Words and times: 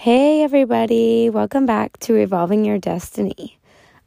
Hey, 0.00 0.42
everybody, 0.42 1.28
welcome 1.28 1.66
back 1.66 1.98
to 1.98 2.14
Evolving 2.14 2.64
Your 2.64 2.78
Destiny. 2.78 3.58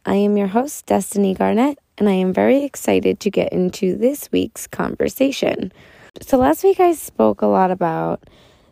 I 0.08 0.16
am 0.16 0.38
your 0.38 0.48
host, 0.48 0.88
Destiny 0.88 1.36
Garnett, 1.36 1.78
and 2.00 2.10
I 2.10 2.14
am 2.14 2.34
very 2.34 2.64
excited 2.64 3.20
to 3.20 3.30
get 3.30 3.54
into 3.54 3.96
this 3.96 4.28
week's 4.32 4.66
conversation. 4.66 5.72
So, 6.20 6.40
last 6.40 6.64
week 6.64 6.80
I 6.80 6.94
spoke 6.94 7.44
a 7.44 7.46
lot 7.46 7.70
about 7.70 8.24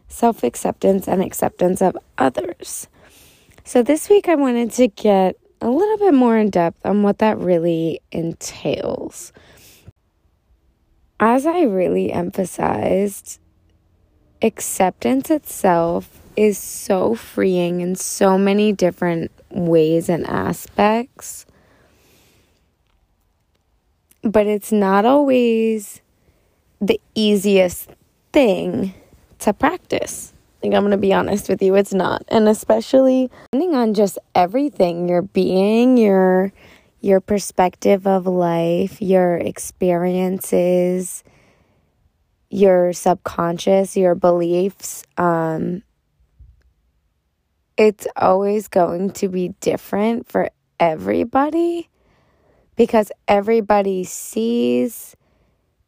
self 0.07 0.43
acceptance 0.43 1.07
and 1.07 1.21
acceptance 1.21 1.79
of 1.79 1.95
others. 2.17 2.87
So, 3.65 3.83
this 3.83 4.09
week 4.09 4.27
I 4.27 4.33
wanted 4.33 4.71
to 4.71 4.87
get 4.87 5.37
a 5.61 5.69
little 5.69 5.97
bit 5.97 6.15
more 6.15 6.39
in 6.39 6.49
depth 6.49 6.83
on 6.83 7.03
what 7.03 7.19
that 7.19 7.37
really 7.37 8.01
entails. 8.11 9.31
As 11.19 11.45
I 11.45 11.65
really 11.65 12.11
emphasized, 12.11 13.39
acceptance 14.41 15.29
itself 15.29 16.20
is 16.35 16.57
so 16.57 17.15
freeing 17.15 17.81
in 17.81 17.95
so 17.95 18.37
many 18.37 18.71
different 18.71 19.31
ways 19.49 20.09
and 20.09 20.25
aspects. 20.27 21.45
But 24.23 24.47
it's 24.47 24.71
not 24.71 25.05
always 25.05 26.01
the 26.79 26.99
easiest 27.15 27.89
thing 28.31 28.93
to 29.39 29.53
practice. 29.53 30.33
Like, 30.63 30.73
I'm 30.73 30.81
going 30.81 30.91
to 30.91 30.97
be 30.97 31.13
honest 31.13 31.49
with 31.49 31.61
you, 31.61 31.75
it's 31.75 31.93
not. 31.93 32.23
And 32.27 32.47
especially 32.47 33.31
depending 33.51 33.75
on 33.75 33.93
just 33.93 34.19
everything 34.35 35.09
your 35.09 35.23
being, 35.23 35.97
your 35.97 36.53
your 37.01 37.19
perspective 37.19 38.05
of 38.05 38.27
life, 38.27 39.01
your 39.01 39.37
experiences, 39.37 41.23
your 42.51 42.93
subconscious, 42.93 43.97
your 43.97 44.13
beliefs, 44.13 45.03
um, 45.17 45.81
it's 47.81 48.05
always 48.15 48.67
going 48.67 49.09
to 49.09 49.27
be 49.27 49.55
different 49.59 50.27
for 50.27 50.51
everybody 50.79 51.89
because 52.75 53.11
everybody 53.27 54.03
sees 54.03 55.15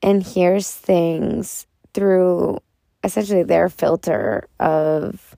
and 0.02 0.24
hears 0.24 0.72
things 0.72 1.68
through 1.94 2.58
essentially 3.04 3.44
their 3.44 3.70
filter 3.70 4.48
of 4.60 5.38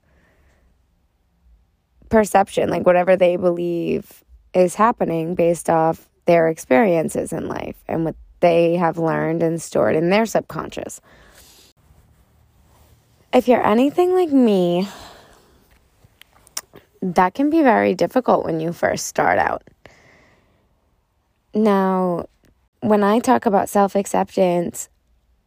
perception, 2.07 2.69
like 2.69 2.85
whatever 2.85 3.17
they 3.17 3.35
believe 3.35 4.23
is 4.53 4.75
happening 4.75 5.35
based 5.35 5.69
off 5.69 6.07
their 6.23 6.47
experiences 6.47 7.33
in 7.33 7.49
life 7.49 7.83
and 7.85 8.05
what 8.05 8.15
they 8.39 8.77
have 8.77 8.97
learned 8.97 9.43
and 9.43 9.61
stored 9.61 9.97
in 9.97 10.09
their 10.09 10.25
subconscious. 10.25 11.01
If 13.33 13.49
you're 13.49 13.65
anything 13.67 14.15
like 14.15 14.31
me, 14.31 14.87
that 17.13 17.35
can 17.35 17.49
be 17.49 17.61
very 17.61 17.93
difficult 17.93 18.45
when 18.45 18.59
you 18.59 18.73
first 18.73 19.05
start 19.05 19.37
out. 19.37 19.63
Now, 21.53 22.25
when 22.81 23.03
I 23.03 23.19
talk 23.19 23.45
about 23.45 23.69
self 23.69 23.95
acceptance, 23.95 24.89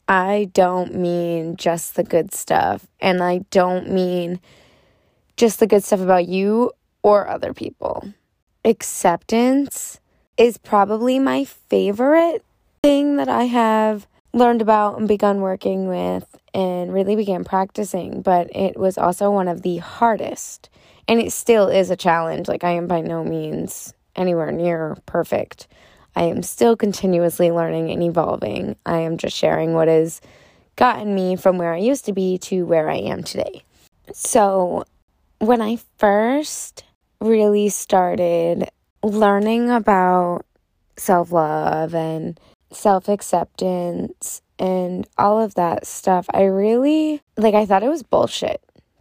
I 0.06 0.50
don't 0.54 0.94
mean 0.94 1.56
just 1.56 1.96
the 1.96 2.04
good 2.04 2.32
stuff, 2.32 2.86
and 3.00 3.22
I 3.22 3.38
don't 3.50 3.90
mean 3.90 4.40
just 5.36 5.60
the 5.60 5.66
good 5.66 5.84
stuff 5.84 6.00
about 6.00 6.28
you 6.28 6.72
or 7.02 7.28
other 7.28 7.52
people. 7.52 8.12
Acceptance 8.64 10.00
is 10.36 10.56
probably 10.58 11.18
my 11.18 11.44
favorite 11.44 12.44
thing 12.82 13.16
that 13.16 13.28
I 13.28 13.44
have 13.44 14.06
learned 14.32 14.62
about 14.62 14.98
and 14.98 15.08
begun 15.08 15.40
working 15.40 15.88
with 15.88 16.38
and 16.54 16.92
really 16.92 17.16
began 17.16 17.44
practicing, 17.44 18.22
but 18.22 18.54
it 18.54 18.78
was 18.78 18.96
also 18.96 19.30
one 19.30 19.48
of 19.48 19.62
the 19.62 19.78
hardest 19.78 20.70
and 21.08 21.20
it 21.20 21.32
still 21.32 21.68
is 21.68 21.90
a 21.90 21.96
challenge. 21.96 22.46
Like, 22.46 22.62
I 22.62 22.72
am 22.72 22.86
by 22.86 23.00
no 23.00 23.24
means 23.24 23.94
anywhere 24.14 24.52
near 24.52 24.96
perfect. 25.06 25.66
I 26.14 26.24
am 26.24 26.42
still 26.42 26.76
continuously 26.76 27.50
learning 27.50 27.90
and 27.90 28.02
evolving. 28.02 28.76
I 28.84 28.98
am 28.98 29.16
just 29.16 29.36
sharing 29.36 29.72
what 29.72 29.88
has 29.88 30.20
gotten 30.76 31.14
me 31.14 31.36
from 31.36 31.58
where 31.58 31.72
I 31.72 31.78
used 31.78 32.04
to 32.04 32.12
be 32.12 32.38
to 32.38 32.66
where 32.66 32.90
I 32.90 32.96
am 32.96 33.22
today. 33.22 33.64
So, 34.12 34.84
when 35.38 35.62
I 35.62 35.78
first 35.98 36.84
really 37.20 37.68
started 37.68 38.68
learning 39.02 39.70
about 39.70 40.44
self 40.96 41.32
love 41.32 41.94
and 41.94 42.38
self 42.70 43.08
acceptance 43.08 44.42
and 44.58 45.06
all 45.16 45.40
of 45.40 45.54
that 45.54 45.86
stuff, 45.86 46.26
I 46.34 46.44
really, 46.44 47.22
like, 47.36 47.54
I 47.54 47.64
thought 47.64 47.82
it 47.82 47.88
was 47.88 48.02
bullshit 48.02 48.60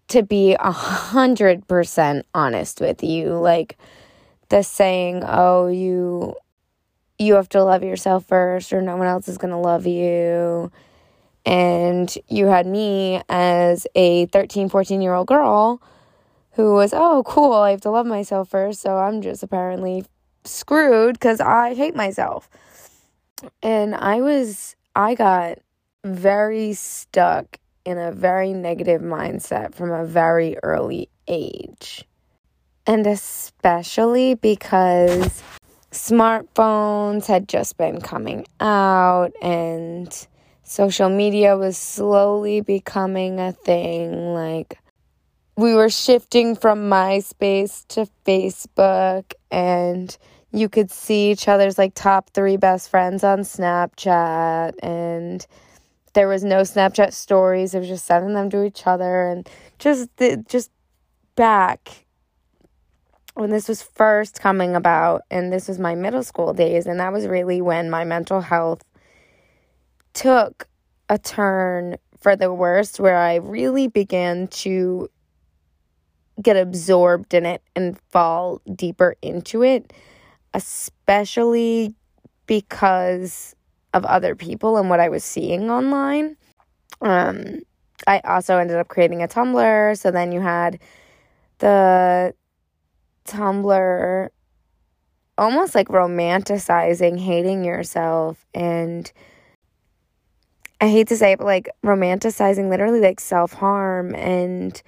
to 0.10 0.24
be 0.24 0.56
a 0.60 0.72
hundred 0.72 1.68
percent 1.68 2.26
honest 2.34 2.82
with 2.82 3.04
you. 3.04 3.34
Like 3.34 3.78
the 4.50 4.64
saying, 4.64 5.24
oh, 5.26 5.68
you 5.68 6.36
you 7.20 7.34
have 7.34 7.50
to 7.50 7.64
love 7.64 7.84
yourself 7.84 8.26
first 8.26 8.72
or 8.72 8.82
no 8.82 8.96
one 8.96 9.08
else 9.08 9.28
is 9.28 9.38
gonna 9.38 9.60
love 9.60 9.88
you. 9.88 10.72
And 11.46 12.14
you 12.28 12.48
had 12.48 12.68
me 12.68 13.22
as 13.30 13.88
a 13.96 14.26
13, 14.28 14.70
14 14.70 15.02
year 15.02 15.14
old 15.14 15.28
girl 15.28 15.82
who 16.52 16.74
was, 16.74 16.92
oh, 16.94 17.24
cool, 17.26 17.54
I 17.54 17.72
have 17.72 17.82
to 17.82 17.92
love 17.92 18.06
myself 18.06 18.50
first. 18.50 18.82
So 18.82 18.98
I'm 18.98 19.22
just 19.22 19.44
apparently 19.44 20.04
screwed 20.44 21.14
because 21.14 21.40
I 21.40 21.74
hate 21.74 21.96
myself. 21.96 22.50
And 23.62 23.96
I 23.96 24.22
was, 24.22 24.76
I 24.96 25.16
got 25.16 25.60
very 26.04 26.74
stuck 26.74 27.60
in 27.88 27.98
a 27.98 28.12
very 28.12 28.52
negative 28.52 29.02
mindset 29.02 29.74
from 29.74 29.92
a 29.92 30.04
very 30.04 30.58
early 30.62 31.08
age. 31.30 32.04
And 32.86 33.08
especially 33.08 34.36
because 34.36 35.42
smartphones 35.94 37.28
had 37.28 37.48
just 37.48 37.78
been 37.78 38.02
coming 38.02 38.46
out 38.60 39.32
and 39.42 40.28
social 40.64 41.08
media 41.08 41.56
was 41.56 41.78
slowly 41.78 42.60
becoming 42.60 43.40
a 43.40 43.54
thing. 43.54 44.34
Like, 44.34 44.80
we 45.56 45.74
were 45.74 45.90
shifting 45.90 46.58
from 46.58 46.90
MySpace 46.90 47.88
to 47.88 48.10
Facebook, 48.26 49.32
and 49.50 50.16
you 50.52 50.68
could 50.68 50.92
see 50.92 51.32
each 51.32 51.48
other's 51.48 51.78
like 51.78 51.94
top 51.96 52.32
three 52.32 52.58
best 52.58 52.90
friends 52.90 53.24
on 53.24 53.40
Snapchat 53.40 54.74
and 54.84 55.48
there 56.18 56.28
was 56.28 56.44
no 56.44 56.62
Snapchat 56.62 57.14
stories. 57.14 57.76
It 57.76 57.80
was 57.80 57.90
just 57.90 58.06
sending 58.06 58.34
them 58.34 58.50
to 58.50 58.64
each 58.64 58.88
other 58.88 59.30
and 59.30 59.48
just 59.78 60.10
just 60.48 60.72
back 61.36 62.08
when 63.36 63.52
this 63.52 63.70
was 63.70 63.84
first 63.84 64.42
coming 64.42 64.76
about 64.76 65.22
and 65.30 65.54
this 65.54 65.68
was 65.68 65.78
my 65.78 65.94
middle 65.94 66.24
school 66.24 66.56
days 66.56 66.88
and 66.88 67.00
that 67.00 67.14
was 67.14 67.28
really 67.28 67.62
when 67.62 67.92
my 67.92 68.04
mental 68.04 68.42
health 68.42 68.84
took 70.14 70.68
a 71.08 71.20
turn 71.20 71.98
for 72.18 72.36
the 72.36 72.52
worst 72.52 73.00
where 73.00 73.18
I 73.18 73.36
really 73.36 73.88
began 73.88 74.48
to 74.66 75.10
get 76.42 76.58
absorbed 76.58 77.36
in 77.36 77.46
it 77.46 77.62
and 77.76 77.96
fall 78.10 78.60
deeper 78.74 79.16
into 79.22 79.62
it 79.62 79.94
especially 80.56 81.94
because 82.48 83.54
of 83.98 84.06
other 84.06 84.36
people 84.36 84.78
and 84.78 84.90
what 84.90 85.00
I 85.00 85.10
was 85.10 85.24
seeing 85.24 85.70
online. 85.70 86.38
Um, 87.02 87.60
I 88.06 88.20
also 88.20 88.58
ended 88.58 88.78
up 88.78 88.88
creating 88.88 89.22
a 89.24 89.28
Tumblr. 89.28 89.98
So 89.98 90.12
then 90.12 90.32
you 90.32 90.40
had 90.40 90.80
the 91.60 92.34
Tumblr 93.28 94.30
almost 95.38 95.76
like 95.76 95.90
romanticizing 95.90 97.20
hating 97.20 97.64
yourself 97.64 98.46
and 98.54 99.12
I 100.80 100.90
hate 100.90 101.08
to 101.08 101.18
say 101.18 101.32
it, 101.32 101.40
but 101.40 101.46
like 101.46 101.70
romanticizing 101.84 102.70
literally 102.70 103.02
like 103.02 103.20
self 103.20 103.54
harm 103.54 104.14
and 104.14 104.80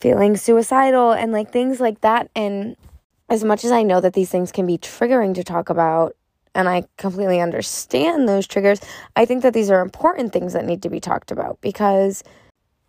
feeling 0.00 0.36
suicidal 0.36 1.12
and 1.12 1.30
like 1.32 1.52
things 1.52 1.78
like 1.78 2.00
that. 2.00 2.28
And 2.34 2.76
as 3.28 3.44
much 3.44 3.64
as 3.64 3.70
I 3.70 3.82
know 3.84 4.00
that 4.00 4.14
these 4.14 4.30
things 4.30 4.50
can 4.50 4.66
be 4.66 4.78
triggering 4.78 5.34
to 5.36 5.44
talk 5.44 5.70
about, 5.70 6.16
and 6.56 6.70
I 6.70 6.84
completely 6.96 7.40
understand 7.40 8.28
those 8.28 8.46
triggers, 8.46 8.80
I 9.14 9.26
think 9.26 9.42
that 9.42 9.52
these 9.52 9.70
are 9.70 9.82
important 9.82 10.32
things 10.32 10.54
that 10.54 10.64
need 10.64 10.82
to 10.82 10.88
be 10.88 11.00
talked 11.00 11.30
about 11.30 11.60
because, 11.60 12.24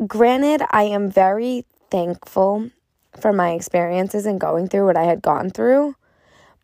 granted, 0.07 0.61
I 0.71 0.83
am 0.83 1.11
very 1.11 1.65
thankful 1.91 2.71
for 3.19 3.33
my 3.33 3.51
experiences 3.51 4.25
and 4.25 4.39
going 4.39 4.69
through 4.69 4.85
what 4.85 4.95
I 4.95 5.03
had 5.03 5.21
gone 5.21 5.49
through. 5.49 5.95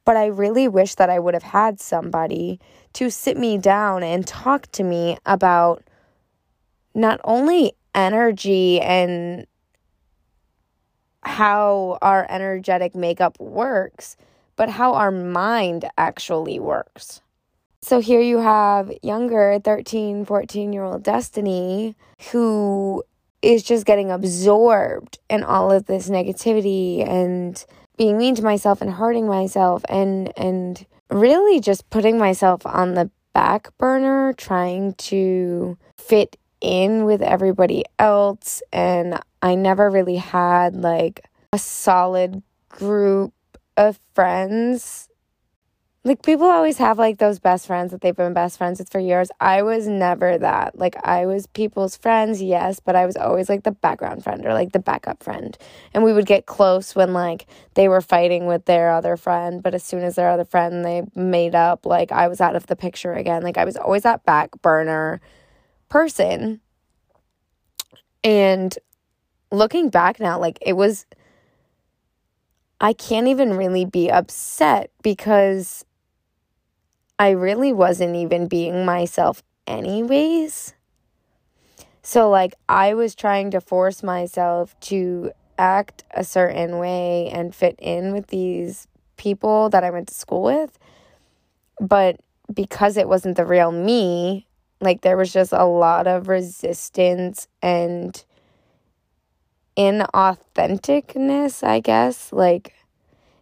But 0.06 0.16
I 0.16 0.28
really 0.28 0.68
wish 0.68 0.96
that 0.96 1.10
I 1.10 1.20
would 1.20 1.34
have 1.34 1.44
had 1.44 1.80
somebody 1.80 2.60
to 2.94 3.10
sit 3.10 3.38
me 3.38 3.58
down 3.58 4.02
and 4.02 4.26
talk 4.26 4.72
to 4.74 4.84
me 4.84 5.18
about 5.26 5.84
not 6.96 7.20
only 7.26 7.74
energy 7.94 8.80
and 8.80 9.46
how 11.24 11.98
our 12.02 12.26
energetic 12.30 12.96
makeup 12.96 13.38
works, 13.40 14.16
but 14.56 14.70
how 14.70 14.94
our 14.94 15.12
mind 15.12 15.90
actually 15.98 16.60
works. 16.60 17.22
So 17.82 18.00
here 18.00 18.22
you 18.22 18.38
have 18.38 18.92
younger 19.02 19.60
13, 19.64 20.26
14 20.26 20.74
year 20.74 20.84
old 20.84 21.04
Destiny 21.04 21.96
who 22.32 23.04
is 23.42 23.62
just 23.62 23.86
getting 23.86 24.10
absorbed 24.10 25.20
in 25.30 25.44
all 25.44 25.70
of 25.70 25.86
this 25.86 26.10
negativity 26.10 27.06
and 27.06 27.64
being 27.98 28.18
mean 28.18 28.36
to 28.36 28.42
myself 28.42 28.82
and 28.82 28.92
hurting 28.92 29.28
myself 29.28 29.84
and 29.90 30.32
and 30.38 30.86
really 31.10 31.60
just 31.60 31.90
putting 31.90 32.18
myself 32.18 32.66
on 32.66 32.94
the 32.94 33.12
back 33.34 33.78
burner 33.78 34.34
trying 34.34 34.94
to 34.94 35.78
fit 35.98 36.38
in 36.62 37.04
with 37.04 37.22
everybody 37.22 37.84
else 38.00 38.64
and 38.72 39.20
I 39.42 39.56
never 39.56 39.90
really 39.90 40.16
had 40.16 40.76
like 40.76 41.26
a 41.52 41.60
solid 41.60 42.42
group 42.70 43.34
of 43.78 44.00
friends 44.14 45.10
like 46.06 46.22
people 46.22 46.48
always 46.48 46.78
have 46.80 47.00
like 47.00 47.18
those 47.18 47.40
best 47.40 47.66
friends 47.66 47.92
that 47.92 48.02
they've 48.02 48.16
been 48.16 48.34
best 48.34 48.58
friends 48.58 48.80
with 48.80 48.90
for 48.90 49.00
years. 49.00 49.30
I 49.40 49.62
was 49.62 49.88
never 49.88 50.38
that. 50.38 50.78
Like 50.78 50.96
I 51.06 51.26
was 51.26 51.48
people's 51.48 51.96
friends, 51.96 52.42
yes, 52.42 52.82
but 52.82 52.98
I 52.98 53.06
was 53.06 53.16
always 53.16 53.48
like 53.48 53.64
the 53.64 53.72
background 53.72 54.22
friend 54.22 54.46
or 54.46 54.54
like 54.54 54.74
the 54.74 54.80
backup 54.80 55.24
friend. 55.24 55.58
And 55.94 56.04
we 56.04 56.12
would 56.12 56.26
get 56.26 56.46
close 56.46 56.94
when 56.94 57.14
like 57.14 57.48
they 57.76 57.88
were 57.88 58.02
fighting 58.02 58.48
with 58.48 58.66
their 58.66 58.92
other 58.92 59.16
friend, 59.16 59.64
but 59.64 59.74
as 59.74 59.84
soon 59.84 60.04
as 60.04 60.16
their 60.16 60.30
other 60.30 60.44
friend 60.44 60.84
they 60.84 61.04
made 61.16 61.56
up, 61.56 61.86
like 61.86 62.12
I 62.12 62.28
was 62.28 62.42
out 62.42 62.58
of 62.58 62.68
the 62.68 62.76
picture 62.76 63.14
again. 63.14 63.42
Like 63.42 63.58
I 63.58 63.64
was 63.64 63.78
always 63.78 64.04
that 64.04 64.26
back 64.26 64.62
burner 64.62 65.22
person. 65.88 66.60
And 68.26 68.78
looking 69.52 69.90
back 69.90 70.20
now, 70.20 70.38
like 70.38 70.60
it 70.62 70.74
was 70.74 71.06
I 72.80 72.94
can't 72.94 73.28
even 73.28 73.56
really 73.58 73.86
be 73.86 74.10
upset 74.10 74.92
because 75.02 75.86
I 77.18 77.30
really 77.30 77.72
wasn't 77.72 78.16
even 78.16 78.48
being 78.48 78.86
myself, 78.86 79.44
anyways. 79.68 80.74
So, 82.02 82.30
like, 82.30 82.56
I 82.68 82.94
was 82.94 83.16
trying 83.16 83.52
to 83.52 83.62
force 83.62 84.04
myself 84.04 84.78
to 84.82 85.32
act 85.58 86.04
a 86.12 86.24
certain 86.24 86.78
way 86.80 87.30
and 87.32 87.56
fit 87.56 87.76
in 87.80 88.12
with 88.12 88.28
these 88.28 88.88
people 89.16 89.70
that 89.70 89.84
I 89.84 89.90
went 89.90 90.10
to 90.10 90.14
school 90.14 90.44
with. 90.44 90.78
But 91.80 92.20
because 92.54 92.98
it 92.98 93.08
wasn't 93.08 93.38
the 93.38 93.46
real 93.46 93.72
me, 93.72 94.48
like, 94.82 95.02
there 95.02 95.16
was 95.16 95.32
just 95.32 95.54
a 95.54 95.64
lot 95.64 96.08
of 96.08 96.28
resistance 96.28 97.48
and 97.62 98.22
inauthenticness, 99.78 101.64
I 101.64 101.80
guess. 101.80 102.32
Like, 102.32 102.74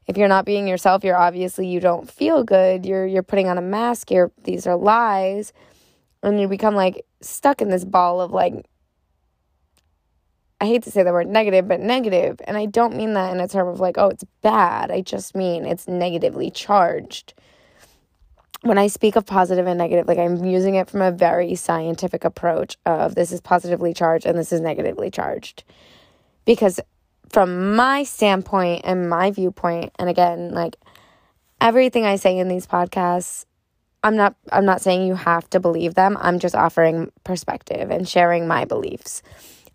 if 0.08 0.18
you're 0.18 0.28
not 0.28 0.46
being 0.46 0.68
yourself, 0.68 1.04
you're 1.04 1.18
obviously 1.18 1.68
you 1.68 1.80
don't 1.80 2.10
feel 2.10 2.44
good. 2.44 2.86
You're 2.86 3.06
you're 3.06 3.24
putting 3.24 3.48
on 3.48 3.58
a 3.58 3.62
mask. 3.62 4.12
You're 4.12 4.32
these 4.44 4.68
are 4.68 4.76
lies, 4.76 5.54
and 6.24 6.40
you 6.40 6.48
become 6.48 6.76
like 6.76 7.06
stuck 7.22 7.62
in 7.62 7.70
this 7.70 7.86
ball 7.86 8.22
of 8.22 8.32
like. 8.32 8.66
I 10.60 10.66
hate 10.66 10.84
to 10.84 10.92
say 10.92 11.02
the 11.02 11.12
word 11.12 11.28
negative, 11.28 11.68
but 11.68 11.80
negative. 11.80 12.40
and 12.44 12.56
I 12.56 12.68
don't 12.68 12.96
mean 12.96 13.14
that 13.14 13.34
in 13.34 13.40
a 13.40 13.48
term 13.48 13.68
of 13.68 13.80
like, 13.80 13.98
oh, 13.98 14.10
it's 14.10 14.24
bad. 14.44 14.92
I 14.92 15.02
just 15.02 15.34
mean 15.36 15.66
it's 15.66 15.88
negatively 15.88 16.52
charged. 16.52 17.34
When 18.62 18.78
I 18.78 18.86
speak 18.86 19.16
of 19.16 19.26
positive 19.26 19.66
and 19.66 19.80
negative, 19.80 20.08
like 20.08 20.20
I'm 20.20 20.46
using 20.46 20.76
it 20.76 20.88
from 20.88 21.02
a 21.02 21.12
very 21.12 21.56
scientific 21.56 22.24
approach 22.24 22.78
of 22.86 23.16
this 23.16 23.32
is 23.32 23.42
positively 23.42 23.92
charged 23.92 24.28
and 24.28 24.38
this 24.38 24.52
is 24.52 24.62
negatively 24.62 25.10
charged. 25.10 25.64
Because 26.46 26.80
from 27.30 27.76
my 27.76 28.04
standpoint 28.04 28.82
and 28.84 29.10
my 29.10 29.32
viewpoint 29.32 29.92
and 29.98 30.10
again 30.10 30.52
like 30.52 30.76
everything 31.62 32.06
i 32.06 32.18
say 32.18 32.38
in 32.38 32.50
these 32.50 32.68
podcasts 32.68 33.46
i'm 34.04 34.18
not 34.18 34.36
i'm 34.52 34.66
not 34.66 34.82
saying 34.82 35.08
you 35.08 35.16
have 35.16 35.50
to 35.50 35.60
believe 35.60 35.96
them. 35.96 36.18
I'm 36.20 36.40
just 36.40 36.56
offering 36.56 37.12
perspective 37.24 37.90
and 37.90 38.08
sharing 38.08 38.48
my 38.48 38.66
beliefs. 38.66 39.22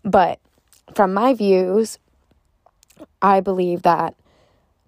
But 0.03 0.39
from 0.93 1.13
my 1.13 1.33
views 1.33 1.97
i 3.21 3.39
believe 3.39 3.81
that 3.83 4.15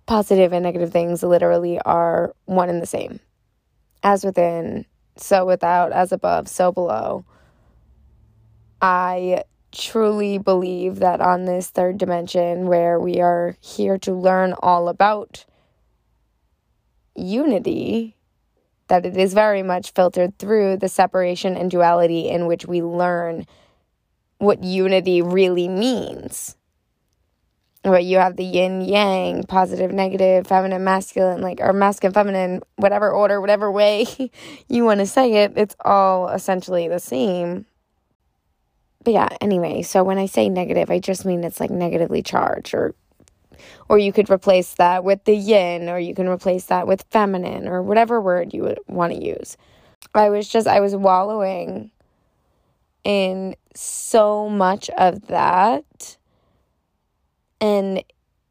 positive 0.06 0.54
and 0.54 0.64
negative 0.64 0.92
things 0.92 1.22
literally 1.24 1.80
are 1.82 2.34
one 2.46 2.70
and 2.70 2.82
the 2.82 2.88
same. 2.88 3.20
As 4.04 4.24
within 4.24 4.86
so 5.18 5.46
without 5.46 5.92
as 5.92 6.12
above 6.12 6.48
so 6.48 6.72
below. 6.72 7.26
I 8.82 9.44
truly 9.72 10.38
believe 10.38 11.00
that 11.00 11.22
on 11.22 11.46
this 11.46 11.70
third 11.70 11.98
dimension, 11.98 12.68
where 12.68 13.00
we 13.00 13.20
are 13.22 13.56
here 13.62 13.98
to 14.00 14.14
learn 14.14 14.54
all 14.62 14.90
about 14.90 15.46
unity, 17.16 18.16
that 18.88 19.06
it 19.06 19.16
is 19.16 19.34
very 19.34 19.64
much 19.64 19.92
filtered 19.94 20.38
through 20.38 20.78
the 20.78 20.90
separation 20.90 21.56
and 21.56 21.72
duality 21.72 22.28
in 22.30 22.48
which 22.48 22.66
we 22.66 22.82
learn 22.82 23.46
what 24.40 24.64
unity 24.64 25.22
really 25.22 25.68
means. 25.68 26.56
But 27.84 28.04
you 28.04 28.18
have 28.18 28.36
the 28.36 28.44
yin 28.44 28.82
yang, 28.82 29.44
positive, 29.44 29.92
negative, 29.92 30.48
feminine, 30.48 30.84
masculine, 30.84 31.42
like, 31.42 31.62
or 31.62 31.72
masculine, 31.72 32.14
feminine, 32.14 32.62
whatever 32.76 33.10
order, 33.10 33.40
whatever 33.40 33.72
way 33.72 34.06
you 34.68 34.84
want 34.84 35.00
to 35.00 35.06
say 35.06 35.44
it, 35.44 35.54
it's 35.56 35.76
all 35.86 36.28
essentially 36.30 36.90
the 36.90 37.00
same 37.00 37.66
but 39.10 39.14
yeah, 39.14 39.30
anyway, 39.42 39.82
so 39.82 40.04
when 40.04 40.20
I 40.20 40.28
say 40.28 40.50
negative, 40.50 40.92
I 40.92 41.00
just 41.00 41.26
mean 41.26 41.44
it's 41.44 41.60
like 41.60 41.72
negatively 41.72 42.22
charged 42.22 42.76
or 42.76 42.94
or 43.90 43.98
you 43.98 44.14
could 44.14 44.30
replace 44.30 44.76
that 44.76 45.04
with 45.04 45.24
the 45.24 45.34
yin 45.34 45.90
or 45.90 45.98
you 45.98 46.14
can 46.14 46.30
replace 46.30 46.66
that 46.66 46.86
with 46.86 47.04
feminine 47.10 47.68
or 47.68 47.82
whatever 47.82 48.22
word 48.22 48.54
you 48.54 48.62
would 48.62 48.80
want 48.88 49.12
to 49.12 49.20
use. 49.20 49.58
I 50.14 50.30
was 50.30 50.48
just 50.48 50.68
I 50.68 50.80
was 50.80 50.96
wallowing 50.96 51.90
in 53.04 53.56
so 53.74 54.48
much 54.48 54.92
of 54.92 55.26
that 55.26 56.18
and 57.60 58.04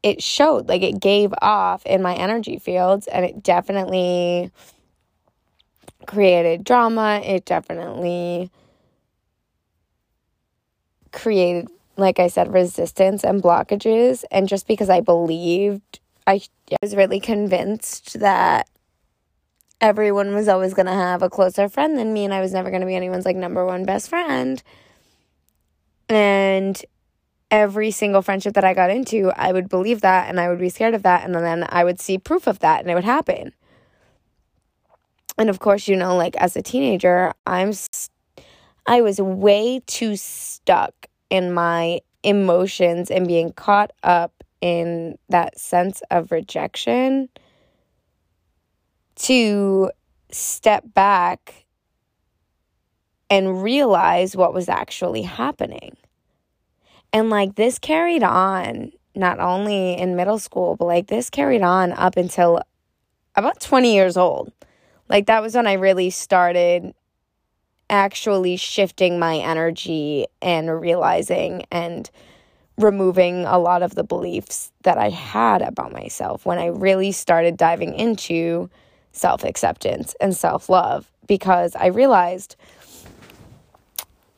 it 0.03 0.21
showed 0.21 0.67
like 0.67 0.81
it 0.81 0.99
gave 0.99 1.33
off 1.41 1.85
in 1.85 2.01
my 2.01 2.15
energy 2.15 2.59
fields 2.59 3.07
and 3.07 3.23
it 3.23 3.41
definitely 3.41 4.51
created 6.05 6.65
drama 6.65 7.21
it 7.23 7.45
definitely 7.45 8.51
created, 11.11 11.67
like 11.97 12.19
I 12.19 12.27
said, 12.27 12.53
resistance 12.53 13.23
and 13.23 13.41
blockages. 13.41 14.23
And 14.31 14.47
just 14.47 14.67
because 14.67 14.89
I 14.89 15.01
believed, 15.01 15.99
I 16.27 16.41
was 16.81 16.95
really 16.95 17.19
convinced 17.19 18.19
that 18.19 18.69
everyone 19.81 20.35
was 20.35 20.47
always 20.47 20.73
going 20.73 20.85
to 20.85 20.91
have 20.91 21.21
a 21.21 21.29
closer 21.29 21.69
friend 21.69 21.97
than 21.97 22.13
me 22.13 22.25
and 22.25 22.33
I 22.33 22.41
was 22.41 22.53
never 22.53 22.69
going 22.69 22.81
to 22.81 22.87
be 22.87 22.95
anyone's 22.95 23.25
like 23.25 23.35
number 23.35 23.65
one 23.65 23.85
best 23.85 24.09
friend. 24.09 24.61
And 26.09 26.83
every 27.51 27.91
single 27.91 28.21
friendship 28.21 28.53
that 28.53 28.63
I 28.63 28.73
got 28.73 28.89
into, 28.89 29.31
I 29.35 29.51
would 29.51 29.69
believe 29.69 30.01
that 30.01 30.29
and 30.29 30.39
I 30.39 30.49
would 30.49 30.59
be 30.59 30.69
scared 30.69 30.93
of 30.93 31.03
that 31.03 31.23
and 31.23 31.33
then 31.33 31.65
I 31.69 31.83
would 31.83 31.99
see 31.99 32.17
proof 32.17 32.47
of 32.47 32.59
that 32.59 32.81
and 32.81 32.89
it 32.89 32.95
would 32.95 33.03
happen. 33.03 33.53
And 35.37 35.49
of 35.49 35.59
course, 35.59 35.87
you 35.87 35.95
know, 35.95 36.17
like 36.17 36.35
as 36.35 36.55
a 36.55 36.61
teenager, 36.61 37.33
I'm 37.45 37.71
I 38.89 39.01
was 39.01 39.21
way 39.21 39.81
too 39.85 40.15
stuck 40.15 41.05
in 41.29 41.53
my 41.53 42.01
emotions 42.23 43.11
and 43.11 43.27
being 43.27 43.53
caught 43.53 43.91
up 44.01 44.43
in 44.61 45.19
that 45.29 45.59
sense 45.59 46.01
of 46.09 46.31
rejection 46.31 47.29
to 49.15 49.91
step 50.31 50.83
back 50.95 51.65
and 53.29 53.61
realize 53.61 54.35
what 54.35 54.55
was 54.55 54.67
actually 54.67 55.21
happening. 55.21 55.95
And 57.13 57.29
like 57.29 57.53
this 57.53 57.77
carried 57.77 58.23
on 58.23 58.91
not 59.13 59.39
only 59.39 59.99
in 59.99 60.15
middle 60.15 60.39
school, 60.39 60.75
but 60.75 60.85
like 60.85 61.05
this 61.05 61.29
carried 61.29 61.61
on 61.61 61.91
up 61.91 62.17
until 62.17 62.63
about 63.35 63.59
20 63.59 63.93
years 63.93 64.17
old. 64.17 64.51
Like 65.07 65.27
that 65.27 65.43
was 65.43 65.53
when 65.53 65.67
I 65.67 65.73
really 65.73 66.09
started 66.09 66.95
actually 67.89 68.57
shifting 68.57 69.19
my 69.19 69.37
energy 69.37 70.27
and 70.41 70.79
realizing 70.79 71.65
and 71.71 72.09
removing 72.77 73.45
a 73.45 73.57
lot 73.57 73.83
of 73.83 73.95
the 73.95 74.03
beliefs 74.03 74.71
that 74.83 74.97
I 74.97 75.09
had 75.09 75.61
about 75.61 75.91
myself 75.91 76.45
when 76.45 76.57
I 76.57 76.67
really 76.67 77.11
started 77.11 77.57
diving 77.57 77.93
into 77.93 78.69
self 79.11 79.43
acceptance 79.43 80.15
and 80.21 80.35
self 80.35 80.69
love 80.69 81.11
because 81.27 81.75
I 81.75 81.87
realized 81.87 82.55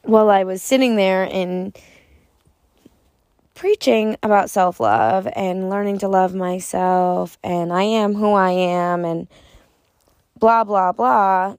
while 0.03 0.29
I 0.29 0.43
was 0.43 0.62
sitting 0.63 0.96
there 0.96 1.27
and 1.31 1.77
preaching 3.53 4.17
about 4.24 4.50
self 4.50 4.79
love 4.79 5.27
and 5.36 5.70
learning 5.70 6.00
to 6.00 6.08
love 6.08 6.34
myself 6.34 7.38
and 7.43 7.72
I 7.72 7.84
am 7.84 8.15
who 8.15 8.34
I 8.34 8.51
am 8.51 9.05
and 9.05 9.27
blah, 10.39 10.63
blah, 10.63 10.91
blah, 10.91 11.55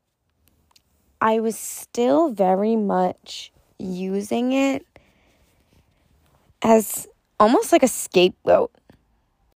I 1.23 1.41
was 1.41 1.59
still 1.59 2.31
very 2.31 2.77
much 2.77 3.53
using 3.79 4.53
it 4.53 4.87
as 6.63 7.09
almost 7.41 7.73
like 7.73 7.85
a 7.85 7.89
scapegoat. 7.89 8.73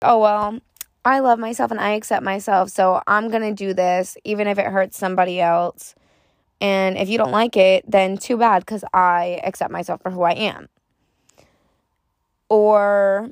Oh, 0.03 0.21
well, 0.21 0.61
I 1.05 1.21
love 1.21 1.41
myself 1.41 1.73
and 1.73 1.81
I 1.81 1.91
accept 1.91 2.25
myself, 2.25 2.71
so 2.71 3.03
I'm 3.09 3.31
going 3.31 3.43
to 3.43 3.55
do 3.55 3.75
this 3.75 4.17
even 4.25 4.47
if 4.47 4.59
it 4.59 4.67
hurts 4.67 4.99
somebody 4.99 5.41
else. 5.41 5.95
And 6.61 6.97
if 6.99 7.09
you 7.09 7.19
don't 7.19 7.33
like 7.33 7.57
it, 7.57 7.85
then 7.91 8.19
too 8.19 8.37
bad 8.39 8.61
because 8.61 8.85
I 8.95 9.41
accept 9.45 9.73
myself 9.73 10.03
for 10.03 10.11
who 10.13 10.23
I 10.23 10.33
am. 10.33 10.69
or 12.49 13.31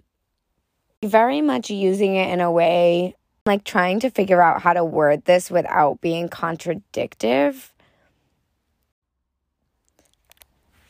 very 1.02 1.40
much 1.40 1.70
using 1.70 2.16
it 2.16 2.30
in 2.30 2.40
a 2.40 2.50
way 2.50 3.14
like 3.46 3.64
trying 3.64 4.00
to 4.00 4.10
figure 4.10 4.40
out 4.40 4.62
how 4.62 4.72
to 4.72 4.84
word 4.84 5.24
this 5.26 5.50
without 5.50 6.00
being 6.00 6.28
contradictive. 6.30 7.73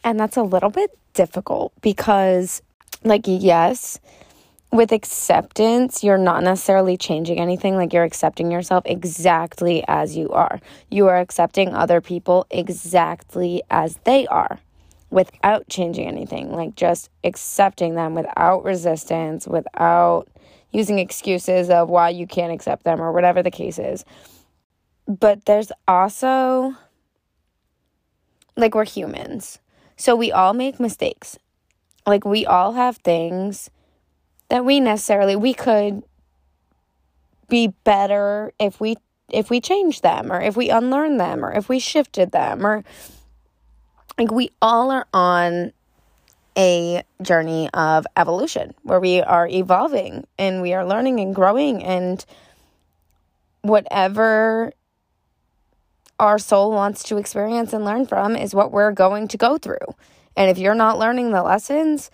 And 0.04 0.20
that's 0.20 0.36
a 0.36 0.42
little 0.42 0.70
bit 0.70 0.96
difficult 1.14 1.72
because, 1.80 2.60
like, 3.02 3.22
yes, 3.24 3.98
with 4.70 4.92
acceptance, 4.92 6.04
you're 6.04 6.18
not 6.18 6.42
necessarily 6.42 6.98
changing 6.98 7.40
anything. 7.40 7.76
Like, 7.76 7.94
you're 7.94 8.04
accepting 8.04 8.52
yourself 8.52 8.84
exactly 8.86 9.82
as 9.88 10.14
you 10.14 10.30
are. 10.30 10.60
You 10.90 11.08
are 11.08 11.16
accepting 11.16 11.74
other 11.74 12.02
people 12.02 12.46
exactly 12.50 13.62
as 13.70 13.98
they 14.04 14.26
are 14.26 14.58
without 15.10 15.68
changing 15.68 16.06
anything. 16.06 16.52
Like, 16.52 16.76
just 16.76 17.08
accepting 17.22 17.94
them 17.94 18.14
without 18.14 18.62
resistance, 18.64 19.46
without 19.46 20.28
using 20.70 20.98
excuses 20.98 21.70
of 21.70 21.88
why 21.88 22.10
you 22.10 22.26
can't 22.26 22.52
accept 22.52 22.84
them 22.84 23.00
or 23.00 23.12
whatever 23.12 23.42
the 23.42 23.50
case 23.50 23.78
is. 23.78 24.04
But 25.06 25.44
there's 25.46 25.70
also, 25.88 26.74
like, 28.56 28.74
we're 28.74 28.84
humans. 28.84 29.60
So 29.96 30.16
we 30.16 30.32
all 30.32 30.52
make 30.52 30.80
mistakes. 30.80 31.38
Like, 32.06 32.24
we 32.24 32.44
all 32.44 32.72
have 32.72 32.98
things 32.98 33.70
that 34.48 34.64
we 34.64 34.80
necessarily, 34.80 35.36
we 35.36 35.54
could 35.54 36.02
be 37.48 37.68
better 37.84 38.52
if 38.58 38.80
we 38.80 38.96
if 39.30 39.50
we 39.50 39.60
change 39.60 40.00
them 40.02 40.30
or 40.30 40.40
if 40.40 40.56
we 40.56 40.70
unlearn 40.70 41.16
them 41.16 41.44
or 41.44 41.52
if 41.52 41.68
we 41.68 41.78
shifted 41.78 42.30
them 42.30 42.66
or 42.66 42.84
like 44.18 44.30
we 44.30 44.50
all 44.60 44.90
are 44.90 45.06
on 45.12 45.72
a 46.56 47.02
journey 47.22 47.68
of 47.74 48.06
evolution 48.16 48.74
where 48.82 49.00
we 49.00 49.20
are 49.20 49.48
evolving 49.48 50.26
and 50.38 50.62
we 50.62 50.72
are 50.72 50.86
learning 50.86 51.18
and 51.20 51.34
growing 51.34 51.82
and 51.82 52.24
whatever 53.62 54.72
our 56.18 56.38
soul 56.38 56.70
wants 56.70 57.02
to 57.04 57.16
experience 57.16 57.72
and 57.72 57.84
learn 57.84 58.06
from 58.06 58.36
is 58.36 58.54
what 58.54 58.72
we're 58.72 58.92
going 58.92 59.28
to 59.28 59.36
go 59.36 59.58
through. 59.58 59.94
And 60.36 60.50
if 60.50 60.58
you're 60.58 60.74
not 60.74 60.98
learning 60.98 61.32
the 61.32 61.42
lessons, 61.42 62.10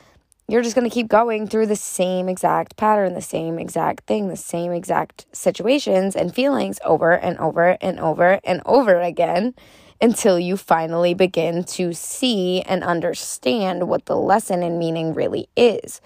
you're 0.48 0.62
just 0.62 0.74
going 0.74 0.88
to 0.88 0.92
keep 0.92 1.08
going 1.08 1.46
through 1.46 1.66
the 1.66 1.76
same 1.76 2.28
exact 2.28 2.76
pattern, 2.76 3.14
the 3.14 3.22
same 3.22 3.58
exact 3.58 4.06
thing, 4.06 4.28
the 4.28 4.36
same 4.36 4.72
exact 4.72 5.26
situations 5.32 6.16
and 6.16 6.34
feelings 6.34 6.80
over 6.84 7.12
and 7.12 7.38
over 7.38 7.78
and 7.80 8.00
over 8.00 8.40
and 8.42 8.60
over 8.66 9.00
again 9.00 9.54
until 10.00 10.38
you 10.38 10.56
finally 10.56 11.14
begin 11.14 11.62
to 11.62 11.92
see 11.92 12.62
and 12.62 12.82
understand 12.82 13.86
what 13.86 14.06
the 14.06 14.16
lesson 14.16 14.62
and 14.62 14.78
meaning 14.78 15.14
really 15.14 15.48
is. 15.56 16.00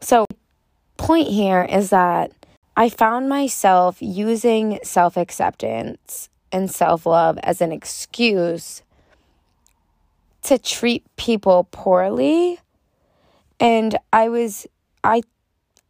So, 0.00 0.24
point 0.96 1.28
here 1.28 1.62
is 1.70 1.90
that 1.90 2.32
I 2.76 2.88
found 2.88 3.28
myself 3.28 3.98
using 4.00 4.78
self 4.82 5.16
acceptance 5.16 6.29
and 6.52 6.70
self 6.70 7.06
love 7.06 7.38
as 7.42 7.60
an 7.60 7.72
excuse 7.72 8.82
to 10.42 10.58
treat 10.58 11.04
people 11.16 11.68
poorly. 11.70 12.58
And 13.58 13.96
I 14.12 14.28
was, 14.28 14.66
I, 15.04 15.22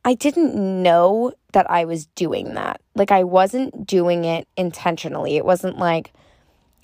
I 0.05 0.15
didn't 0.15 0.57
know 0.57 1.33
that 1.53 1.71
I 1.71 1.85
was 1.85 2.07
doing 2.07 2.55
that. 2.55 2.81
Like, 2.95 3.13
I 3.13 3.25
wasn't 3.25 3.87
doing 3.87 4.25
it 4.25 4.49
intentionally. 4.57 5.37
It 5.37 5.45
wasn't 5.45 5.79
like, 5.79 6.13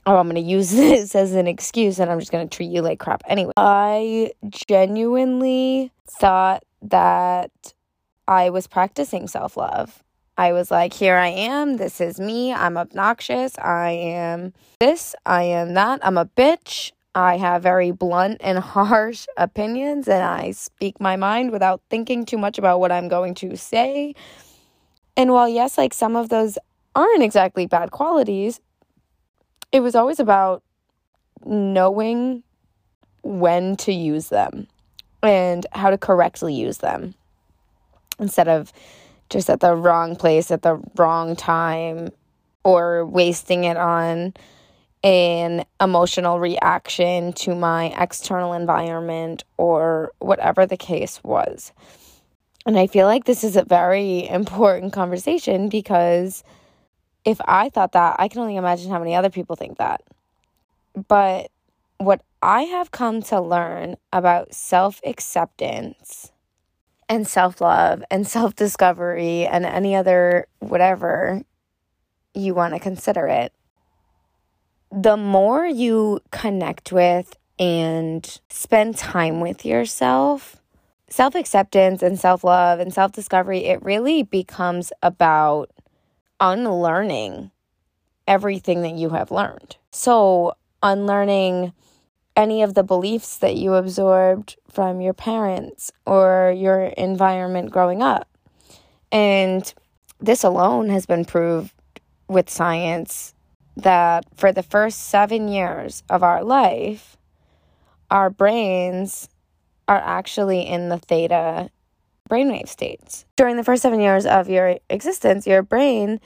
oh, 0.06 0.16
I'm 0.16 0.26
going 0.26 0.36
to 0.36 0.48
use 0.50 0.70
this 0.72 1.14
as 1.14 1.32
an 1.32 1.46
excuse 1.46 1.98
and 1.98 2.10
I'm 2.10 2.20
just 2.20 2.32
going 2.32 2.48
to 2.48 2.56
treat 2.56 2.70
you 2.70 2.82
like 2.82 2.98
crap 2.98 3.22
anyway. 3.26 3.52
I 3.56 4.32
genuinely 4.48 5.92
thought 6.08 6.64
that 6.82 7.50
I 8.28 8.50
was 8.50 8.66
practicing 8.66 9.26
self 9.26 9.56
love. 9.56 10.02
I 10.38 10.52
was 10.52 10.70
like, 10.70 10.92
here 10.92 11.16
I 11.16 11.28
am. 11.28 11.78
This 11.78 12.00
is 12.00 12.20
me. 12.20 12.52
I'm 12.52 12.76
obnoxious. 12.76 13.58
I 13.58 13.90
am 13.90 14.52
this. 14.80 15.14
I 15.24 15.44
am 15.44 15.74
that. 15.74 16.00
I'm 16.02 16.18
a 16.18 16.26
bitch. 16.26 16.92
I 17.14 17.38
have 17.38 17.62
very 17.62 17.90
blunt 17.90 18.38
and 18.40 18.58
harsh 18.74 19.26
opinions 19.38 20.06
and 20.06 20.22
I 20.22 20.50
speak 20.50 21.00
my 21.00 21.16
mind 21.16 21.50
without 21.50 21.80
thinking 21.88 22.26
too 22.26 22.36
much 22.36 22.58
about 22.58 22.80
what 22.80 22.92
I'm 22.92 23.08
going 23.08 23.34
to 23.36 23.56
say. 23.56 24.14
And 25.16 25.32
while, 25.32 25.48
yes, 25.48 25.78
like 25.78 25.94
some 25.94 26.14
of 26.14 26.28
those 26.28 26.58
aren't 26.94 27.22
exactly 27.22 27.66
bad 27.66 27.90
qualities, 27.90 28.60
it 29.72 29.80
was 29.80 29.94
always 29.94 30.20
about 30.20 30.62
knowing 31.46 32.42
when 33.22 33.76
to 33.76 33.92
use 33.92 34.28
them 34.28 34.66
and 35.22 35.66
how 35.72 35.88
to 35.88 35.96
correctly 35.96 36.54
use 36.54 36.78
them 36.78 37.14
instead 38.18 38.48
of 38.48 38.72
just 39.30 39.50
at 39.50 39.60
the 39.60 39.74
wrong 39.74 40.16
place 40.16 40.50
at 40.50 40.62
the 40.62 40.80
wrong 40.96 41.36
time 41.36 42.10
or 42.64 43.04
wasting 43.06 43.64
it 43.64 43.76
on 43.76 44.34
an 45.04 45.64
emotional 45.80 46.40
reaction 46.40 47.32
to 47.32 47.54
my 47.54 47.94
external 47.96 48.52
environment 48.52 49.44
or 49.56 50.12
whatever 50.18 50.66
the 50.66 50.76
case 50.76 51.22
was. 51.22 51.72
And 52.66 52.76
I 52.76 52.88
feel 52.88 53.06
like 53.06 53.24
this 53.24 53.44
is 53.44 53.56
a 53.56 53.64
very 53.64 54.28
important 54.28 54.92
conversation 54.92 55.68
because 55.68 56.42
if 57.24 57.40
I 57.44 57.68
thought 57.68 57.92
that, 57.92 58.16
I 58.18 58.26
can 58.26 58.40
only 58.40 58.56
imagine 58.56 58.90
how 58.90 58.98
many 58.98 59.14
other 59.14 59.30
people 59.30 59.54
think 59.54 59.78
that. 59.78 60.02
But 61.08 61.50
what 61.98 62.22
I 62.42 62.62
have 62.62 62.90
come 62.90 63.22
to 63.22 63.40
learn 63.40 63.96
about 64.12 64.54
self 64.54 65.00
acceptance 65.04 66.32
and 67.08 67.26
self 67.26 67.60
love 67.60 68.02
and 68.10 68.26
self 68.26 68.54
discovery 68.54 69.46
and 69.46 69.64
any 69.64 69.94
other 69.94 70.46
whatever 70.58 71.42
you 72.34 72.54
want 72.54 72.74
to 72.74 72.80
consider 72.80 73.26
it, 73.26 73.52
the 74.92 75.16
more 75.16 75.66
you 75.66 76.20
connect 76.30 76.92
with 76.92 77.36
and 77.58 78.40
spend 78.50 78.96
time 78.96 79.40
with 79.40 79.64
yourself, 79.64 80.56
self 81.08 81.34
acceptance 81.34 82.02
and 82.02 82.18
self 82.18 82.44
love 82.44 82.80
and 82.80 82.92
self 82.92 83.12
discovery, 83.12 83.64
it 83.64 83.82
really 83.82 84.22
becomes 84.22 84.92
about 85.02 85.70
unlearning 86.40 87.50
everything 88.26 88.82
that 88.82 88.94
you 88.94 89.10
have 89.10 89.30
learned. 89.30 89.76
So, 89.90 90.54
unlearning 90.82 91.72
any 92.36 92.62
of 92.62 92.74
the 92.74 92.82
beliefs 92.82 93.38
that 93.38 93.56
you 93.56 93.74
absorbed 93.74 94.56
from 94.68 95.00
your 95.00 95.14
parents 95.14 95.90
or 96.04 96.54
your 96.56 96.82
environment 96.84 97.70
growing 97.70 98.02
up. 98.02 98.28
And 99.10 99.72
this 100.20 100.44
alone 100.44 100.90
has 100.90 101.06
been 101.06 101.24
proved 101.24 101.72
with 102.28 102.50
science 102.50 103.34
that 103.76 104.24
for 104.34 104.52
the 104.52 104.62
first 104.62 105.08
seven 105.08 105.48
years 105.48 106.02
of 106.08 106.22
our 106.22 106.44
life, 106.44 107.16
our 108.10 108.30
brains 108.30 109.28
are 109.88 110.00
actually 110.02 110.66
in 110.66 110.88
the 110.88 110.98
theta 110.98 111.70
brainwave 112.28 112.68
states. 112.68 113.24
During 113.36 113.56
the 113.56 113.64
first 113.64 113.82
seven 113.82 114.00
years 114.00 114.26
of 114.26 114.48
your 114.48 114.78
existence, 114.90 115.46
your 115.46 115.62
brain 115.62 116.20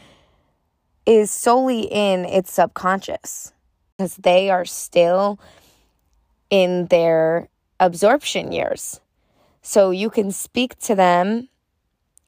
is 1.07 1.31
solely 1.31 1.83
in 1.83 2.25
its 2.25 2.53
subconscious 2.53 3.53
because 3.97 4.17
they 4.17 4.51
are 4.51 4.65
still 4.65 5.39
in 6.51 6.87
their 6.87 7.49
absorption 7.79 8.53
years. 8.53 9.01
So 9.63 9.91
you 9.91 10.11
can 10.11 10.33
speak 10.33 10.79
to 10.81 10.95
them 10.95 11.49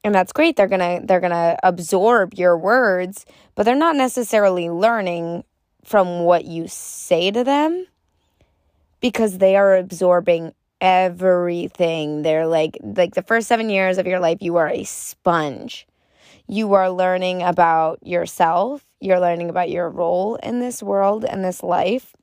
and 0.03 0.13
that's 0.13 0.33
great. 0.33 0.57
They're 0.57 0.67
going 0.67 0.99
to 1.01 1.05
they're 1.05 1.21
going 1.21 1.31
to 1.31 1.57
absorb 1.63 2.33
your 2.33 2.57
words, 2.57 3.25
but 3.55 3.63
they're 3.63 3.75
not 3.75 3.95
necessarily 3.95 4.69
learning 4.69 5.45
from 5.85 6.21
what 6.21 6.45
you 6.45 6.67
say 6.67 7.31
to 7.31 7.43
them 7.43 7.87
because 8.99 9.37
they 9.37 9.55
are 9.55 9.75
absorbing 9.75 10.53
everything. 10.81 12.23
They're 12.23 12.47
like 12.47 12.77
like 12.81 13.13
the 13.15 13.21
first 13.21 13.47
7 13.47 13.69
years 13.69 13.97
of 13.97 14.07
your 14.07 14.19
life 14.19 14.39
you 14.41 14.57
are 14.57 14.69
a 14.69 14.83
sponge. 14.83 15.87
You 16.47 16.73
are 16.73 16.89
learning 16.89 17.41
about 17.41 18.05
yourself, 18.05 18.83
you're 18.99 19.21
learning 19.21 19.49
about 19.49 19.69
your 19.69 19.89
role 19.89 20.35
in 20.35 20.59
this 20.59 20.83
world 20.83 21.23
and 21.23 21.43
this 21.43 21.63
life 21.63 22.13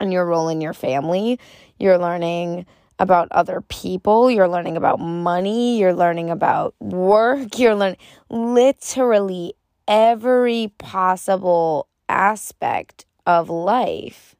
and 0.00 0.12
your 0.12 0.26
role 0.26 0.48
in 0.48 0.60
your 0.60 0.74
family. 0.74 1.38
You're 1.78 1.98
learning 1.98 2.66
about 2.98 3.28
other 3.30 3.60
people, 3.60 4.30
you're 4.30 4.48
learning 4.48 4.76
about 4.76 4.98
money, 4.98 5.78
you're 5.78 5.94
learning 5.94 6.30
about 6.30 6.74
work, 6.80 7.58
you're 7.58 7.74
learning 7.74 7.98
literally 8.28 9.54
every 9.86 10.72
possible 10.78 11.88
aspect 12.08 13.06
of 13.26 13.48
life 13.48 14.34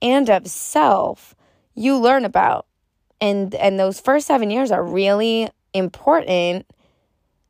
and 0.00 0.30
of 0.30 0.46
self 0.46 1.34
you 1.74 1.96
learn 1.98 2.24
about. 2.24 2.66
And 3.20 3.54
and 3.54 3.78
those 3.78 4.00
first 4.00 4.26
7 4.26 4.50
years 4.50 4.70
are 4.70 4.84
really 4.84 5.50
important 5.74 6.66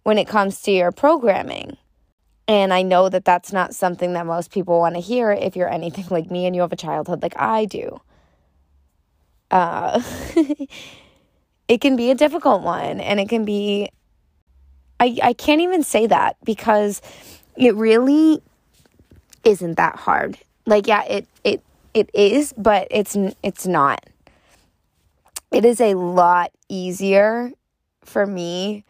when 0.02 0.18
it 0.18 0.26
comes 0.26 0.60
to 0.62 0.72
your 0.72 0.90
programming. 0.90 1.76
And 2.50 2.74
I 2.74 2.82
know 2.82 3.08
that 3.08 3.24
that's 3.24 3.52
not 3.52 3.76
something 3.76 4.14
that 4.14 4.26
most 4.26 4.50
people 4.50 4.80
want 4.80 4.96
to 4.96 5.00
hear 5.00 5.30
if 5.30 5.54
you're 5.54 5.70
anything 5.70 6.06
like 6.10 6.32
me 6.32 6.46
and 6.46 6.56
you 6.56 6.62
have 6.62 6.72
a 6.72 6.76
childhood 6.76 7.22
like 7.22 7.38
I 7.38 7.64
do. 7.64 8.00
Uh, 9.52 10.02
it 11.68 11.80
can 11.80 11.94
be 11.94 12.10
a 12.10 12.14
difficult 12.16 12.62
one 12.62 12.98
and 12.98 13.20
it 13.20 13.28
can 13.28 13.44
be 13.44 13.88
I 14.98 15.16
I 15.22 15.32
can't 15.32 15.60
even 15.60 15.84
say 15.84 16.08
that 16.08 16.38
because 16.42 17.00
it 17.54 17.76
really 17.76 18.42
isn't 19.44 19.76
that 19.76 19.94
hard. 19.94 20.36
Like 20.66 20.88
yeah, 20.88 21.04
it 21.04 21.28
it 21.44 21.62
it 21.94 22.10
is, 22.12 22.52
but 22.56 22.88
it's 22.90 23.16
it's 23.44 23.68
not. 23.68 24.04
It 25.52 25.64
is 25.64 25.80
a 25.80 25.94
lot 25.94 26.50
easier 26.68 27.52
for 28.04 28.26
me 28.26 28.84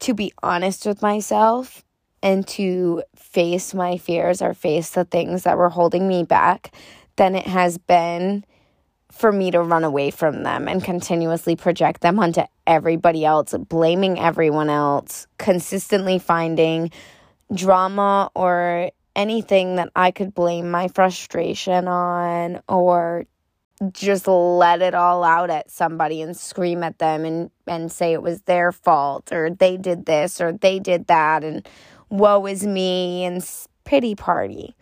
to 0.00 0.12
be 0.12 0.32
honest 0.42 0.84
with 0.84 1.02
myself 1.02 1.84
and 2.22 2.46
to 2.48 3.02
face 3.14 3.74
my 3.74 3.96
fears 3.96 4.42
or 4.42 4.54
face 4.54 4.90
the 4.90 5.04
things 5.04 5.44
that 5.44 5.58
were 5.58 5.68
holding 5.68 6.08
me 6.08 6.22
back 6.22 6.74
than 7.16 7.34
it 7.34 7.46
has 7.46 7.78
been 7.78 8.44
for 9.10 9.32
me 9.32 9.50
to 9.50 9.62
run 9.62 9.84
away 9.84 10.10
from 10.10 10.42
them 10.42 10.68
and 10.68 10.84
continuously 10.84 11.56
project 11.56 12.02
them 12.02 12.18
onto 12.18 12.42
everybody 12.66 13.24
else, 13.24 13.54
blaming 13.68 14.18
everyone 14.18 14.68
else, 14.68 15.26
consistently 15.38 16.18
finding 16.18 16.90
drama 17.54 18.30
or 18.34 18.90
anything 19.14 19.76
that 19.76 19.90
I 19.96 20.10
could 20.10 20.34
blame 20.34 20.70
my 20.70 20.88
frustration 20.88 21.88
on 21.88 22.60
or 22.68 23.24
just 23.92 24.26
let 24.26 24.82
it 24.82 24.94
all 24.94 25.22
out 25.22 25.50
at 25.50 25.70
somebody 25.70 26.22
and 26.22 26.36
scream 26.36 26.82
at 26.82 26.98
them 26.98 27.24
and, 27.24 27.50
and 27.66 27.92
say 27.92 28.12
it 28.12 28.22
was 28.22 28.42
their 28.42 28.72
fault 28.72 29.32
or 29.32 29.50
they 29.50 29.76
did 29.76 30.06
this 30.06 30.40
or 30.40 30.52
they 30.52 30.78
did 30.78 31.06
that 31.06 31.44
and 31.44 31.66
woe 32.10 32.46
is 32.46 32.66
me 32.66 33.24
and 33.24 33.44
pity 33.84 34.14
party 34.14 34.74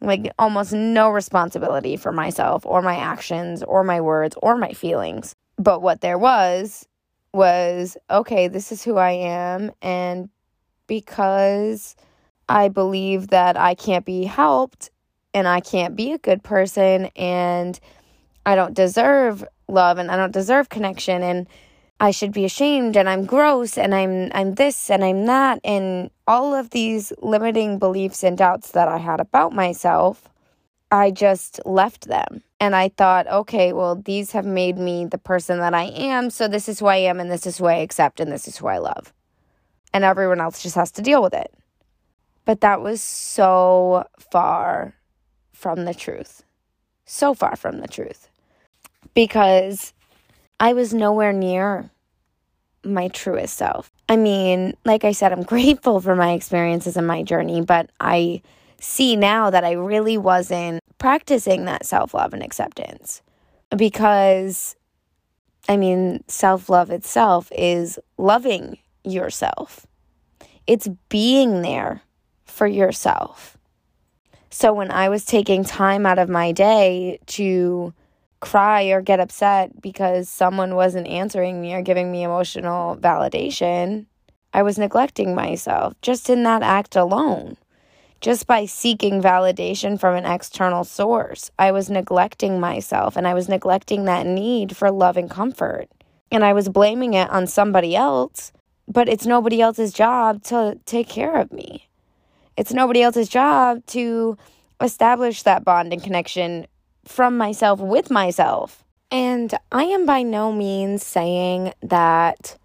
like 0.00 0.32
almost 0.38 0.72
no 0.72 1.10
responsibility 1.10 1.96
for 1.96 2.12
myself 2.12 2.64
or 2.64 2.82
my 2.82 2.96
actions 2.96 3.62
or 3.62 3.82
my 3.82 4.00
words 4.00 4.36
or 4.42 4.56
my 4.56 4.72
feelings. 4.72 5.34
But 5.58 5.82
what 5.82 6.00
there 6.00 6.18
was 6.18 6.86
was 7.32 7.96
okay, 8.10 8.48
this 8.48 8.72
is 8.72 8.82
who 8.82 8.96
I 8.96 9.10
am. 9.10 9.72
And 9.82 10.28
because 10.86 11.96
I 12.48 12.68
believe 12.68 13.28
that 13.28 13.56
I 13.56 13.74
can't 13.74 14.04
be 14.04 14.24
helped 14.24 14.90
and 15.34 15.46
I 15.46 15.60
can't 15.60 15.96
be 15.96 16.12
a 16.12 16.18
good 16.18 16.42
person 16.42 17.06
and 17.16 17.78
I 18.46 18.54
don't 18.54 18.74
deserve 18.74 19.44
love 19.68 19.98
and 19.98 20.10
I 20.10 20.16
don't 20.16 20.32
deserve 20.32 20.68
connection 20.68 21.22
and 21.22 21.46
I 22.00 22.12
should 22.12 22.32
be 22.32 22.44
ashamed 22.44 22.96
and 22.96 23.08
I'm 23.08 23.26
gross 23.26 23.76
and 23.76 23.94
I'm 23.94 24.30
I'm 24.32 24.54
this 24.54 24.88
and 24.88 25.04
I'm 25.04 25.26
that 25.26 25.60
and 25.64 26.10
all 26.26 26.54
of 26.54 26.70
these 26.70 27.12
limiting 27.18 27.78
beliefs 27.78 28.22
and 28.22 28.38
doubts 28.38 28.70
that 28.72 28.86
I 28.86 28.98
had 28.98 29.20
about 29.20 29.52
myself, 29.52 30.28
I 30.90 31.10
just 31.10 31.60
left 31.66 32.06
them. 32.06 32.42
And 32.60 32.74
I 32.74 32.88
thought, 32.88 33.26
okay, 33.28 33.72
well, 33.72 33.96
these 33.96 34.32
have 34.32 34.46
made 34.46 34.78
me 34.78 35.06
the 35.06 35.18
person 35.18 35.58
that 35.58 35.74
I 35.74 35.84
am, 35.84 36.30
so 36.30 36.48
this 36.48 36.68
is 36.68 36.80
who 36.80 36.86
I 36.86 36.96
am 36.96 37.20
and 37.20 37.30
this 37.30 37.46
is 37.46 37.58
who 37.58 37.66
I 37.66 37.74
accept 37.74 38.20
and 38.20 38.30
this 38.32 38.48
is 38.48 38.56
who 38.56 38.66
I 38.66 38.78
love. 38.78 39.12
And 39.92 40.04
everyone 40.04 40.40
else 40.40 40.62
just 40.62 40.74
has 40.74 40.90
to 40.92 41.02
deal 41.02 41.22
with 41.22 41.34
it. 41.34 41.52
But 42.44 42.60
that 42.62 42.80
was 42.80 43.02
so 43.02 44.06
far 44.30 44.94
from 45.52 45.84
the 45.84 45.94
truth. 45.94 46.42
So 47.04 47.34
far 47.34 47.56
from 47.56 47.80
the 47.80 47.88
truth. 47.88 48.28
Because 49.14 49.92
I 50.60 50.72
was 50.72 50.92
nowhere 50.92 51.32
near 51.32 51.90
my 52.84 53.08
truest 53.08 53.56
self. 53.56 53.90
I 54.08 54.16
mean, 54.16 54.76
like 54.84 55.04
I 55.04 55.12
said, 55.12 55.32
I'm 55.32 55.42
grateful 55.54 56.00
for 56.00 56.16
my 56.16 56.32
experiences 56.32 56.96
and 56.96 57.06
my 57.06 57.22
journey, 57.22 57.60
but 57.60 57.90
I 58.00 58.42
see 58.80 59.16
now 59.16 59.50
that 59.50 59.64
I 59.64 59.72
really 59.72 60.16
wasn't 60.18 60.80
practicing 60.98 61.64
that 61.64 61.86
self 61.86 62.14
love 62.14 62.32
and 62.32 62.42
acceptance 62.42 63.22
because, 63.76 64.76
I 65.68 65.76
mean, 65.76 66.24
self 66.28 66.68
love 66.68 66.90
itself 66.90 67.50
is 67.56 67.98
loving 68.16 68.78
yourself, 69.04 69.86
it's 70.66 70.88
being 71.08 71.62
there 71.62 72.02
for 72.44 72.66
yourself. 72.66 73.56
So 74.50 74.72
when 74.72 74.90
I 74.90 75.08
was 75.08 75.24
taking 75.24 75.62
time 75.62 76.06
out 76.06 76.18
of 76.18 76.28
my 76.28 76.52
day 76.52 77.20
to 77.26 77.92
cry 78.40 78.84
or 78.84 79.00
get 79.00 79.20
upset 79.20 79.80
because 79.80 80.28
someone 80.28 80.74
wasn't 80.74 81.06
answering 81.06 81.60
me 81.60 81.74
or 81.74 81.82
giving 81.82 82.10
me 82.10 82.22
emotional 82.22 82.96
validation, 82.96 84.06
I 84.52 84.62
was 84.62 84.78
neglecting 84.78 85.34
myself 85.34 85.94
just 86.02 86.30
in 86.30 86.42
that 86.44 86.62
act 86.62 86.96
alone. 86.96 87.56
Just 88.20 88.48
by 88.48 88.66
seeking 88.66 89.22
validation 89.22 89.98
from 89.98 90.16
an 90.16 90.26
external 90.26 90.82
source, 90.82 91.52
I 91.58 91.70
was 91.70 91.88
neglecting 91.88 92.58
myself 92.58 93.16
and 93.16 93.28
I 93.28 93.34
was 93.34 93.48
neglecting 93.48 94.06
that 94.06 94.26
need 94.26 94.76
for 94.76 94.90
love 94.90 95.16
and 95.16 95.30
comfort. 95.30 95.88
And 96.30 96.44
I 96.44 96.52
was 96.52 96.68
blaming 96.68 97.14
it 97.14 97.30
on 97.30 97.46
somebody 97.46 97.94
else, 97.94 98.52
but 98.88 99.08
it's 99.08 99.24
nobody 99.24 99.60
else's 99.60 99.92
job 99.92 100.42
to 100.44 100.78
take 100.84 101.08
care 101.08 101.40
of 101.40 101.52
me. 101.52 101.88
It's 102.56 102.72
nobody 102.72 103.02
else's 103.02 103.28
job 103.28 103.86
to 103.86 104.36
establish 104.80 105.44
that 105.44 105.64
bond 105.64 105.92
and 105.92 106.02
connection 106.02 106.66
from 107.08 107.36
myself 107.36 107.80
with 107.80 108.10
myself. 108.10 108.84
And 109.10 109.54
I 109.72 109.84
am 109.84 110.04
by 110.04 110.22
no 110.22 110.52
means 110.52 111.04
saying 111.04 111.72
that 111.82 112.58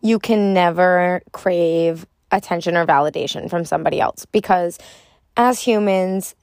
you 0.00 0.18
can 0.18 0.54
never 0.54 1.22
crave 1.32 2.06
attention 2.32 2.76
or 2.76 2.86
validation 2.86 3.50
from 3.50 3.64
somebody 3.64 4.00
else 4.00 4.26
because 4.26 4.78
as 5.36 5.60
humans, 5.60 6.34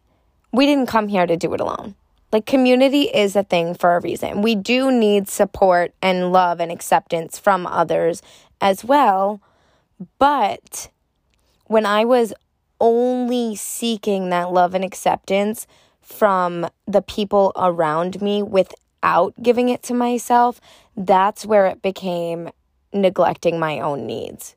we 0.52 0.65
didn't 0.65 0.88
come 0.88 1.08
here 1.08 1.26
to 1.26 1.36
do 1.36 1.54
it 1.54 1.60
alone. 1.60 1.96
Like, 2.32 2.46
community 2.46 3.04
is 3.04 3.36
a 3.36 3.43
thing 3.43 3.76
for 3.76 3.96
a 3.96 4.02
reason. 4.02 4.41
We 4.41 4.56
do 4.56 4.91
need 4.91 5.30
support 5.30 5.93
and 6.02 6.32
love 6.32 6.60
and 6.60 6.72
acceptance 6.72 7.38
from 7.38 7.67
others 7.67 8.22
as 8.60 8.84
well. 8.84 9.39
But 10.17 10.89
when 11.65 11.86
I 11.86 12.06
was 12.06 12.34
only 12.80 13.56
seeking 13.56 14.30
that 14.30 14.52
love 14.52 14.74
and 14.74 14.84
acceptance 14.84 15.67
from 16.04 16.68
the 16.86 17.02
people 17.02 17.52
around 17.56 18.22
me 18.22 18.44
without 18.44 19.34
giving 19.42 19.70
it 19.70 19.82
to 19.84 19.94
myself, 19.94 20.62
that's 20.96 21.46
where 21.46 21.66
it 21.66 21.82
became 21.82 22.50
neglecting 22.94 23.60
my 23.60 23.80
own 23.80 24.06
needs. 24.06 24.56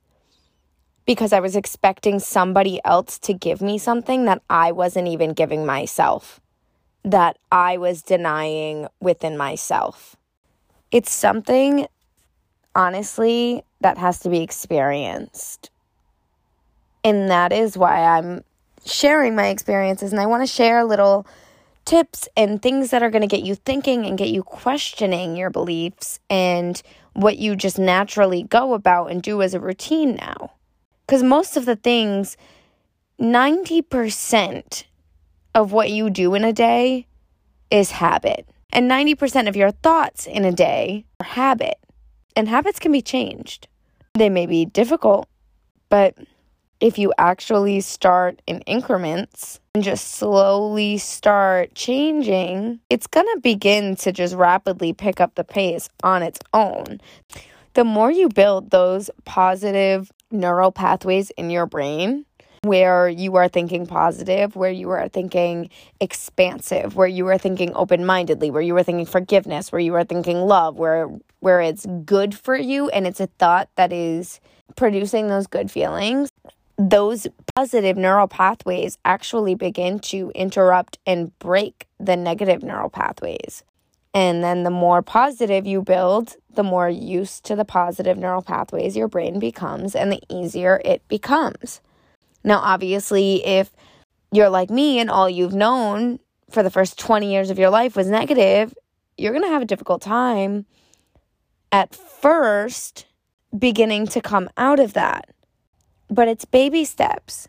Because 1.06 1.32
I 1.32 1.40
was 1.40 1.56
expecting 1.56 2.18
somebody 2.18 2.80
else 2.84 3.18
to 3.20 3.32
give 3.32 3.62
me 3.62 3.78
something 3.78 4.24
that 4.24 4.42
I 4.50 4.72
wasn't 4.72 5.08
even 5.08 5.32
giving 5.32 5.64
myself, 5.64 6.40
that 7.04 7.38
I 7.50 7.76
was 7.76 8.02
denying 8.02 8.88
within 9.00 9.36
myself. 9.36 10.16
It's 10.90 11.12
something, 11.12 11.86
honestly, 12.74 13.62
that 13.80 13.98
has 13.98 14.18
to 14.20 14.28
be 14.28 14.40
experienced. 14.40 15.70
And 17.04 17.30
that 17.30 17.52
is 17.52 17.78
why 17.78 18.02
I'm 18.02 18.42
sharing 18.86 19.34
my 19.34 19.48
experiences 19.48 20.12
and 20.12 20.20
I 20.20 20.26
want 20.26 20.42
to 20.42 20.46
share 20.46 20.84
little 20.84 21.26
tips 21.84 22.28
and 22.36 22.60
things 22.60 22.90
that 22.90 23.02
are 23.02 23.10
going 23.10 23.22
to 23.22 23.28
get 23.28 23.44
you 23.44 23.54
thinking 23.54 24.04
and 24.06 24.18
get 24.18 24.28
you 24.28 24.42
questioning 24.42 25.36
your 25.36 25.50
beliefs 25.50 26.18
and 26.28 26.82
what 27.14 27.38
you 27.38 27.56
just 27.56 27.78
naturally 27.78 28.42
go 28.42 28.74
about 28.74 29.10
and 29.10 29.22
do 29.22 29.40
as 29.40 29.54
a 29.54 29.60
routine 29.60 30.16
now. 30.16 30.52
Because 31.06 31.22
most 31.22 31.56
of 31.56 31.64
the 31.64 31.76
things, 31.76 32.36
90% 33.20 34.84
of 35.54 35.72
what 35.72 35.90
you 35.90 36.10
do 36.10 36.34
in 36.34 36.44
a 36.44 36.52
day 36.52 37.06
is 37.70 37.92
habit. 37.92 38.46
And 38.72 38.90
90% 38.90 39.48
of 39.48 39.56
your 39.56 39.70
thoughts 39.70 40.26
in 40.26 40.44
a 40.44 40.52
day 40.52 41.06
are 41.20 41.26
habit. 41.26 41.78
And 42.34 42.48
habits 42.48 42.78
can 42.78 42.92
be 42.92 43.00
changed. 43.00 43.68
They 44.14 44.28
may 44.28 44.46
be 44.46 44.66
difficult, 44.66 45.28
but 45.88 46.16
if 46.80 46.98
you 46.98 47.12
actually 47.18 47.80
start 47.80 48.40
in 48.46 48.60
increments 48.62 49.60
and 49.74 49.82
just 49.82 50.14
slowly 50.14 50.98
start 50.98 51.74
changing, 51.74 52.80
it's 52.90 53.06
going 53.06 53.26
to 53.34 53.40
begin 53.40 53.96
to 53.96 54.12
just 54.12 54.34
rapidly 54.34 54.92
pick 54.92 55.20
up 55.20 55.34
the 55.34 55.44
pace 55.44 55.88
on 56.02 56.22
its 56.22 56.38
own. 56.52 57.00
The 57.74 57.84
more 57.84 58.10
you 58.10 58.28
build 58.28 58.70
those 58.70 59.10
positive 59.24 60.10
neural 60.30 60.72
pathways 60.72 61.30
in 61.30 61.50
your 61.50 61.66
brain, 61.66 62.24
where 62.62 63.08
you 63.08 63.36
are 63.36 63.48
thinking 63.48 63.86
positive, 63.86 64.56
where 64.56 64.70
you 64.70 64.90
are 64.90 65.08
thinking 65.08 65.70
expansive, 66.00 66.96
where 66.96 67.06
you 67.06 67.26
are 67.28 67.38
thinking 67.38 67.72
open-mindedly, 67.74 68.50
where 68.50 68.62
you 68.62 68.76
are 68.76 68.82
thinking 68.82 69.06
forgiveness, 69.06 69.70
where 69.70 69.80
you 69.80 69.94
are 69.94 70.04
thinking 70.04 70.38
love, 70.38 70.76
where 70.76 71.08
where 71.40 71.60
it's 71.60 71.86
good 72.04 72.34
for 72.34 72.56
you 72.56 72.88
and 72.88 73.06
it's 73.06 73.20
a 73.20 73.28
thought 73.38 73.68
that 73.76 73.92
is 73.92 74.40
producing 74.74 75.28
those 75.28 75.46
good 75.46 75.70
feelings, 75.70 76.28
those 76.78 77.26
positive 77.54 77.96
neural 77.96 78.28
pathways 78.28 78.98
actually 79.04 79.54
begin 79.54 79.98
to 79.98 80.30
interrupt 80.34 80.98
and 81.06 81.36
break 81.38 81.86
the 81.98 82.16
negative 82.16 82.62
neural 82.62 82.90
pathways. 82.90 83.62
And 84.12 84.42
then 84.42 84.62
the 84.62 84.70
more 84.70 85.02
positive 85.02 85.66
you 85.66 85.82
build, 85.82 86.36
the 86.54 86.62
more 86.62 86.88
used 86.88 87.44
to 87.44 87.56
the 87.56 87.64
positive 87.64 88.16
neural 88.16 88.42
pathways 88.42 88.96
your 88.96 89.08
brain 89.08 89.38
becomes, 89.38 89.94
and 89.94 90.10
the 90.10 90.22
easier 90.30 90.80
it 90.84 91.06
becomes. 91.08 91.80
Now, 92.42 92.60
obviously, 92.60 93.44
if 93.44 93.70
you're 94.32 94.48
like 94.48 94.70
me 94.70 94.98
and 94.98 95.10
all 95.10 95.28
you've 95.28 95.54
known 95.54 96.18
for 96.50 96.62
the 96.62 96.70
first 96.70 96.98
20 96.98 97.30
years 97.30 97.50
of 97.50 97.58
your 97.58 97.70
life 97.70 97.96
was 97.96 98.08
negative, 98.08 98.74
you're 99.18 99.32
going 99.32 99.44
to 99.44 99.50
have 99.50 99.62
a 99.62 99.66
difficult 99.66 100.00
time 100.00 100.66
at 101.72 101.94
first 101.94 103.06
beginning 103.56 104.06
to 104.06 104.20
come 104.20 104.48
out 104.56 104.80
of 104.80 104.92
that. 104.94 105.28
But 106.08 106.28
it's 106.28 106.44
baby 106.44 106.84
steps, 106.84 107.48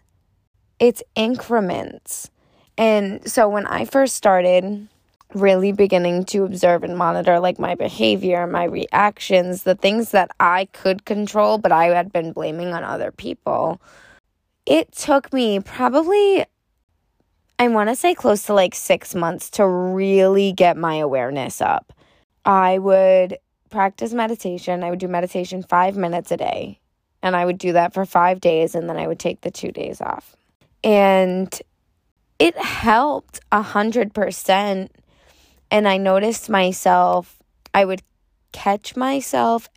it's 0.79 1.03
increments. 1.15 2.29
And 2.77 3.29
so 3.29 3.49
when 3.49 3.65
I 3.65 3.85
first 3.85 4.15
started 4.15 4.87
really 5.33 5.71
beginning 5.71 6.23
to 6.23 6.43
observe 6.43 6.83
and 6.83 6.97
monitor 6.97 7.39
like 7.39 7.59
my 7.59 7.75
behavior, 7.75 8.47
my 8.47 8.63
reactions, 8.63 9.63
the 9.63 9.75
things 9.75 10.11
that 10.11 10.31
I 10.39 10.65
could 10.73 11.05
control, 11.05 11.57
but 11.57 11.71
I 11.71 11.85
had 11.85 12.13
been 12.13 12.31
blaming 12.31 12.73
on 12.73 12.83
other 12.83 13.11
people. 13.11 13.81
It 14.65 14.91
took 14.91 15.33
me 15.33 15.59
probably, 15.59 16.45
I 17.59 17.67
want 17.67 17.89
to 17.89 17.95
say 17.95 18.13
close 18.13 18.43
to 18.43 18.53
like 18.53 18.75
six 18.75 19.15
months 19.15 19.49
to 19.51 19.67
really 19.67 20.51
get 20.51 20.77
my 20.77 20.95
awareness 20.95 21.61
up. 21.61 21.93
I 22.45 22.77
would 22.77 23.37
practice 23.69 24.13
meditation. 24.13 24.83
I 24.83 24.89
would 24.89 24.99
do 24.99 25.07
meditation 25.07 25.63
five 25.63 25.97
minutes 25.97 26.31
a 26.31 26.37
day. 26.37 26.79
And 27.21 27.35
I 27.35 27.45
would 27.45 27.57
do 27.57 27.73
that 27.73 27.93
for 27.93 28.05
five 28.05 28.39
days 28.39 28.75
and 28.75 28.89
then 28.89 28.97
I 28.97 29.07
would 29.07 29.19
take 29.19 29.41
the 29.41 29.51
two 29.51 29.71
days 29.71 30.01
off. 30.01 30.35
And 30.83 31.59
it 32.39 32.57
helped 32.57 33.39
a 33.51 33.61
hundred 33.61 34.13
percent 34.13 34.91
and 35.69 35.87
I 35.87 35.97
noticed 35.97 36.49
myself, 36.49 37.37
I 37.73 37.85
would 37.85 38.01
catch 38.51 38.95
myself 38.95 39.69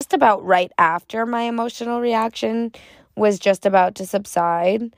just 0.00 0.12
about 0.12 0.44
right 0.44 0.72
after 0.78 1.26
my 1.26 1.42
emotional 1.42 2.00
reaction 2.00 2.72
was 3.16 3.38
just 3.38 3.66
about 3.66 3.94
to 3.96 4.06
subside. 4.06 4.94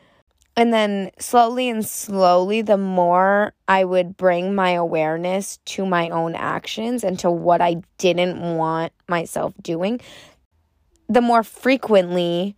And 0.56 0.72
then 0.72 1.12
slowly 1.20 1.68
and 1.68 1.86
slowly, 1.86 2.62
the 2.62 2.76
more 2.76 3.52
I 3.68 3.84
would 3.84 4.16
bring 4.16 4.56
my 4.56 4.70
awareness 4.72 5.58
to 5.66 5.86
my 5.86 6.08
own 6.08 6.34
actions 6.34 7.04
and 7.04 7.16
to 7.20 7.30
what 7.30 7.60
I 7.60 7.82
didn't 7.98 8.40
want 8.56 8.92
myself 9.06 9.54
doing, 9.62 10.00
the 11.08 11.20
more 11.20 11.42
frequently 11.42 12.54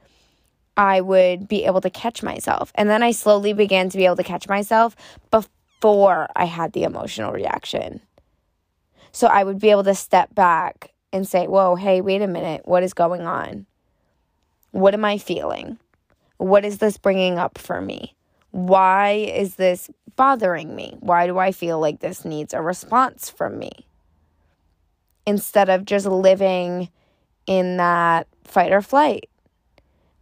I 0.77 1.01
would 1.01 1.47
be 1.47 1.65
able 1.65 1.81
to 1.83 1.91
catch 1.91 2.23
myself. 2.23 2.73
And 2.75 2.89
then 2.89 3.03
I 3.03 3.13
slowly 3.13 3.53
began 3.53 3.89
to 3.91 3.97
be 3.97 4.07
able 4.07 4.17
to 4.17 4.25
catch 4.25 4.49
myself 4.49 4.97
before 5.31 6.29
I 6.35 6.47
had 6.47 6.73
the 6.73 6.85
emotional 6.85 7.33
reaction. 7.33 8.01
So 9.13 9.27
I 9.27 9.45
would 9.45 9.59
be 9.59 9.71
able 9.71 9.85
to 9.85 9.95
step 9.95 10.35
back 10.35 10.93
and 11.13 11.27
say, 11.27 11.47
Whoa, 11.47 11.75
hey, 11.75 12.01
wait 12.01 12.23
a 12.23 12.27
minute. 12.27 12.63
What 12.65 12.83
is 12.83 12.95
going 12.95 13.23
on? 13.23 13.67
What 14.71 14.95
am 14.95 15.05
I 15.05 15.19
feeling? 15.19 15.79
What 16.39 16.65
is 16.65 16.79
this 16.79 16.97
bringing 16.97 17.39
up 17.39 17.59
for 17.59 17.81
me? 17.81 18.15
Why 18.53 19.11
is 19.13 19.57
this 19.57 19.91
bothering 20.17 20.75
me? 20.75 20.97
Why 21.01 21.27
do 21.27 21.39
I 21.39 21.53
feel 21.53 21.79
like 21.79 22.01
this 22.01 22.25
needs 22.25 22.55
a 22.55 22.63
response 22.63 23.29
from 23.29 23.59
me? 23.59 23.71
Instead 25.27 25.69
of 25.69 25.85
just 25.85 26.07
living 26.07 26.89
in 27.47 27.77
that 27.77 28.27
fight 28.51 28.73
or 28.73 28.83
flight. 28.83 29.29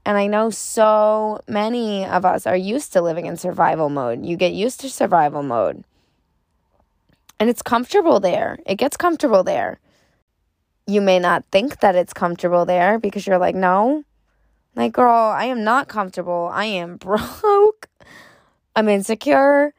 And 0.05 0.17
I 0.17 0.27
know 0.27 0.51
so 0.51 1.41
many 1.47 2.05
of 2.05 2.25
us 2.25 2.47
are 2.47 2.57
used 2.57 2.93
to 2.95 3.03
living 3.03 3.27
in 3.27 3.37
survival 3.37 3.91
mode. 3.91 4.25
You 4.25 4.37
get 4.37 4.53
used 4.53 4.81
to 4.81 4.89
survival 4.89 5.43
mode. 5.43 5.85
And 7.39 7.51
it's 7.51 7.63
comfortable 7.63 8.19
there. 8.19 8.59
It 8.67 8.77
gets 8.77 8.97
comfortable 8.97 9.45
there. 9.45 9.81
You 10.87 11.01
may 11.01 11.19
not 11.19 11.45
think 11.53 11.81
that 11.81 11.95
it's 11.95 12.15
comfortable 12.15 12.65
there 12.65 12.99
because 12.99 13.27
you're 13.27 13.39
like, 13.39 13.55
no, 13.55 14.05
like, 14.79 14.93
girl, 14.93 15.13
I 15.13 15.47
am 15.47 15.65
not 15.65 15.89
comfortable. 15.89 16.49
I 16.53 16.67
am 16.67 16.97
broke. 16.99 17.89
I'm 18.77 18.89
insecure. 18.89 19.75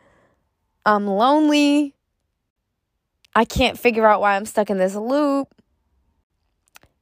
I'm 0.85 1.07
lonely. 1.07 1.95
I 3.33 3.45
can't 3.45 3.79
figure 3.79 4.05
out 4.05 4.19
why 4.19 4.35
I'm 4.35 4.45
stuck 4.45 4.69
in 4.69 4.77
this 4.77 4.95
loop. 4.95 5.47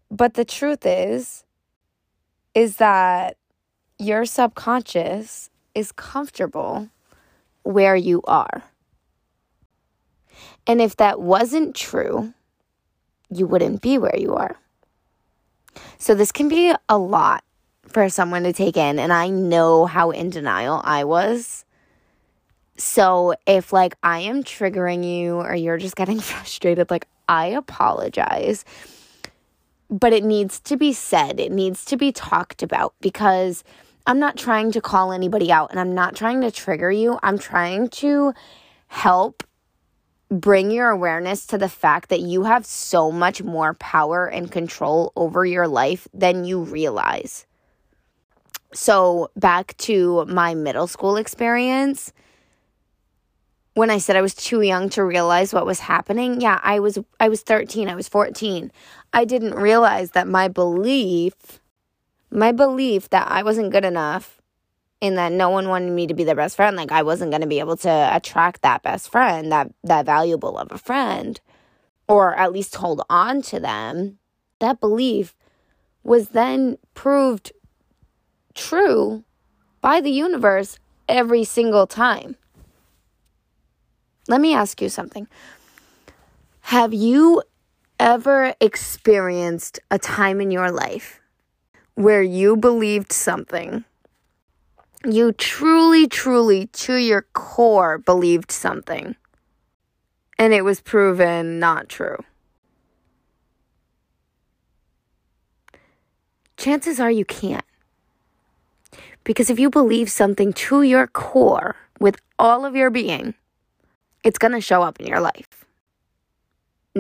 But 0.10 0.36
the 0.36 0.46
truth 0.46 0.86
is, 0.86 1.44
is 2.54 2.78
that 2.78 3.38
your 4.00 4.26
subconscious 4.26 5.50
is 5.76 5.92
comfortable 5.92 6.90
where 7.64 7.96
you 7.96 8.22
are. 8.24 8.64
And 10.66 10.82
if 10.82 10.96
that 10.98 11.20
wasn't 11.20 11.76
true, 11.76 12.34
you 13.30 13.46
wouldn't 13.48 13.82
be 13.82 13.98
where 13.98 14.18
you 14.18 14.36
are. 14.36 14.58
So, 15.98 16.16
this 16.16 16.32
can 16.32 16.48
be 16.48 16.74
a 16.90 16.98
lot 16.98 17.44
for 17.88 18.10
someone 18.10 18.44
to 18.44 18.54
take 18.54 18.78
in. 18.78 19.00
And 19.00 19.14
I 19.14 19.30
know 19.30 19.86
how 19.86 20.12
in 20.12 20.30
denial 20.30 20.82
I 20.84 21.04
was. 21.04 21.66
So, 22.78 23.36
if 23.46 23.74
like 23.74 23.96
I 24.02 24.20
am 24.20 24.44
triggering 24.44 25.04
you 25.04 25.36
or 25.36 25.54
you're 25.56 25.78
just 25.78 25.96
getting 25.96 26.20
frustrated, 26.32 26.90
like 26.90 27.08
I 27.28 27.48
apologize 27.48 28.66
but 29.90 30.14
it 30.14 30.24
needs 30.24 30.60
to 30.62 30.78
be 30.78 30.94
said, 30.94 31.40
it 31.40 31.52
needs 31.52 31.86
to 31.86 31.98
be 31.98 32.12
talked 32.12 32.62
about 32.64 32.94
because 33.02 33.64
I'm 34.06 34.20
not 34.20 34.38
trying 34.38 34.72
to 34.72 34.82
call 34.82 35.12
anybody 35.12 35.52
out 35.52 35.72
and 35.72 35.80
I'm 35.80 35.94
not 35.94 36.16
trying 36.16 36.42
to 36.42 36.52
trigger 36.52 36.92
you. 36.92 37.20
I'm 37.24 37.38
trying 37.38 37.90
to 37.90 38.34
help 38.88 39.44
bring 40.30 40.72
your 40.72 40.90
awareness 40.90 41.46
to 41.48 41.58
the 41.58 41.70
fact 41.70 42.10
that 42.10 42.22
you 42.22 42.44
have 42.44 42.66
so 42.66 43.12
much 43.12 43.42
more 43.44 43.74
power 43.76 44.28
and 44.28 44.52
control 44.52 45.14
over 45.16 45.46
your 45.46 45.68
life 45.68 46.08
than 46.14 46.44
you 46.44 46.62
realize. 46.62 47.46
So, 48.74 49.32
back 49.38 49.78
to 49.78 50.26
my 50.26 50.54
middle 50.54 50.88
school 50.88 51.16
experience 51.16 52.12
when 53.78 53.92
I 53.92 54.00
said 54.00 54.16
I 54.16 54.22
was 54.22 54.34
too 54.34 54.62
young 54.62 54.90
to 54.90 55.04
realize 55.04 55.54
what 55.54 55.68
was 55.68 55.82
happening, 55.82 56.42
yeah, 56.42 56.60
I 56.64 56.80
was 56.80 56.98
I 57.20 57.30
was 57.30 57.42
13, 57.42 57.88
I 57.88 57.96
was 57.96 58.08
14. 58.10 58.72
I 59.14 59.24
didn't 59.24 59.54
realize 59.54 60.12
that 60.12 60.28
my 60.28 60.48
belief 60.48 61.34
my 62.32 62.52
belief 62.52 63.10
that 63.12 63.28
I 63.30 63.44
wasn't 63.44 63.72
good 63.72 63.86
enough 63.86 64.42
and 65.00 65.16
that 65.20 65.32
no 65.32 65.50
one 65.50 65.70
wanted 65.70 65.92
me 65.92 66.08
to 66.08 66.16
be 66.16 66.24
their 66.24 66.36
best 66.36 66.56
friend, 66.56 66.76
like 66.76 66.92
I 66.92 67.04
wasn't 67.04 67.30
going 67.30 67.42
to 67.42 67.48
be 67.48 67.60
able 67.60 67.78
to 67.78 68.10
attract 68.12 68.64
that 68.64 68.82
best 68.82 69.12
friend, 69.12 69.52
that 69.52 69.72
that 69.84 70.08
valuable 70.08 70.58
of 70.58 70.72
a 70.72 70.80
friend 70.80 71.40
or 72.08 72.36
at 72.36 72.52
least 72.52 72.76
hold 72.76 73.04
on 73.12 73.44
to 73.44 73.60
them. 73.60 74.18
That 74.60 74.80
belief 74.80 75.36
was 76.04 76.30
then 76.30 76.80
proved 76.96 77.52
true 78.56 79.24
by 79.82 80.02
the 80.02 80.10
universe 80.10 80.80
every 81.08 81.44
single 81.44 81.86
time. 81.86 82.38
Let 84.28 84.42
me 84.42 84.54
ask 84.54 84.82
you 84.82 84.90
something. 84.90 85.28
Have 86.62 86.94
you 86.94 87.42
ever 88.00 88.54
experienced 88.60 89.80
a 89.90 89.98
time 89.98 90.42
in 90.42 90.52
your 90.52 90.70
life 90.70 91.22
where 91.96 92.22
you 92.22 92.58
believed 92.58 93.12
something? 93.12 93.86
You 95.06 95.32
truly, 95.32 96.08
truly, 96.08 96.68
to 96.68 96.96
your 96.96 97.28
core, 97.34 97.98
believed 97.98 98.52
something, 98.52 99.16
and 100.38 100.54
it 100.54 100.66
was 100.66 100.82
proven 100.82 101.60
not 101.60 101.88
true. 101.88 102.18
Chances 106.58 107.00
are 107.00 107.12
you 107.12 107.24
can't. 107.24 107.64
Because 109.24 109.50
if 109.50 109.60
you 109.60 109.70
believe 109.70 110.10
something 110.10 110.52
to 110.54 110.82
your 110.82 111.08
core 111.08 111.76
with 112.00 112.18
all 112.40 112.66
of 112.66 112.76
your 112.76 112.90
being, 112.90 113.36
it's 114.28 114.38
going 114.38 114.52
to 114.52 114.60
show 114.60 114.84
up 114.84 115.00
in 115.00 115.08
your 115.08 115.22
life. 115.22 115.66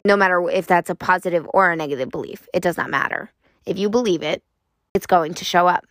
No 0.06 0.16
matter 0.16 0.50
if 0.50 0.66
that's 0.66 0.90
a 0.90 0.96
positive 0.96 1.46
or 1.54 1.70
a 1.70 1.76
negative 1.76 2.10
belief, 2.10 2.48
it 2.54 2.63
does 2.63 2.78
not 2.78 2.90
matter. 2.90 3.30
If 3.66 3.78
you 3.78 3.90
believe 3.90 4.24
it, 4.24 4.42
it's 4.94 5.06
going 5.06 5.34
to 5.34 5.44
show 5.44 5.68
up. 5.68 5.86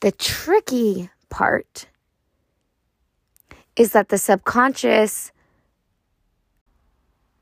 The 0.00 0.12
tricky 0.12 1.10
part 1.28 1.86
is 3.76 3.92
that 3.92 4.08
the 4.08 4.16
subconscious, 4.16 5.32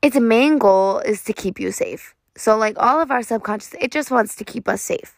its 0.01 0.19
main 0.19 0.57
goal 0.57 0.99
is 0.99 1.23
to 1.23 1.31
keep 1.31 1.61
you 1.61 1.71
safe. 1.71 2.13
So, 2.35 2.57
like 2.57 2.75
all 2.77 2.99
of 2.99 3.09
our 3.09 3.23
subconscious, 3.23 3.73
it 3.79 3.93
just 3.93 4.11
wants 4.11 4.35
to 4.35 4.43
keep 4.43 4.67
us 4.67 4.81
safe. 4.81 5.15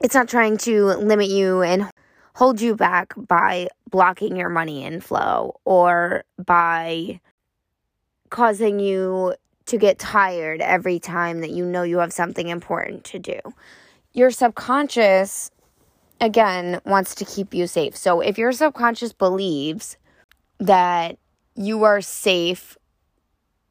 It's 0.00 0.14
not 0.14 0.28
trying 0.28 0.56
to 0.58 0.86
limit 0.86 1.28
you 1.28 1.60
and 1.60 1.90
hold 2.34 2.60
you 2.60 2.74
back 2.74 3.14
by 3.16 3.68
blocking 3.90 4.36
your 4.36 4.48
money 4.48 4.84
inflow 4.84 5.58
or 5.64 6.24
by 6.44 7.20
causing 8.30 8.80
you 8.80 9.34
to 9.66 9.78
get 9.78 9.98
tired 9.98 10.60
every 10.60 10.98
time 10.98 11.40
that 11.40 11.50
you 11.50 11.64
know 11.64 11.82
you 11.82 11.98
have 11.98 12.12
something 12.12 12.48
important 12.48 13.04
to 13.04 13.18
do. 13.18 13.38
Your 14.12 14.30
subconscious, 14.30 15.50
again, 16.20 16.80
wants 16.84 17.14
to 17.16 17.24
keep 17.24 17.54
you 17.54 17.66
safe. 17.66 17.96
So 17.96 18.20
if 18.20 18.36
your 18.36 18.52
subconscious 18.52 19.12
believes 19.12 19.96
that 20.58 21.18
you 21.54 21.84
are 21.84 22.00
safe 22.00 22.76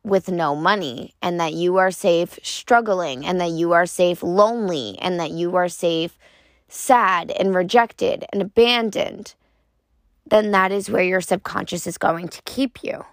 with 0.04 0.30
no 0.30 0.56
money 0.56 1.14
and 1.22 1.40
that 1.40 1.54
you 1.54 1.78
are 1.78 1.92
safe 1.92 2.40
struggling 2.44 3.26
and 3.26 3.40
that 3.40 3.52
you 3.52 3.72
are 3.74 3.86
safe 3.86 4.24
lonely 4.24 4.98
and 5.02 5.20
that 5.20 5.32
you 5.32 5.56
are 5.56 5.70
safe 5.70 6.18
sad 6.74 7.32
and 7.32 7.54
rejected 7.54 8.26
and 8.34 8.42
abandoned, 8.42 9.36
then 10.26 10.52
that 10.52 10.72
is 10.72 10.90
where 10.90 11.04
your 11.04 11.22
subconscious 11.22 11.86
is 11.86 11.98
going 11.98 12.28
to 12.28 12.42
keep 12.44 12.84
you. 12.84 13.06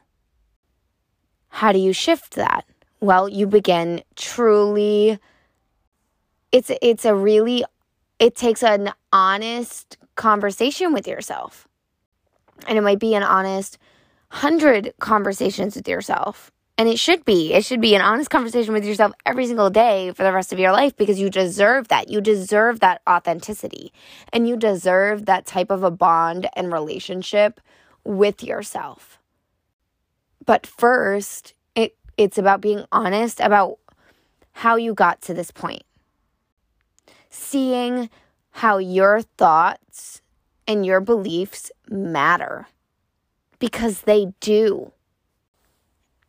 How 1.49 1.73
do 1.73 1.79
you 1.79 1.93
shift 1.93 2.35
that? 2.35 2.65
Well, 3.01 3.29
you 3.29 3.47
begin 3.47 4.03
truly 4.17 5.19
it's 6.53 6.71
it's 6.83 7.05
a 7.05 7.15
really 7.15 7.65
it 8.19 8.35
takes 8.35 8.63
an 8.63 8.93
honest 9.13 9.99
conversation 10.15 10.93
with 10.93 11.07
yourself. 11.07 11.67
And 12.67 12.77
it 12.77 12.83
might 12.83 12.99
be 12.99 13.15
an 13.15 13.23
honest 13.23 13.79
100 14.31 14.95
conversations 15.01 15.75
with 15.75 15.89
yourself. 15.89 16.51
And 16.81 16.89
it 16.89 16.99
should 16.99 17.27
be. 17.27 17.53
It 17.53 17.63
should 17.63 17.83
be 17.83 17.95
an 17.95 18.01
honest 18.01 18.31
conversation 18.31 18.73
with 18.73 18.87
yourself 18.87 19.13
every 19.27 19.47
single 19.47 19.69
day 19.69 20.13
for 20.13 20.23
the 20.23 20.33
rest 20.33 20.51
of 20.51 20.59
your 20.59 20.73
life 20.73 20.97
because 20.97 21.21
you 21.21 21.29
deserve 21.29 21.89
that. 21.89 22.09
You 22.09 22.23
deserve 22.23 22.81
that 22.81 23.03
authenticity. 23.07 23.93
And 24.33 24.49
you 24.49 24.57
deserve 24.57 25.27
that 25.27 25.45
type 25.45 25.71
of 25.71 25.83
a 25.83 25.91
bond 25.91 26.49
and 26.57 26.73
relationship 26.73 27.61
with 28.03 28.43
yourself. 28.43 29.19
But 30.47 30.67
first, 30.67 31.53
it, 31.75 31.99
it's 32.17 32.39
about 32.39 32.63
being 32.63 32.87
honest 32.91 33.41
about 33.41 33.77
how 34.53 34.77
you 34.77 34.95
got 34.95 35.21
to 35.21 35.35
this 35.35 35.51
point. 35.51 35.83
Seeing 37.29 38.09
how 38.53 38.79
your 38.79 39.21
thoughts 39.21 40.23
and 40.67 40.87
your 40.87 41.03
beliefs 41.03 41.71
matter 41.91 42.69
because 43.59 44.01
they 44.01 44.33
do. 44.41 44.93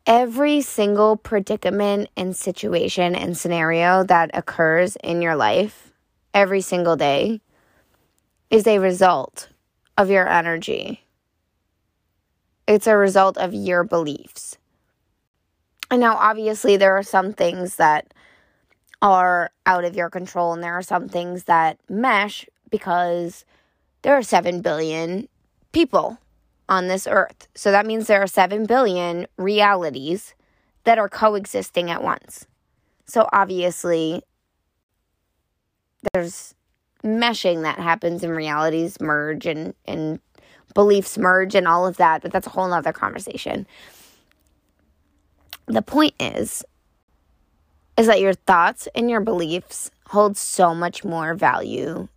Every 0.08 0.62
single 0.62 1.16
predicament 1.16 2.10
and 2.18 2.36
situation 2.36 3.16
and 3.16 3.38
scenario 3.38 4.04
that 4.04 4.32
occurs 4.34 4.96
in 5.04 5.22
your 5.22 5.36
life 5.36 5.94
every 6.34 6.62
single 6.62 6.96
day 6.96 7.40
is 8.50 8.66
a 8.66 8.80
result 8.80 9.50
of 9.98 10.10
your 10.10 10.28
energy. 10.28 11.06
It's 12.68 12.88
a 12.88 12.98
result 12.98 13.38
of 13.38 13.54
your 13.54 13.84
beliefs. 13.84 14.58
And 15.92 16.02
now, 16.02 16.16
obviously, 16.16 16.78
there 16.78 16.98
are 16.98 17.04
some 17.04 17.34
things 17.34 17.76
that 17.76 18.14
are 19.02 19.52
out 19.66 19.84
of 19.84 19.96
your 19.96 20.10
control, 20.10 20.54
and 20.54 20.64
there 20.64 20.78
are 20.78 20.82
some 20.82 21.10
things 21.10 21.44
that 21.44 21.78
mesh 21.90 22.48
because 22.70 23.46
there 24.02 24.16
are 24.16 24.24
7 24.24 24.62
billion 24.62 25.28
people 25.74 26.18
on 26.72 26.88
this 26.88 27.06
earth. 27.06 27.50
So 27.54 27.70
that 27.72 27.86
means 27.86 28.08
there 28.08 28.24
are 28.24 28.28
7 28.28 28.66
billion 28.66 29.28
realities 29.38 30.34
that 30.86 30.98
are 30.98 31.10
coexisting 31.10 31.92
at 31.92 32.02
once. 32.02 32.48
So 33.06 33.28
obviously, 33.34 34.24
there's 36.14 36.56
meshing 37.04 37.64
that 37.64 37.78
happens 37.78 38.24
and 38.24 38.34
realities 38.34 39.02
merge 39.02 39.46
and, 39.46 39.74
and 39.86 40.22
beliefs 40.74 41.18
merge 41.18 41.56
and 41.56 41.68
all 41.68 41.86
of 41.86 41.98
that, 41.98 42.22
but 42.22 42.32
that's 42.32 42.48
a 42.48 42.52
whole 42.52 42.70
nother 42.70 42.94
conversation. 42.94 43.68
The 45.66 45.82
point 45.82 46.14
is, 46.22 46.64
is 47.98 48.08
that 48.08 48.22
your 48.22 48.34
thoughts 48.34 48.88
and 48.96 49.10
your 49.10 49.20
beliefs 49.20 49.92
hold 50.08 50.38
so 50.38 50.74
much 50.74 51.04
more 51.04 51.34
value 51.34 52.08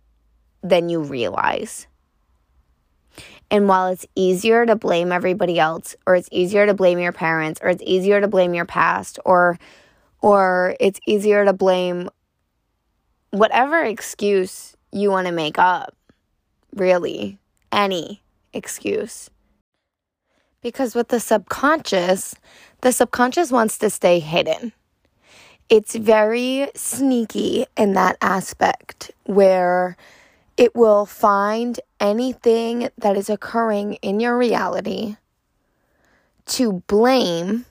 than 0.63 0.87
you 0.87 1.01
realize. 1.01 1.87
And 3.51 3.67
while 3.67 3.87
it's 3.87 4.05
easier 4.15 4.65
to 4.65 4.75
blame 4.75 5.11
everybody 5.11 5.59
else 5.59 5.95
or 6.05 6.15
it's 6.15 6.29
easier 6.31 6.65
to 6.65 6.73
blame 6.73 6.99
your 6.99 7.11
parents 7.11 7.59
or 7.63 7.69
it's 7.69 7.83
easier 7.85 8.19
to 8.21 8.27
blame 8.27 8.53
your 8.53 8.65
past 8.65 9.19
or 9.25 9.59
or 10.21 10.75
it's 10.79 10.99
easier 11.07 11.45
to 11.45 11.53
blame 11.53 12.09
whatever 13.29 13.83
excuse 13.83 14.75
you 14.91 15.11
want 15.11 15.27
to 15.27 15.33
make 15.33 15.59
up. 15.59 15.95
Really, 16.73 17.37
any 17.71 18.21
excuse. 18.53 19.29
Because 20.61 20.95
with 20.95 21.09
the 21.09 21.19
subconscious, 21.19 22.35
the 22.81 22.91
subconscious 22.91 23.51
wants 23.51 23.77
to 23.77 23.89
stay 23.89 24.19
hidden. 24.19 24.73
It's 25.69 25.95
very 25.95 26.69
sneaky 26.75 27.65
in 27.77 27.93
that 27.93 28.17
aspect 28.21 29.11
where 29.25 29.95
it 30.57 30.75
will 30.75 31.05
find 31.05 31.79
anything 31.99 32.89
that 32.97 33.17
is 33.17 33.29
occurring 33.29 33.95
in 33.95 34.19
your 34.19 34.37
reality 34.37 35.17
to 36.45 36.83
blame 36.87 37.65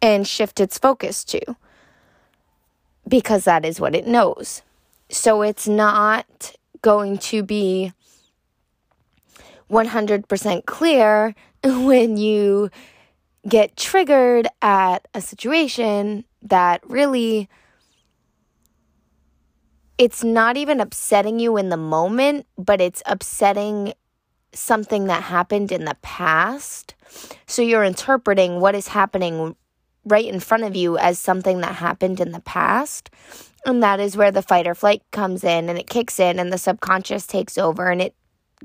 and 0.00 0.26
shift 0.26 0.60
its 0.60 0.78
focus 0.78 1.24
to 1.24 1.56
because 3.06 3.44
that 3.44 3.64
is 3.64 3.80
what 3.80 3.94
it 3.94 4.06
knows. 4.06 4.62
So 5.10 5.42
it's 5.42 5.66
not 5.66 6.52
going 6.82 7.18
to 7.18 7.42
be 7.42 7.92
100% 9.70 10.66
clear 10.66 11.34
when 11.64 12.16
you 12.16 12.70
get 13.48 13.76
triggered 13.76 14.46
at 14.60 15.08
a 15.14 15.20
situation 15.20 16.24
that 16.42 16.80
really 16.88 17.48
it's 19.98 20.22
not 20.22 20.56
even 20.56 20.80
upsetting 20.80 21.40
you 21.40 21.56
in 21.56 21.68
the 21.68 21.76
moment, 21.76 22.46
but 22.56 22.80
it's 22.80 23.02
upsetting 23.04 23.92
something 24.52 25.06
that 25.06 25.24
happened 25.24 25.72
in 25.72 25.84
the 25.84 25.96
past. 26.02 26.94
So 27.46 27.62
you're 27.62 27.84
interpreting 27.84 28.60
what 28.60 28.74
is 28.74 28.88
happening 28.88 29.56
right 30.04 30.26
in 30.26 30.40
front 30.40 30.64
of 30.64 30.76
you 30.76 30.96
as 30.96 31.18
something 31.18 31.60
that 31.60 31.74
happened 31.74 32.20
in 32.20 32.32
the 32.32 32.40
past. 32.40 33.10
And 33.66 33.82
that 33.82 34.00
is 34.00 34.16
where 34.16 34.30
the 34.30 34.40
fight 34.40 34.66
or 34.66 34.74
flight 34.74 35.02
comes 35.10 35.44
in 35.44 35.68
and 35.68 35.78
it 35.78 35.90
kicks 35.90 36.20
in 36.20 36.38
and 36.38 36.52
the 36.52 36.58
subconscious 36.58 37.26
takes 37.26 37.58
over 37.58 37.90
and 37.90 38.00
it 38.00 38.14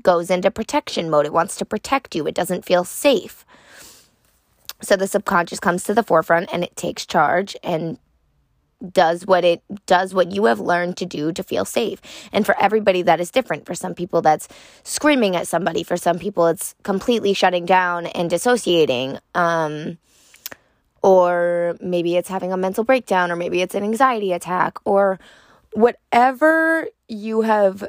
goes 0.02 0.30
into 0.30 0.50
protection 0.50 1.10
mode. 1.10 1.26
It 1.26 1.32
wants 1.32 1.56
to 1.56 1.64
protect 1.64 2.14
you, 2.14 2.26
it 2.26 2.34
doesn't 2.34 2.64
feel 2.64 2.84
safe. 2.84 3.44
So 4.80 4.96
the 4.96 5.06
subconscious 5.06 5.60
comes 5.60 5.84
to 5.84 5.94
the 5.94 6.02
forefront 6.02 6.50
and 6.52 6.62
it 6.62 6.76
takes 6.76 7.06
charge 7.06 7.56
and 7.62 7.98
does 8.92 9.26
what 9.26 9.44
it 9.44 9.62
does 9.86 10.14
what 10.14 10.32
you 10.32 10.44
have 10.44 10.60
learned 10.60 10.96
to 10.98 11.06
do 11.06 11.32
to 11.32 11.42
feel 11.42 11.64
safe. 11.64 12.00
And 12.32 12.44
for 12.44 12.58
everybody 12.60 13.02
that 13.02 13.20
is 13.20 13.30
different. 13.30 13.66
For 13.66 13.74
some 13.74 13.94
people 13.94 14.22
that's 14.22 14.48
screaming 14.82 15.36
at 15.36 15.48
somebody, 15.48 15.82
for 15.82 15.96
some 15.96 16.18
people 16.18 16.46
it's 16.46 16.74
completely 16.82 17.34
shutting 17.34 17.66
down 17.66 18.06
and 18.06 18.30
dissociating. 18.30 19.18
Um 19.34 19.98
or 21.02 21.76
maybe 21.82 22.16
it's 22.16 22.30
having 22.30 22.52
a 22.52 22.56
mental 22.56 22.82
breakdown 22.82 23.30
or 23.30 23.36
maybe 23.36 23.60
it's 23.60 23.74
an 23.74 23.84
anxiety 23.84 24.32
attack 24.32 24.78
or 24.86 25.20
whatever 25.74 26.88
you 27.08 27.42
have 27.42 27.86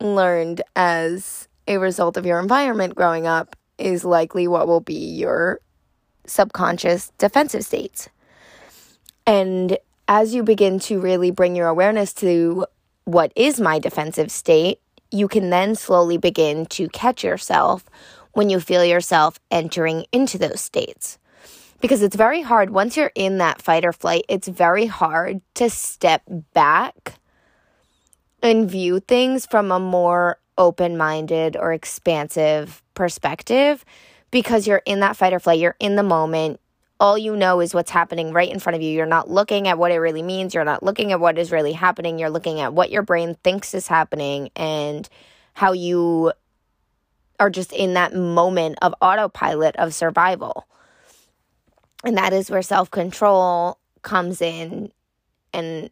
learned 0.00 0.62
as 0.74 1.48
a 1.68 1.76
result 1.78 2.16
of 2.16 2.24
your 2.24 2.40
environment 2.40 2.94
growing 2.94 3.26
up 3.26 3.56
is 3.78 4.04
likely 4.04 4.48
what 4.48 4.66
will 4.66 4.80
be 4.80 4.94
your 4.94 5.60
subconscious 6.26 7.12
defensive 7.18 7.64
states. 7.64 8.08
And 9.26 9.76
as 10.08 10.34
you 10.34 10.42
begin 10.42 10.78
to 10.80 11.00
really 11.00 11.30
bring 11.30 11.56
your 11.56 11.68
awareness 11.68 12.12
to 12.14 12.66
what 13.04 13.32
is 13.36 13.60
my 13.60 13.78
defensive 13.78 14.30
state, 14.30 14.80
you 15.10 15.28
can 15.28 15.50
then 15.50 15.74
slowly 15.74 16.16
begin 16.16 16.66
to 16.66 16.88
catch 16.88 17.24
yourself 17.24 17.84
when 18.32 18.50
you 18.50 18.60
feel 18.60 18.84
yourself 18.84 19.38
entering 19.50 20.04
into 20.12 20.38
those 20.38 20.60
states. 20.60 21.18
Because 21.80 22.02
it's 22.02 22.16
very 22.16 22.42
hard, 22.42 22.70
once 22.70 22.96
you're 22.96 23.12
in 23.14 23.38
that 23.38 23.62
fight 23.62 23.84
or 23.84 23.92
flight, 23.92 24.24
it's 24.28 24.48
very 24.48 24.86
hard 24.86 25.40
to 25.54 25.70
step 25.70 26.22
back 26.54 27.14
and 28.42 28.70
view 28.70 29.00
things 29.00 29.46
from 29.46 29.70
a 29.70 29.80
more 29.80 30.38
open 30.58 30.96
minded 30.96 31.56
or 31.56 31.72
expansive 31.72 32.82
perspective 32.94 33.84
because 34.30 34.66
you're 34.66 34.82
in 34.86 35.00
that 35.00 35.16
fight 35.16 35.32
or 35.32 35.40
flight, 35.40 35.60
you're 35.60 35.76
in 35.78 35.96
the 35.96 36.02
moment, 36.02 36.60
all 36.98 37.18
you 37.18 37.36
know 37.36 37.60
is 37.60 37.74
what's 37.74 37.90
happening 37.90 38.32
right 38.32 38.50
in 38.50 38.58
front 38.58 38.76
of 38.76 38.82
you. 38.82 38.90
You're 38.90 39.06
not 39.06 39.30
looking 39.30 39.68
at 39.68 39.78
what 39.78 39.92
it 39.92 39.98
really 39.98 40.22
means. 40.22 40.54
You're 40.54 40.64
not 40.64 40.82
looking 40.82 41.12
at 41.12 41.20
what 41.20 41.38
is 41.38 41.52
really 41.52 41.72
happening. 41.72 42.18
You're 42.18 42.30
looking 42.30 42.60
at 42.60 42.72
what 42.72 42.90
your 42.90 43.02
brain 43.02 43.36
thinks 43.44 43.74
is 43.74 43.88
happening 43.88 44.50
and 44.56 45.08
how 45.54 45.72
you 45.72 46.32
are 47.38 47.50
just 47.50 47.72
in 47.72 47.94
that 47.94 48.14
moment 48.14 48.78
of 48.80 48.94
autopilot 49.00 49.76
of 49.76 49.92
survival. 49.92 50.66
And 52.04 52.16
that 52.16 52.32
is 52.32 52.50
where 52.50 52.62
self 52.62 52.90
control 52.90 53.78
comes 54.02 54.40
in. 54.40 54.92
And 55.52 55.90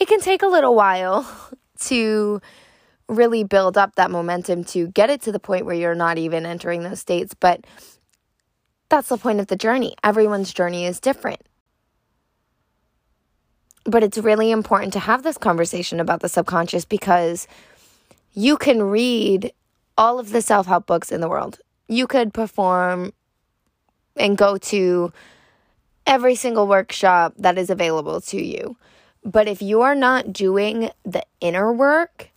it 0.00 0.08
can 0.08 0.20
take 0.20 0.42
a 0.42 0.46
little 0.48 0.74
while 0.74 1.26
to 1.80 2.40
really 3.08 3.44
build 3.44 3.76
up 3.76 3.94
that 3.96 4.10
momentum 4.10 4.64
to 4.64 4.88
get 4.88 5.10
it 5.10 5.20
to 5.22 5.30
the 5.30 5.38
point 5.38 5.66
where 5.66 5.74
you're 5.74 5.94
not 5.94 6.18
even 6.18 6.46
entering 6.46 6.82
those 6.82 7.00
states. 7.00 7.34
But 7.34 7.64
that's 8.88 9.08
the 9.08 9.16
point 9.16 9.40
of 9.40 9.48
the 9.48 9.56
journey. 9.56 9.94
Everyone's 10.02 10.52
journey 10.52 10.86
is 10.86 11.00
different. 11.00 11.40
But 13.84 14.02
it's 14.02 14.18
really 14.18 14.50
important 14.50 14.92
to 14.94 15.00
have 15.00 15.22
this 15.22 15.36
conversation 15.36 16.00
about 16.00 16.20
the 16.20 16.28
subconscious 16.28 16.84
because 16.84 17.46
you 18.32 18.56
can 18.56 18.82
read 18.82 19.52
all 19.96 20.18
of 20.18 20.30
the 20.30 20.42
self 20.42 20.66
help 20.66 20.86
books 20.86 21.12
in 21.12 21.20
the 21.20 21.28
world. 21.28 21.60
You 21.88 22.06
could 22.06 22.32
perform 22.32 23.12
and 24.16 24.38
go 24.38 24.56
to 24.56 25.12
every 26.06 26.34
single 26.34 26.66
workshop 26.66 27.34
that 27.38 27.58
is 27.58 27.70
available 27.70 28.20
to 28.20 28.42
you. 28.42 28.76
But 29.24 29.48
if 29.48 29.62
you 29.62 29.82
are 29.82 29.94
not 29.94 30.32
doing 30.32 30.90
the 31.04 31.24
inner 31.40 31.72
work 31.72 32.30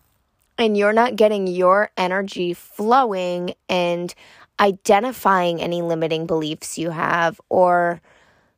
and 0.57 0.77
you're 0.77 0.93
not 0.93 1.15
getting 1.15 1.47
your 1.47 1.91
energy 1.97 2.53
flowing 2.53 3.53
and 3.67 4.13
identifying 4.59 5.61
any 5.61 5.81
limiting 5.81 6.25
beliefs 6.25 6.77
you 6.77 6.91
have 6.91 7.39
or 7.49 8.01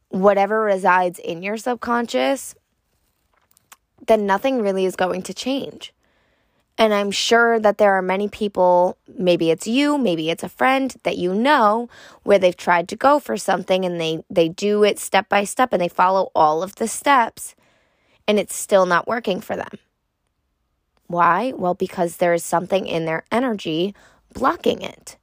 whatever 0.10 0.62
resides 0.62 1.20
in 1.20 1.44
your 1.44 1.58
subconscious, 1.58 2.56
then 4.08 4.26
nothing 4.26 4.62
really 4.62 4.86
is 4.86 4.96
going 4.96 5.22
to 5.24 5.34
change. 5.34 5.94
And 6.78 6.94
I'm 6.94 7.12
sure 7.12 7.60
that 7.60 7.78
there 7.78 7.94
are 7.96 8.02
many 8.02 8.30
people, 8.30 8.98
maybe 9.18 9.52
it's 9.52 9.68
you, 9.68 9.98
maybe 9.98 10.30
it's 10.30 10.44
a 10.44 10.50
friend 10.50 10.96
that 11.04 11.18
you 11.18 11.36
know, 11.36 11.90
where 12.24 12.40
they've 12.40 12.56
tried 12.56 12.88
to 12.90 12.96
go 12.96 13.20
for 13.20 13.36
something 13.36 13.84
and 13.84 14.00
they, 14.00 14.24
they 14.30 14.48
do 14.48 14.86
it 14.86 14.98
step 14.98 15.28
by 15.28 15.44
step 15.44 15.74
and 15.74 15.82
they 15.82 15.90
follow 15.90 16.32
all 16.34 16.64
of 16.64 16.76
the 16.76 16.88
steps 16.88 17.54
and 18.30 18.40
it's 18.40 18.56
still 18.56 18.86
not 18.86 19.10
working 19.10 19.42
for 19.42 19.58
them. 19.58 19.78
Why? 21.08 21.52
Well, 21.54 21.74
because 21.74 22.18
there 22.18 22.34
is 22.34 22.46
something 22.46 22.86
in 22.88 23.06
their 23.06 23.26
energy 23.30 23.94
blocking 24.34 24.82
it. 24.82 25.18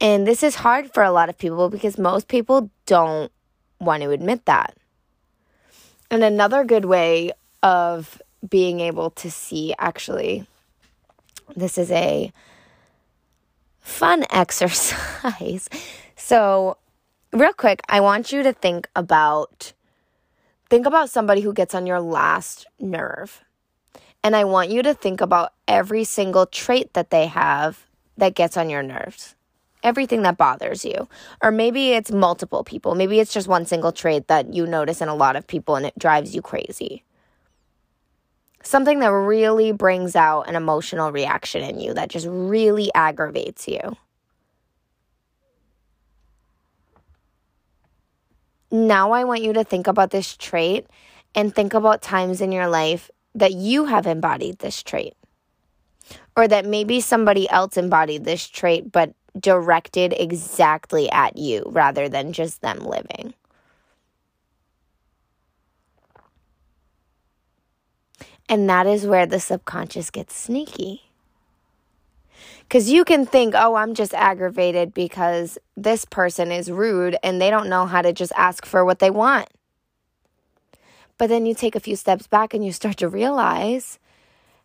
And 0.00 0.26
this 0.26 0.42
is 0.42 0.56
hard 0.56 0.92
for 0.92 1.02
a 1.02 1.10
lot 1.10 1.28
of 1.28 1.38
people 1.38 1.70
because 1.70 1.96
most 1.98 2.28
people 2.28 2.70
don't 2.84 3.32
want 3.80 4.02
to 4.02 4.10
admit 4.10 4.44
that. 4.44 4.76
And 6.10 6.22
another 6.22 6.64
good 6.64 6.84
way 6.84 7.32
of 7.62 8.20
being 8.48 8.80
able 8.80 9.10
to 9.10 9.30
see 9.30 9.74
actually, 9.78 10.46
this 11.56 11.78
is 11.78 11.90
a 11.90 12.32
fun 13.80 14.24
exercise. 14.30 15.68
so, 16.16 16.76
real 17.32 17.52
quick, 17.52 17.80
I 17.88 18.00
want 18.00 18.32
you 18.32 18.42
to 18.42 18.52
think 18.52 18.88
about 18.94 19.72
think 20.68 20.84
about 20.84 21.10
somebody 21.10 21.40
who 21.40 21.52
gets 21.52 21.74
on 21.74 21.86
your 21.86 22.00
last 22.00 22.66
nerve. 22.78 23.42
And 24.22 24.34
I 24.34 24.44
want 24.44 24.70
you 24.70 24.82
to 24.82 24.92
think 24.92 25.20
about 25.20 25.52
every 25.68 26.02
single 26.02 26.46
trait 26.46 26.92
that 26.94 27.10
they 27.10 27.28
have 27.28 27.86
that 28.16 28.34
gets 28.34 28.56
on 28.56 28.68
your 28.68 28.82
nerves 28.82 29.35
everything 29.86 30.22
that 30.22 30.36
bothers 30.36 30.84
you. 30.84 31.08
Or 31.42 31.50
maybe 31.50 31.92
it's 31.92 32.10
multiple 32.10 32.64
people. 32.64 32.94
Maybe 32.94 33.20
it's 33.20 33.32
just 33.32 33.48
one 33.48 33.64
single 33.64 33.92
trait 33.92 34.26
that 34.26 34.52
you 34.52 34.66
notice 34.66 35.00
in 35.00 35.08
a 35.08 35.14
lot 35.14 35.36
of 35.36 35.46
people 35.46 35.76
and 35.76 35.86
it 35.86 35.98
drives 35.98 36.34
you 36.34 36.42
crazy. 36.42 37.04
Something 38.62 38.98
that 38.98 39.12
really 39.12 39.70
brings 39.70 40.16
out 40.16 40.48
an 40.48 40.56
emotional 40.56 41.12
reaction 41.12 41.62
in 41.62 41.78
you 41.78 41.94
that 41.94 42.10
just 42.10 42.26
really 42.28 42.90
aggravates 42.94 43.68
you. 43.68 43.96
Now, 48.72 49.12
I 49.12 49.22
want 49.22 49.42
you 49.42 49.52
to 49.52 49.62
think 49.62 49.86
about 49.86 50.10
this 50.10 50.36
trait 50.36 50.86
and 51.36 51.54
think 51.54 51.74
about 51.74 52.02
times 52.02 52.40
in 52.40 52.50
your 52.50 52.66
life 52.66 53.08
that 53.36 53.52
you 53.52 53.84
have 53.84 54.06
embodied 54.06 54.58
this 54.58 54.82
trait. 54.82 55.14
Or 56.36 56.48
that 56.48 56.66
maybe 56.66 57.00
somebody 57.00 57.48
else 57.48 57.76
embodied 57.76 58.24
this 58.24 58.48
trait, 58.48 58.90
but 58.90 59.14
directed 59.38 60.14
exactly 60.16 61.10
at 61.10 61.36
you 61.36 61.62
rather 61.66 62.08
than 62.08 62.32
just 62.32 62.60
them 62.60 62.80
living. 62.80 63.34
And 68.48 68.68
that 68.70 68.86
is 68.86 69.06
where 69.06 69.26
the 69.26 69.40
subconscious 69.40 70.10
gets 70.10 70.36
sneaky. 70.36 71.10
Because 72.60 72.90
you 72.90 73.04
can 73.04 73.26
think, 73.26 73.54
oh, 73.56 73.74
I'm 73.74 73.94
just 73.94 74.14
aggravated 74.14 74.92
because 74.94 75.58
this 75.76 76.04
person 76.04 76.50
is 76.50 76.70
rude 76.70 77.16
and 77.22 77.40
they 77.40 77.50
don't 77.50 77.68
know 77.68 77.86
how 77.86 78.02
to 78.02 78.12
just 78.12 78.32
ask 78.36 78.64
for 78.66 78.84
what 78.84 78.98
they 78.98 79.10
want. 79.10 79.48
But 81.18 81.28
then 81.28 81.46
you 81.46 81.54
take 81.54 81.74
a 81.74 81.80
few 81.80 81.96
steps 81.96 82.26
back 82.26 82.54
and 82.54 82.64
you 82.64 82.72
start 82.72 82.98
to 82.98 83.08
realize, 83.08 83.98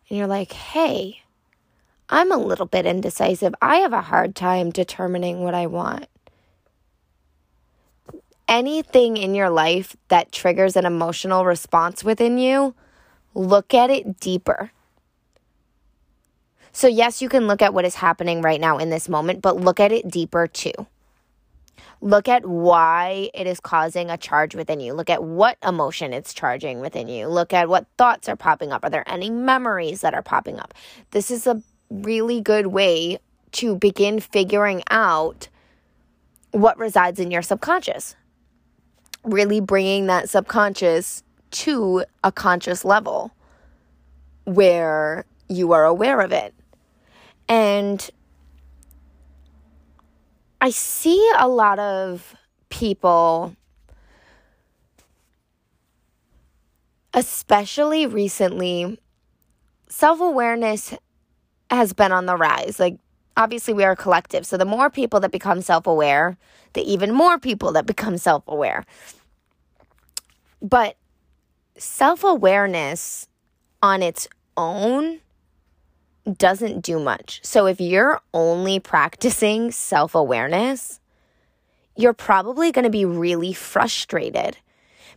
and 0.09 0.17
you're 0.17 0.27
like, 0.27 0.51
hey, 0.51 1.21
I'm 2.11 2.31
a 2.31 2.37
little 2.37 2.65
bit 2.65 2.85
indecisive. 2.85 3.55
I 3.61 3.77
have 3.77 3.93
a 3.93 4.01
hard 4.01 4.35
time 4.35 4.69
determining 4.69 5.39
what 5.41 5.55
I 5.55 5.65
want. 5.65 6.07
Anything 8.49 9.15
in 9.15 9.33
your 9.33 9.49
life 9.49 9.95
that 10.09 10.33
triggers 10.33 10.75
an 10.75 10.85
emotional 10.85 11.45
response 11.45 12.03
within 12.03 12.37
you, 12.37 12.75
look 13.33 13.73
at 13.73 13.89
it 13.89 14.19
deeper. 14.19 14.71
So, 16.73 16.87
yes, 16.87 17.21
you 17.21 17.29
can 17.29 17.47
look 17.47 17.61
at 17.61 17.73
what 17.73 17.85
is 17.85 17.95
happening 17.95 18.41
right 18.41 18.59
now 18.59 18.77
in 18.77 18.89
this 18.89 19.07
moment, 19.07 19.41
but 19.41 19.55
look 19.55 19.79
at 19.79 19.93
it 19.93 20.09
deeper 20.09 20.47
too. 20.47 20.73
Look 22.01 22.27
at 22.27 22.45
why 22.45 23.29
it 23.33 23.47
is 23.47 23.59
causing 23.59 24.09
a 24.09 24.17
charge 24.17 24.55
within 24.55 24.79
you. 24.79 24.93
Look 24.93 25.09
at 25.09 25.23
what 25.23 25.57
emotion 25.65 26.13
it's 26.13 26.33
charging 26.33 26.81
within 26.81 27.07
you. 27.07 27.27
Look 27.27 27.53
at 27.53 27.69
what 27.69 27.85
thoughts 27.97 28.27
are 28.27 28.35
popping 28.35 28.71
up. 28.71 28.83
Are 28.83 28.89
there 28.89 29.07
any 29.07 29.29
memories 29.29 30.01
that 30.01 30.13
are 30.13 30.23
popping 30.23 30.59
up? 30.59 30.73
This 31.11 31.29
is 31.29 31.45
a 31.45 31.61
really 31.91 32.41
good 32.41 32.67
way 32.67 33.19
to 33.51 33.75
begin 33.75 34.19
figuring 34.19 34.81
out 34.89 35.49
what 36.51 36.77
resides 36.77 37.19
in 37.19 37.31
your 37.31 37.41
subconscious. 37.41 38.15
Really 39.23 39.59
bringing 39.59 40.07
that 40.07 40.29
subconscious 40.29 41.23
to 41.51 42.05
a 42.23 42.31
conscious 42.31 42.85
level 42.85 43.31
where 44.45 45.25
you 45.49 45.73
are 45.73 45.85
aware 45.85 46.21
of 46.21 46.31
it. 46.31 46.53
And 47.47 48.09
I 50.61 50.69
see 50.69 51.31
a 51.37 51.47
lot 51.47 51.77
of 51.77 52.35
people, 52.69 53.55
especially 57.13 58.07
recently, 58.07 58.99
self 59.89 60.21
awareness 60.21 60.93
has 61.71 61.93
been 61.93 62.11
on 62.11 62.25
the 62.25 62.35
rise. 62.35 62.79
Like, 62.79 62.97
obviously, 63.37 63.73
we 63.73 63.83
are 63.83 63.91
a 63.91 63.95
collective. 63.95 64.45
So, 64.45 64.57
the 64.57 64.65
more 64.65 64.89
people 64.89 65.19
that 65.21 65.31
become 65.31 65.61
self 65.61 65.87
aware, 65.87 66.37
the 66.73 66.81
even 66.81 67.13
more 67.13 67.39
people 67.39 67.71
that 67.73 67.85
become 67.85 68.17
self 68.17 68.43
aware. 68.47 68.85
But 70.61 70.95
self 71.77 72.23
awareness 72.23 73.27
on 73.81 74.03
its 74.03 74.27
own 74.57 75.19
doesn't 76.37 76.81
do 76.81 76.99
much. 76.99 77.39
So, 77.43 77.65
if 77.65 77.81
you're 77.81 78.21
only 78.33 78.79
practicing 78.79 79.71
self 79.71 80.13
awareness, 80.13 80.99
you're 81.95 82.13
probably 82.13 82.71
going 82.71 82.83
to 82.83 82.89
be 82.89 83.05
really 83.05 83.53
frustrated 83.53 84.57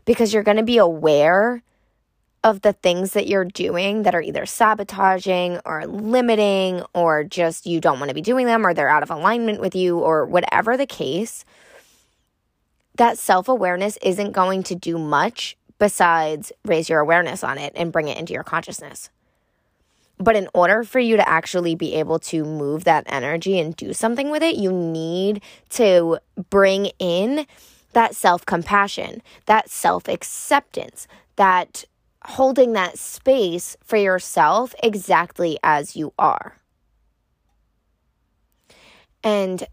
because 0.04 0.32
you're 0.32 0.42
going 0.42 0.56
to 0.56 0.62
be 0.62 0.78
aware 0.78 1.62
of 2.44 2.60
the 2.60 2.74
things 2.74 3.12
that 3.12 3.26
you're 3.26 3.46
doing 3.46 4.02
that 4.02 4.14
are 4.14 4.20
either 4.20 4.44
sabotaging 4.44 5.58
or 5.64 5.86
limiting 5.86 6.82
or 6.92 7.24
just 7.24 7.64
you 7.64 7.80
don't 7.80 7.98
want 7.98 8.10
to 8.10 8.14
be 8.14 8.20
doing 8.20 8.46
them 8.46 8.66
or 8.66 8.74
they're 8.74 8.88
out 8.88 9.02
of 9.02 9.10
alignment 9.10 9.60
with 9.60 9.74
you 9.74 9.98
or 9.98 10.26
whatever 10.26 10.76
the 10.76 10.86
case, 10.86 11.46
that 12.96 13.18
self 13.18 13.48
awareness 13.48 13.96
isn't 14.02 14.32
going 14.32 14.62
to 14.62 14.74
do 14.74 14.98
much 14.98 15.56
besides 15.78 16.52
raise 16.64 16.88
your 16.88 17.00
awareness 17.00 17.42
on 17.42 17.56
it 17.56 17.72
and 17.74 17.90
bring 17.90 18.08
it 18.08 18.18
into 18.18 18.34
your 18.34 18.44
consciousness. 18.44 19.08
But 20.18 20.36
in 20.36 20.48
order 20.54 20.84
for 20.84 21.00
you 21.00 21.16
to 21.16 21.28
actually 21.28 21.74
be 21.74 21.94
able 21.94 22.18
to 22.20 22.44
move 22.44 22.84
that 22.84 23.04
energy 23.06 23.58
and 23.58 23.74
do 23.74 23.92
something 23.92 24.30
with 24.30 24.42
it, 24.42 24.54
you 24.54 24.70
need 24.70 25.42
to 25.70 26.18
bring 26.50 26.86
in 26.98 27.46
that 27.94 28.14
self 28.14 28.44
compassion, 28.44 29.22
that 29.46 29.70
self 29.70 30.08
acceptance, 30.08 31.08
that 31.36 31.84
holding 32.24 32.72
that 32.72 32.98
space 32.98 33.76
for 33.84 33.96
yourself 33.96 34.74
exactly 34.82 35.58
as 35.62 35.96
you 35.96 36.12
are. 36.18 36.56
And 39.22 39.66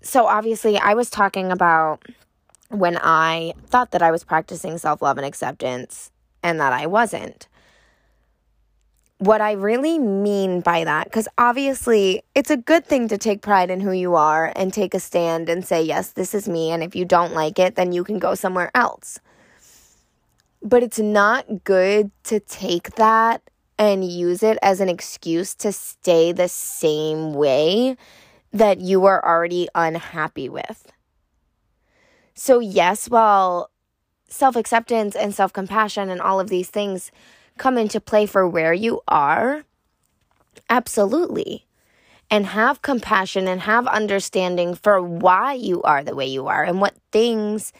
so, 0.00 0.26
obviously, 0.26 0.78
I 0.78 0.94
was 0.94 1.10
talking 1.10 1.50
about 1.50 2.02
when 2.68 2.96
I 2.98 3.54
thought 3.66 3.90
that 3.90 4.02
I 4.02 4.10
was 4.10 4.24
practicing 4.24 4.78
self 4.78 5.02
love 5.02 5.18
and 5.18 5.26
acceptance 5.26 6.10
and 6.42 6.60
that 6.60 6.72
I 6.72 6.86
wasn't. 6.86 7.48
What 9.18 9.40
I 9.40 9.52
really 9.52 9.98
mean 9.98 10.60
by 10.60 10.84
that, 10.84 11.04
because 11.04 11.26
obviously 11.38 12.22
it's 12.34 12.50
a 12.50 12.56
good 12.56 12.84
thing 12.84 13.08
to 13.08 13.16
take 13.16 13.40
pride 13.40 13.70
in 13.70 13.80
who 13.80 13.92
you 13.92 14.14
are 14.14 14.52
and 14.54 14.72
take 14.72 14.92
a 14.92 15.00
stand 15.00 15.48
and 15.48 15.64
say, 15.64 15.82
yes, 15.82 16.10
this 16.12 16.34
is 16.34 16.48
me. 16.48 16.70
And 16.70 16.82
if 16.82 16.94
you 16.94 17.06
don't 17.06 17.32
like 17.32 17.58
it, 17.58 17.76
then 17.76 17.92
you 17.92 18.04
can 18.04 18.18
go 18.18 18.34
somewhere 18.34 18.70
else. 18.74 19.18
But 20.66 20.82
it's 20.82 20.98
not 20.98 21.62
good 21.62 22.10
to 22.24 22.40
take 22.40 22.96
that 22.96 23.40
and 23.78 24.04
use 24.04 24.42
it 24.42 24.58
as 24.62 24.80
an 24.80 24.88
excuse 24.88 25.54
to 25.54 25.70
stay 25.70 26.32
the 26.32 26.48
same 26.48 27.34
way 27.34 27.96
that 28.52 28.80
you 28.80 29.04
are 29.04 29.24
already 29.24 29.68
unhappy 29.76 30.48
with. 30.48 30.90
So, 32.34 32.58
yes, 32.58 33.08
while 33.08 33.70
self 34.28 34.56
acceptance 34.56 35.14
and 35.14 35.32
self 35.32 35.52
compassion 35.52 36.10
and 36.10 36.20
all 36.20 36.40
of 36.40 36.48
these 36.48 36.68
things 36.68 37.12
come 37.58 37.78
into 37.78 38.00
play 38.00 38.26
for 38.26 38.48
where 38.48 38.74
you 38.74 39.02
are, 39.06 39.62
absolutely. 40.68 41.64
And 42.28 42.44
have 42.44 42.82
compassion 42.82 43.46
and 43.46 43.60
have 43.60 43.86
understanding 43.86 44.74
for 44.74 45.00
why 45.00 45.52
you 45.52 45.80
are 45.82 46.02
the 46.02 46.16
way 46.16 46.26
you 46.26 46.48
are 46.48 46.64
and 46.64 46.80
what 46.80 46.96
things 47.12 47.72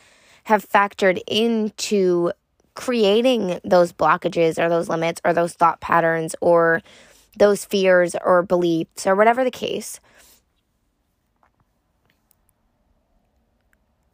have 0.45 0.65
factored 0.65 1.21
into 1.27 2.31
creating 2.77 3.59
those 3.65 3.93
blockages 3.93 4.63
or 4.63 4.69
those 4.69 4.89
limits 4.89 5.21
or 5.25 5.33
those 5.33 5.55
thought 5.55 5.81
patterns 5.81 6.37
or 6.41 6.83
those 7.37 7.65
fears 7.65 8.15
or 8.25 8.43
beliefs 8.43 9.07
or 9.07 9.17
whatever 9.17 9.43
the 9.43 9.51
case. 9.51 10.01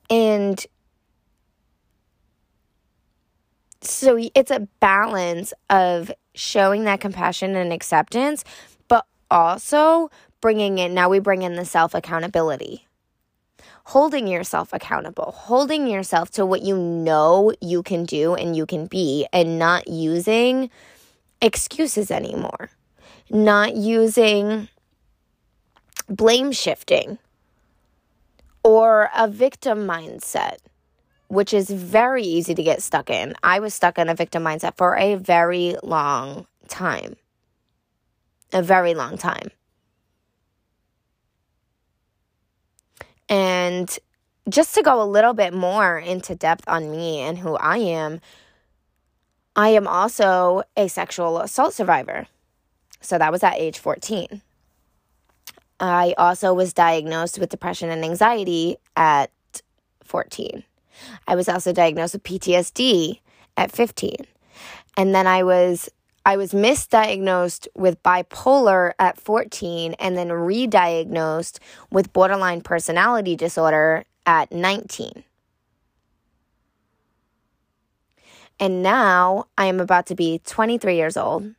And 0.08 0.64
so 3.80 4.18
it's 4.34 4.50
a 4.50 4.68
balance 4.80 5.52
of 5.68 6.12
showing 6.34 6.84
that 6.84 7.00
compassion 7.00 7.56
and 7.56 7.72
acceptance, 7.72 8.44
but 8.88 9.06
also 9.30 10.10
bringing 10.40 10.78
in, 10.78 10.94
now 10.94 11.08
we 11.08 11.18
bring 11.18 11.42
in 11.42 11.54
the 11.54 11.64
self 11.64 11.94
accountability. 11.94 12.86
Holding 13.84 14.26
yourself 14.28 14.72
accountable, 14.72 15.32
holding 15.36 15.86
yourself 15.86 16.30
to 16.32 16.46
what 16.46 16.62
you 16.62 16.76
know 16.76 17.52
you 17.60 17.82
can 17.82 18.04
do 18.04 18.34
and 18.34 18.56
you 18.56 18.64
can 18.64 18.86
be, 18.86 19.26
and 19.32 19.58
not 19.58 19.88
using 19.88 20.70
excuses 21.40 22.10
anymore, 22.10 22.70
not 23.28 23.74
using 23.74 24.68
blame 26.08 26.52
shifting 26.52 27.18
or 28.62 29.10
a 29.16 29.26
victim 29.28 29.86
mindset 29.86 30.58
which 31.32 31.54
is 31.54 31.70
very 31.70 32.22
easy 32.22 32.54
to 32.54 32.62
get 32.62 32.82
stuck 32.82 33.08
in. 33.08 33.32
I 33.42 33.58
was 33.58 33.72
stuck 33.72 33.98
in 33.98 34.10
a 34.10 34.14
victim 34.14 34.44
mindset 34.44 34.76
for 34.76 34.98
a 34.98 35.14
very 35.14 35.76
long 35.82 36.46
time. 36.68 37.16
A 38.52 38.62
very 38.62 38.92
long 38.92 39.16
time. 39.16 39.50
And 43.32 43.98
just 44.46 44.74
to 44.74 44.82
go 44.82 45.02
a 45.02 45.08
little 45.08 45.32
bit 45.32 45.54
more 45.54 45.98
into 45.98 46.34
depth 46.34 46.64
on 46.68 46.90
me 46.90 47.20
and 47.20 47.38
who 47.38 47.56
I 47.56 47.78
am, 47.78 48.20
I 49.56 49.70
am 49.70 49.88
also 49.88 50.64
a 50.76 50.86
sexual 50.88 51.38
assault 51.38 51.72
survivor. 51.72 52.26
So 53.00 53.16
that 53.16 53.32
was 53.32 53.42
at 53.42 53.54
age 53.54 53.78
14. 53.78 54.42
I 55.80 56.14
also 56.18 56.52
was 56.52 56.74
diagnosed 56.74 57.38
with 57.38 57.48
depression 57.48 57.88
and 57.88 58.04
anxiety 58.04 58.76
at 58.96 59.30
14. 60.04 60.62
I 61.26 61.34
was 61.34 61.48
also 61.48 61.72
diagnosed 61.72 62.12
with 62.12 62.24
PTSD 62.24 63.18
at 63.56 63.72
15. 63.72 64.14
And 64.98 65.14
then 65.14 65.26
I 65.26 65.42
was 65.42 65.88
I 66.24 66.36
was 66.36 66.52
misdiagnosed 66.52 67.66
with 67.74 68.02
bipolar 68.02 68.92
at 68.98 69.20
14 69.20 69.94
and 69.94 70.16
then 70.16 70.30
re-diagnosed 70.32 71.58
with 71.90 72.12
borderline 72.12 72.60
personality 72.60 73.34
disorder 73.34 74.04
at 74.24 74.52
19. 74.52 75.24
And 78.60 78.82
now 78.82 79.46
I 79.58 79.66
am 79.66 79.80
about 79.80 80.06
to 80.06 80.14
be 80.14 80.40
23 80.44 80.94
years 80.94 81.16
old. 81.16 81.54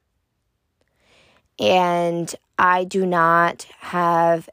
And 1.60 2.34
I 2.58 2.86
do 2.86 3.06
not 3.06 3.64
have 3.80 4.50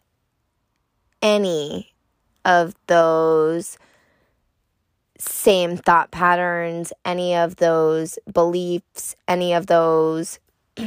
any 1.22 1.94
of 2.44 2.74
those 2.88 3.78
same 5.20 5.76
thought 5.76 6.10
patterns, 6.10 6.92
any 7.04 7.34
of 7.36 7.56
those 7.56 8.18
beliefs, 8.32 9.16
any 9.28 9.52
of 9.52 9.66
those 9.66 10.38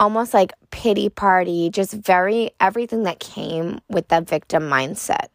almost 0.00 0.32
like 0.32 0.52
pity 0.70 1.08
party, 1.08 1.70
just 1.70 1.92
very 1.92 2.50
everything 2.60 3.02
that 3.04 3.20
came 3.20 3.80
with 3.88 4.08
that 4.08 4.28
victim 4.28 4.64
mindset. 4.64 5.28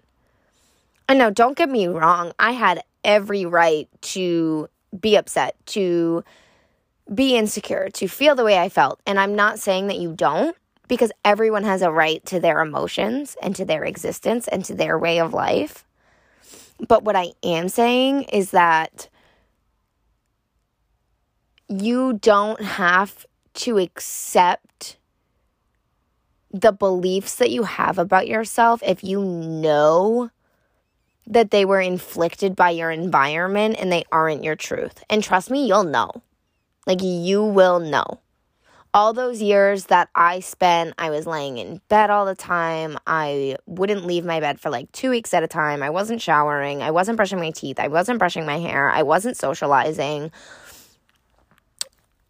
And 1.07 1.19
no, 1.19 1.29
don't 1.29 1.55
get 1.55 1.69
me 1.69 1.87
wrong, 1.87 2.31
I 2.39 2.51
had 2.53 2.83
every 3.03 3.45
right 3.45 3.87
to 4.01 4.67
be 4.99 5.15
upset, 5.15 5.55
to 5.67 6.23
be 7.13 7.37
insecure, 7.37 7.89
to 7.89 8.07
feel 8.07 8.33
the 8.33 8.43
way 8.43 8.57
I 8.57 8.69
felt. 8.69 8.99
And 9.05 9.19
I'm 9.19 9.35
not 9.35 9.59
saying 9.59 9.87
that 9.87 9.97
you 9.97 10.13
don't 10.13 10.55
because 10.87 11.11
everyone 11.23 11.63
has 11.63 11.81
a 11.81 11.91
right 11.91 12.25
to 12.25 12.39
their 12.39 12.61
emotions 12.61 13.35
and 13.41 13.55
to 13.55 13.65
their 13.65 13.83
existence 13.83 14.47
and 14.47 14.63
to 14.65 14.73
their 14.75 14.97
way 14.97 15.19
of 15.19 15.33
life. 15.33 15.85
But 16.87 17.03
what 17.03 17.15
I 17.15 17.31
am 17.43 17.69
saying 17.69 18.23
is 18.23 18.51
that 18.51 19.09
you 21.67 22.13
don't 22.13 22.61
have 22.61 23.25
to 23.53 23.77
accept 23.77 24.97
the 26.51 26.71
beliefs 26.71 27.35
that 27.35 27.51
you 27.51 27.63
have 27.63 27.97
about 27.97 28.27
yourself 28.27 28.81
if 28.85 29.03
you 29.03 29.23
know 29.23 30.29
that 31.27 31.51
they 31.51 31.65
were 31.65 31.81
inflicted 31.81 32.55
by 32.55 32.69
your 32.69 32.91
environment 32.91 33.75
and 33.79 33.91
they 33.91 34.03
aren't 34.11 34.43
your 34.43 34.55
truth. 34.55 35.03
And 35.09 35.23
trust 35.23 35.49
me, 35.49 35.67
you'll 35.67 35.83
know. 35.83 36.11
Like, 36.85 37.01
you 37.01 37.43
will 37.43 37.79
know 37.79 38.19
all 38.95 39.11
those 39.11 39.41
years 39.41 39.87
that 39.87 40.07
I 40.15 40.39
spent, 40.39 40.93
I 40.97 41.09
was 41.09 41.27
laying 41.27 41.57
in 41.57 41.81
bed 41.89 42.09
all 42.09 42.25
the 42.25 42.33
time. 42.33 42.97
I 43.05 43.57
wouldn't 43.65 44.05
leave 44.05 44.23
my 44.23 44.39
bed 44.39 44.57
for 44.57 44.69
like 44.69 44.89
two 44.93 45.09
weeks 45.09 45.33
at 45.33 45.43
a 45.43 45.49
time. 45.49 45.83
I 45.83 45.89
wasn't 45.89 46.21
showering. 46.21 46.81
I 46.81 46.91
wasn't 46.91 47.17
brushing 47.17 47.37
my 47.37 47.51
teeth. 47.51 47.77
I 47.77 47.89
wasn't 47.89 48.19
brushing 48.19 48.45
my 48.45 48.57
hair. 48.57 48.89
I 48.89 49.03
wasn't 49.03 49.35
socializing. 49.35 50.31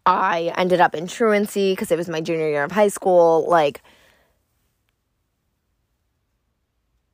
I 0.04 0.52
ended 0.56 0.80
up 0.80 0.96
in 0.96 1.06
truancy 1.06 1.70
because 1.70 1.92
it 1.92 1.96
was 1.96 2.08
my 2.08 2.20
junior 2.20 2.48
year 2.48 2.64
of 2.64 2.72
high 2.72 2.88
school. 2.88 3.48
Like, 3.48 3.80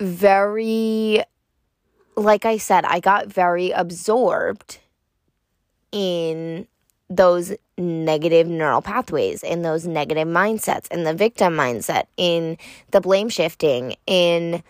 very, 0.01 1.23
like 2.17 2.47
I 2.47 2.57
said, 2.57 2.87
I 2.87 3.01
got 3.01 3.27
very 3.27 3.71
absorbed 3.71 4.79
in 5.91 6.67
those 7.17 7.53
negative 7.77 8.47
neural 8.47 8.83
pathways 8.83 9.43
in 9.43 9.63
those 9.63 9.87
negative 9.87 10.29
mindsets 10.29 10.91
in 10.91 11.05
the 11.05 11.15
victim 11.15 11.55
mindset 11.55 12.05
in 12.17 12.57
the 12.91 13.01
blame 13.01 13.29
shifting 13.29 13.97
in 14.07 14.63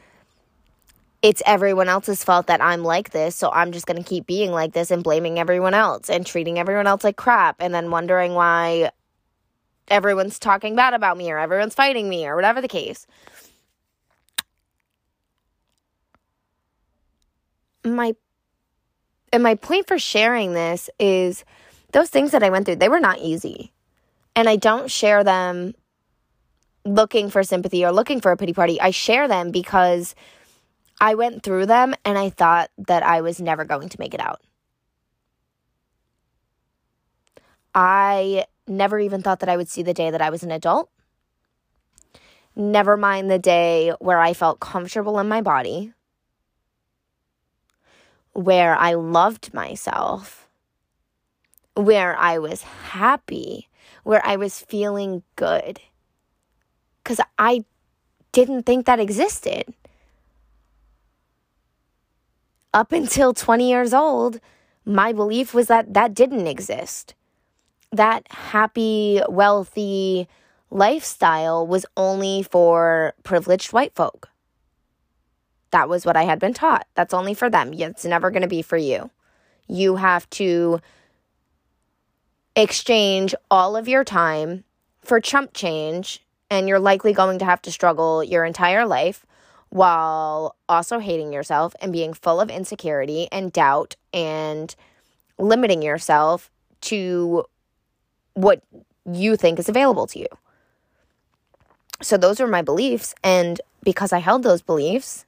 it's 1.21 1.43
everyone 1.47 1.89
else's 1.89 2.25
fault 2.25 2.47
that 2.47 2.63
I'm 2.63 2.83
like 2.83 3.11
this 3.11 3.37
so 3.37 3.51
I'm 3.53 3.73
just 3.73 3.87
going 3.87 4.03
to 4.03 4.09
keep 4.09 4.27
being 4.27 4.51
like 4.51 4.73
this 4.73 4.91
and 4.91 5.05
blaming 5.05 5.39
everyone 5.39 5.75
else 5.75 6.09
and 6.09 6.27
treating 6.27 6.59
everyone 6.59 6.87
else 6.87 7.05
like 7.05 7.17
crap 7.17 7.57
and 7.61 7.75
then 7.75 7.91
wondering 7.91 8.35
why 8.35 8.91
everyone's 9.89 10.39
talking 10.39 10.75
bad 10.75 10.95
about 10.95 11.17
me 11.17 11.31
or 11.31 11.39
everyone's 11.39 11.75
fighting 11.75 12.09
me 12.09 12.27
or 12.27 12.35
whatever 12.35 12.61
the 12.61 12.69
case. 12.69 13.07
My 17.85 18.15
and 19.33 19.43
my 19.43 19.55
point 19.55 19.89
for 19.89 19.99
sharing 19.99 20.53
this 20.55 20.91
is 20.99 21.45
those 21.93 22.11
things 22.11 22.33
that 22.33 22.43
I 22.43 22.51
went 22.51 22.67
through, 22.67 22.77
they 22.77 22.89
were 22.89 23.01
not 23.01 23.19
easy. 23.19 23.73
And 24.35 24.49
I 24.49 24.57
don't 24.57 24.91
share 24.91 25.23
them 25.23 25.75
looking 26.85 27.31
for 27.31 27.43
sympathy 27.43 27.85
or 27.85 27.93
looking 27.93 28.21
for 28.21 28.33
a 28.33 28.37
pity 28.37 28.53
party. 28.53 28.81
I 28.81 28.91
share 28.91 29.29
them 29.29 29.51
because 29.51 30.15
I 31.01 31.15
went 31.15 31.43
through 31.43 31.67
them 31.67 31.95
and 32.05 32.19
I 32.19 32.31
thought 32.31 32.71
that 32.79 33.03
I 33.03 33.21
was 33.21 33.41
never 33.41 33.65
going 33.65 33.89
to 33.91 34.01
make 34.01 34.15
it 34.15 34.21
out. 34.21 34.41
I 37.75 38.47
never 38.67 38.99
even 38.99 39.23
thought 39.23 39.41
that 39.41 39.49
I 39.49 39.57
would 39.57 39.69
see 39.69 39.83
the 39.83 39.95
day 39.95 40.11
that 40.11 40.23
I 40.23 40.31
was 40.31 40.43
an 40.43 40.51
adult. 40.51 40.91
Never 42.55 42.97
mind 42.97 43.31
the 43.31 43.39
day 43.39 43.93
where 43.99 44.21
I 44.21 44.35
felt 44.35 44.61
comfortable 44.61 45.19
in 45.19 45.29
my 45.29 45.41
body, 45.41 45.93
where 48.33 48.77
I 48.77 48.95
loved 48.95 49.55
myself 49.55 50.42
where 51.75 52.17
I 52.17 52.39
was 52.39 52.63
happy, 52.63 53.69
where 54.05 54.25
I 54.25 54.37
was 54.37 54.61
feeling 54.61 55.23
good. 55.37 55.81
Because 57.03 57.21
I 57.39 57.65
didn't 58.33 58.65
think 58.65 58.87
that 58.87 59.01
existed. 59.01 59.75
Up 62.75 62.93
until 62.93 63.35
20 63.35 63.69
years 63.69 63.93
old, 63.93 64.41
my 64.85 65.13
belief 65.13 65.53
was 65.53 65.67
that 65.69 65.93
that 65.95 66.15
didn't 66.15 66.47
exist. 66.47 67.15
That 67.93 68.27
happy, 68.31 69.21
wealthy 69.29 70.27
lifestyle 70.71 71.67
was 71.67 71.85
only 71.97 72.43
for 72.43 73.15
privileged 73.23 73.73
white 73.73 73.95
folk. 73.95 74.31
That 75.71 75.89
was 75.89 76.07
what 76.07 76.17
I 76.17 76.23
had 76.23 76.39
been 76.39 76.55
taught. 76.55 76.87
That's 76.95 77.15
only 77.15 77.35
for 77.35 77.51
them. 77.51 77.73
It's 77.75 78.05
never 78.05 78.31
going 78.31 78.43
to 78.43 78.49
be 78.49 78.63
for 78.63 78.77
you. 78.77 79.11
You 79.69 79.97
have 79.97 80.29
to 80.31 80.81
exchange 82.57 83.35
all 83.51 83.77
of 83.77 83.89
your 83.89 84.05
time 84.05 84.65
for 85.03 85.21
chump 85.21 85.53
change, 85.55 86.25
and 86.51 86.69
you're 86.69 86.79
likely 86.79 87.13
going 87.13 87.39
to 87.39 87.45
have 87.45 87.63
to 87.63 87.73
struggle 87.73 88.23
your 88.23 88.45
entire 88.45 88.87
life 88.87 89.25
while 89.71 90.55
also 90.69 90.99
hating 90.99 91.33
yourself 91.33 91.75
and 91.81 91.93
being 91.93 92.13
full 92.13 92.41
of 92.41 92.51
insecurity 92.51 93.27
and 93.33 93.53
doubt 93.53 93.97
and 94.13 94.77
limiting 95.39 95.83
yourself 95.83 96.51
to 96.83 97.45
what 98.35 98.63
you 99.11 99.37
think 99.37 99.59
is 99.59 99.69
available 99.69 100.07
to 100.07 100.19
you. 100.19 100.27
So, 102.03 102.17
those 102.17 102.41
are 102.41 102.47
my 102.47 102.63
beliefs. 102.63 103.15
And 103.23 103.61
because 103.83 104.13
I 104.13 104.19
held 104.19 104.43
those 104.43 104.61
beliefs, 104.61 105.25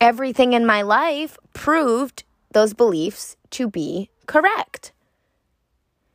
everything 0.00 0.52
in 0.52 0.66
my 0.66 0.82
life 0.82 1.38
proved 1.54 2.24
those 2.52 2.74
beliefs 2.74 3.36
to 3.50 3.68
be 3.68 4.10
correct. 4.26 4.92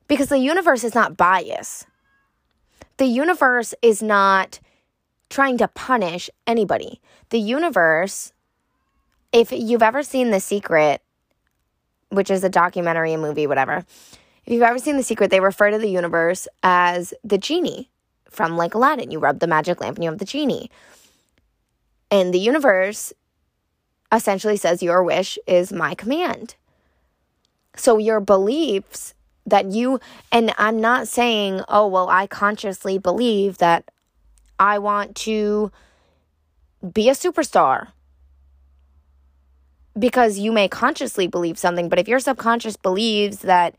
Because 0.08 0.30
the 0.30 0.40
universe 0.40 0.84
is 0.84 0.96
not 0.96 1.18
biased. 1.18 1.88
The 2.98 3.06
universe 3.06 3.74
is 3.82 4.04
not 4.04 4.60
trying 5.30 5.58
to 5.58 5.68
punish 5.68 6.30
anybody. 6.46 7.02
The 7.30 7.40
universe, 7.40 8.34
if 9.32 9.52
you've 9.52 9.82
ever 9.82 10.04
seen 10.04 10.30
The 10.30 10.40
Secret, 10.40 11.02
which 12.10 12.30
is 12.30 12.44
a 12.44 12.50
documentary, 12.50 13.14
a 13.14 13.18
movie, 13.18 13.48
whatever, 13.48 13.86
if 14.46 14.54
you've 14.54 14.62
ever 14.62 14.78
seen 14.78 14.98
The 14.98 15.04
Secret, 15.04 15.32
they 15.32 15.40
refer 15.40 15.72
to 15.72 15.80
the 15.80 15.90
universe 15.90 16.48
as 16.62 17.14
the 17.24 17.38
genie 17.38 17.90
from 18.30 18.58
like 18.58 18.76
Aladdin. 18.76 19.10
You 19.10 19.20
rub 19.20 19.40
the 19.40 19.48
magic 19.48 19.82
lamp 19.82 19.98
and 19.98 20.04
you 20.04 20.10
have 20.10 20.20
the 20.20 20.26
genie. 20.26 20.70
And 22.12 22.32
the 22.34 22.40
universe 22.40 23.14
essentially 24.12 24.58
says 24.58 24.84
your 24.84 25.04
wish 25.04 25.40
is 25.48 25.74
my 25.74 25.96
command. 25.96 26.56
So 27.76 27.98
your 27.98 28.20
beliefs 28.20 29.16
that 29.46 29.72
you, 29.72 30.00
and 30.32 30.54
I'm 30.58 30.80
not 30.80 31.08
saying, 31.08 31.62
oh, 31.68 31.88
well, 31.88 32.10
I 32.10 32.28
consciously 32.28 32.98
believe 32.98 33.58
that 33.58 33.90
I 34.60 34.80
want 34.80 35.16
to 35.18 35.72
be 36.94 37.10
a 37.10 37.14
superstar. 37.14 37.90
Because 39.98 40.40
you 40.40 40.52
may 40.52 40.68
consciously 40.68 41.28
believe 41.28 41.58
something, 41.58 41.90
but 41.90 42.00
if 42.00 42.08
your 42.08 42.20
subconscious 42.20 42.78
believes 42.78 43.40
that 43.40 43.76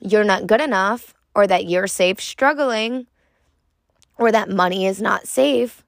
you're 0.00 0.24
not 0.24 0.46
good 0.46 0.60
enough, 0.60 1.14
or 1.34 1.46
that 1.46 1.66
you're 1.66 1.86
safe 1.86 2.20
struggling, 2.20 3.06
or 4.18 4.32
that 4.32 4.50
money 4.50 4.86
is 4.86 5.00
not 5.00 5.26
safe, 5.26 5.84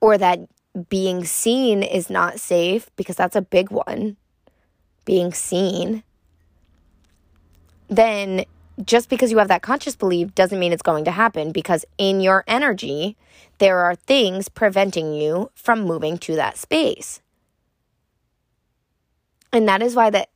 or 0.00 0.18
that 0.18 0.40
being 0.88 1.24
seen 1.24 1.82
is 1.82 2.10
not 2.10 2.40
safe, 2.40 2.90
because 2.96 3.16
that's 3.16 3.36
a 3.36 3.42
big 3.42 3.70
one, 3.70 4.16
being 5.04 5.32
seen, 5.32 6.02
then 7.90 8.44
just 8.84 9.10
because 9.10 9.30
you 9.30 9.38
have 9.38 9.48
that 9.48 9.62
conscious 9.62 9.96
belief 9.96 10.34
doesn't 10.34 10.58
mean 10.58 10.72
it's 10.72 10.82
going 10.82 11.04
to 11.04 11.10
happen 11.10 11.52
because 11.52 11.84
in 11.98 12.20
your 12.20 12.44
energy, 12.46 13.16
there 13.58 13.80
are 13.80 13.94
things 13.94 14.48
preventing 14.48 15.12
you 15.12 15.50
from 15.54 15.82
moving 15.82 16.16
to 16.18 16.36
that 16.36 16.56
space. 16.56 17.20
And 19.52 19.68
that 19.68 19.82
is 19.82 19.94
why 19.94 20.08
that 20.10 20.30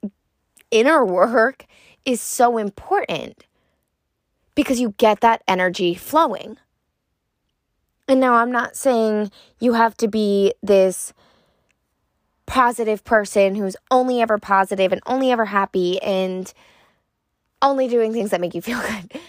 inner 0.71 1.05
work 1.05 1.65
is 2.05 2.21
so 2.21 2.59
important 2.59 3.47
because 4.55 4.81
you 4.81 4.95
get 4.99 5.21
that 5.21 5.43
energy 5.49 5.95
flowing. 5.95 6.59
And 8.07 8.21
now 8.21 8.35
I'm 8.35 8.53
not 8.53 8.77
saying 8.77 9.31
you 9.61 9.75
have 9.75 9.97
to 9.99 10.09
be 10.09 10.53
this 10.63 11.15
positive 12.47 13.05
person 13.05 13.55
who's 13.55 13.77
only 13.91 14.21
ever 14.21 14.37
positive 14.37 14.93
and 14.93 15.01
only 15.07 15.31
ever 15.31 15.47
happy 15.47 16.03
and 16.03 16.53
only 17.65 17.89
doing 17.89 18.13
things 18.13 18.31
that 18.31 18.41
make 18.41 18.55
you 18.55 18.63
feel 18.63 18.81
good. 18.89 19.21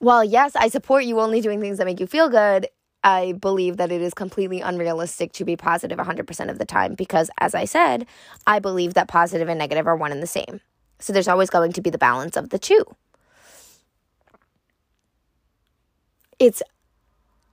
While 0.00 0.24
yes, 0.24 0.56
I 0.56 0.68
support 0.68 1.04
you 1.04 1.20
only 1.20 1.40
doing 1.40 1.60
things 1.60 1.78
that 1.78 1.84
make 1.84 2.00
you 2.00 2.06
feel 2.06 2.28
good, 2.28 2.66
I 3.04 3.32
believe 3.32 3.76
that 3.76 3.92
it 3.92 4.02
is 4.02 4.14
completely 4.14 4.60
unrealistic 4.60 5.32
to 5.34 5.44
be 5.44 5.56
positive 5.56 5.98
100% 5.98 6.50
of 6.50 6.58
the 6.58 6.64
time 6.64 6.94
because, 6.94 7.30
as 7.38 7.54
I 7.54 7.64
said, 7.64 8.06
I 8.46 8.58
believe 8.58 8.94
that 8.94 9.06
positive 9.06 9.48
and 9.48 9.58
negative 9.58 9.86
are 9.86 9.96
one 9.96 10.10
and 10.10 10.22
the 10.22 10.26
same. 10.26 10.60
So 10.98 11.12
there's 11.12 11.28
always 11.28 11.50
going 11.50 11.72
to 11.72 11.80
be 11.80 11.90
the 11.90 11.98
balance 11.98 12.36
of 12.36 12.50
the 12.50 12.58
two. 12.58 12.84
It's 16.38 16.62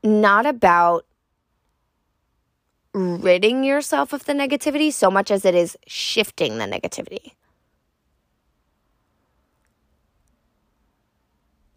not 0.04 0.46
about 0.46 1.06
ridding 2.94 3.64
yourself 3.64 4.14
of 4.14 4.26
the 4.26 4.34
negativity 4.34 4.92
so 4.92 5.12
much 5.12 5.30
as 5.30 5.46
it 5.46 5.54
is 5.54 5.78
shifting 5.86 6.58
the 6.58 6.66
negativity. 6.66 7.34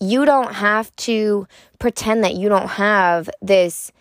You 0.01 0.25
don't 0.25 0.55
have 0.55 0.95
to 0.97 1.47
pretend 1.79 2.23
that 2.25 2.35
you 2.35 2.49
don't 2.49 2.69
have 2.69 3.29
this 3.43 3.93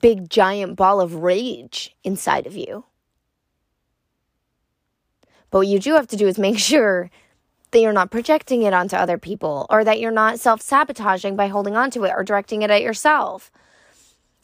big 0.00 0.28
giant 0.28 0.76
ball 0.76 1.00
of 1.00 1.14
rage 1.16 1.94
inside 2.02 2.46
of 2.46 2.56
you. 2.56 2.84
But 5.50 5.58
what 5.58 5.68
you 5.68 5.78
do 5.78 5.94
have 5.94 6.08
to 6.08 6.16
do 6.16 6.26
is 6.26 6.38
make 6.38 6.58
sure 6.72 7.10
that 7.70 7.80
you're 7.80 7.92
not 7.92 8.10
projecting 8.10 8.62
it 8.62 8.72
onto 8.72 8.96
other 8.96 9.18
people 9.18 9.66
or 9.70 9.84
that 9.84 10.00
you're 10.00 10.10
not 10.10 10.40
self 10.40 10.60
sabotaging 10.60 11.36
by 11.36 11.48
holding 11.48 11.76
onto 11.76 12.04
it 12.04 12.12
or 12.16 12.24
directing 12.24 12.62
it 12.62 12.70
at 12.70 12.82
yourself. 12.82 13.50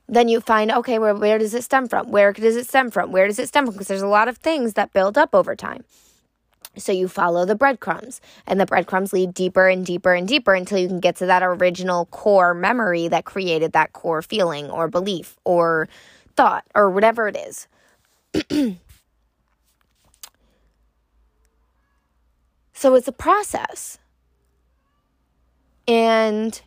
Then 0.08 0.28
you 0.28 0.40
find, 0.40 0.70
okay, 0.70 0.98
where, 0.98 1.14
where 1.14 1.38
does 1.38 1.54
it 1.54 1.64
stem 1.64 1.88
from? 1.88 2.10
Where 2.10 2.32
does 2.32 2.56
it 2.56 2.68
stem 2.68 2.90
from? 2.90 3.12
Where 3.12 3.26
does 3.26 3.38
it 3.38 3.48
stem 3.48 3.64
from? 3.64 3.74
Because 3.74 3.88
there's 3.88 4.02
a 4.02 4.06
lot 4.06 4.28
of 4.28 4.36
things 4.36 4.74
that 4.74 4.92
build 4.92 5.16
up 5.16 5.34
over 5.34 5.56
time. 5.56 5.84
So 6.76 6.90
you 6.90 7.06
follow 7.06 7.44
the 7.44 7.54
breadcrumbs, 7.54 8.22
and 8.46 8.58
the 8.58 8.64
breadcrumbs 8.64 9.12
lead 9.12 9.34
deeper 9.34 9.68
and 9.68 9.84
deeper 9.84 10.14
and 10.14 10.26
deeper 10.26 10.54
until 10.54 10.78
you 10.78 10.88
can 10.88 11.00
get 11.00 11.16
to 11.16 11.26
that 11.26 11.42
original 11.42 12.06
core 12.06 12.54
memory 12.54 13.08
that 13.08 13.26
created 13.26 13.72
that 13.72 13.92
core 13.92 14.22
feeling 14.22 14.70
or 14.70 14.88
belief 14.88 15.36
or 15.44 15.88
thought 16.34 16.64
or 16.74 16.88
whatever 16.90 17.28
it 17.28 17.36
is. 17.36 17.68
so 22.72 22.94
it's 22.94 23.08
a 23.08 23.12
process. 23.12 23.98
And 25.86 26.60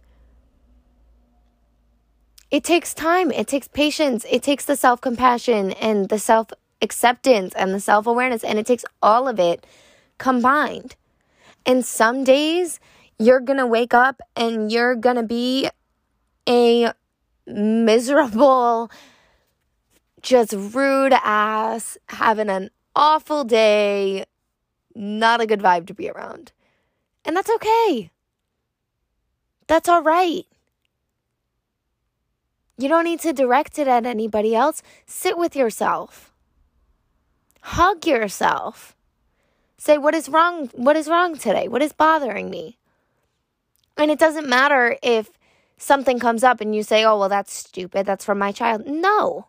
it 2.51 2.63
takes 2.63 2.93
time, 2.93 3.31
it 3.31 3.47
takes 3.47 3.67
patience, 3.67 4.23
it 4.29 4.43
takes 4.43 4.65
the 4.65 4.75
self 4.75 5.01
compassion 5.01 5.71
and 5.71 6.09
the 6.09 6.19
self 6.19 6.51
acceptance 6.81 7.53
and 7.55 7.73
the 7.73 7.79
self 7.79 8.05
awareness, 8.05 8.43
and 8.43 8.59
it 8.59 8.67
takes 8.67 8.85
all 9.01 9.27
of 9.27 9.39
it 9.39 9.65
combined. 10.17 10.95
And 11.65 11.85
some 11.85 12.23
days 12.23 12.79
you're 13.17 13.39
going 13.39 13.57
to 13.57 13.65
wake 13.65 13.93
up 13.93 14.21
and 14.35 14.71
you're 14.71 14.95
going 14.95 15.15
to 15.15 15.23
be 15.23 15.69
a 16.47 16.91
miserable, 17.47 18.91
just 20.21 20.53
rude 20.53 21.13
ass, 21.13 21.97
having 22.09 22.49
an 22.49 22.69
awful 22.95 23.43
day, 23.43 24.25
not 24.93 25.41
a 25.41 25.45
good 25.45 25.59
vibe 25.59 25.87
to 25.87 25.93
be 25.93 26.09
around. 26.09 26.51
And 27.23 27.35
that's 27.35 27.49
okay. 27.49 28.11
That's 29.67 29.89
all 29.89 30.03
right. 30.03 30.45
You 32.77 32.89
don't 32.89 33.05
need 33.05 33.21
to 33.21 33.33
direct 33.33 33.79
it 33.79 33.87
at 33.87 34.05
anybody 34.05 34.53
else. 34.53 34.83
Sit 35.05 35.37
with 35.37 35.55
yourself. 35.55 36.33
Hug 37.61 38.05
yourself. 38.05 38.94
Say 39.77 39.97
what 39.97 40.15
is 40.15 40.29
wrong 40.29 40.69
what 40.73 40.95
is 40.95 41.07
wrong 41.07 41.37
today? 41.37 41.67
What 41.67 41.81
is 41.81 41.93
bothering 41.93 42.49
me? 42.49 42.77
And 43.97 44.11
it 44.11 44.19
doesn't 44.19 44.47
matter 44.47 44.97
if 45.01 45.29
something 45.77 46.19
comes 46.19 46.43
up 46.43 46.61
and 46.61 46.75
you 46.75 46.83
say, 46.83 47.03
"Oh, 47.03 47.19
well 47.19 47.29
that's 47.29 47.53
stupid. 47.53 48.05
That's 48.05 48.25
from 48.25 48.39
my 48.39 48.51
child." 48.51 48.85
No. 48.85 49.47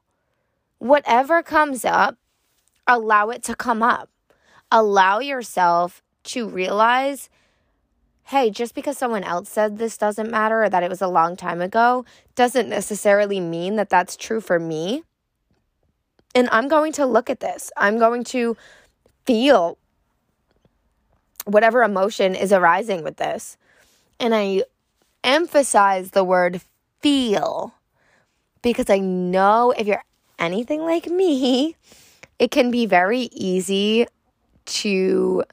Whatever 0.79 1.43
comes 1.43 1.85
up, 1.85 2.19
allow 2.87 3.31
it 3.31 3.43
to 3.45 3.55
come 3.55 3.83
up. 3.83 4.11
Allow 4.71 5.21
yourself 5.21 6.03
to 6.25 6.49
realize 6.49 7.31
hey, 8.31 8.51
just 8.51 8.75
because 8.75 8.99
someone 8.99 9.23
else 9.23 9.49
said 9.49 9.79
this 9.79 9.97
doesn't 9.97 10.31
matter 10.31 10.65
or 10.65 10.69
that 10.69 10.83
it 10.83 10.91
was 10.91 11.01
a 11.01 11.07
long 11.07 11.37
time 11.37 11.61
ago 11.61 12.05
doesn't 12.35 12.69
necessarily 12.69 13.39
mean 13.39 13.77
that 13.77 13.89
that's 13.89 14.17
true 14.17 14.41
for 14.41 14.59
me. 14.59 15.05
And 16.35 16.49
I'm 16.51 16.67
going 16.67 16.93
to 16.95 17.07
look 17.07 17.31
at 17.31 17.39
this. 17.39 17.71
I'm 17.77 17.99
going 17.99 18.25
to 18.25 18.57
feel 19.27 19.79
whatever 21.47 21.83
emotion 21.83 22.35
is 22.35 22.53
arising 22.53 23.03
with 23.03 23.17
this. 23.17 23.57
And 24.21 24.35
I 24.35 24.65
emphasize 25.25 26.11
the 26.11 26.25
word 26.25 26.61
feel 27.01 27.75
because 28.63 28.91
I 28.91 28.99
know 28.99 29.73
if 29.77 29.87
you're 29.87 30.05
anything 30.39 30.83
like 30.83 31.07
me, 31.07 31.77
it 32.39 32.51
can 32.51 32.71
be 32.71 32.85
very 32.85 33.29
easy 33.33 34.07
to 34.67 35.45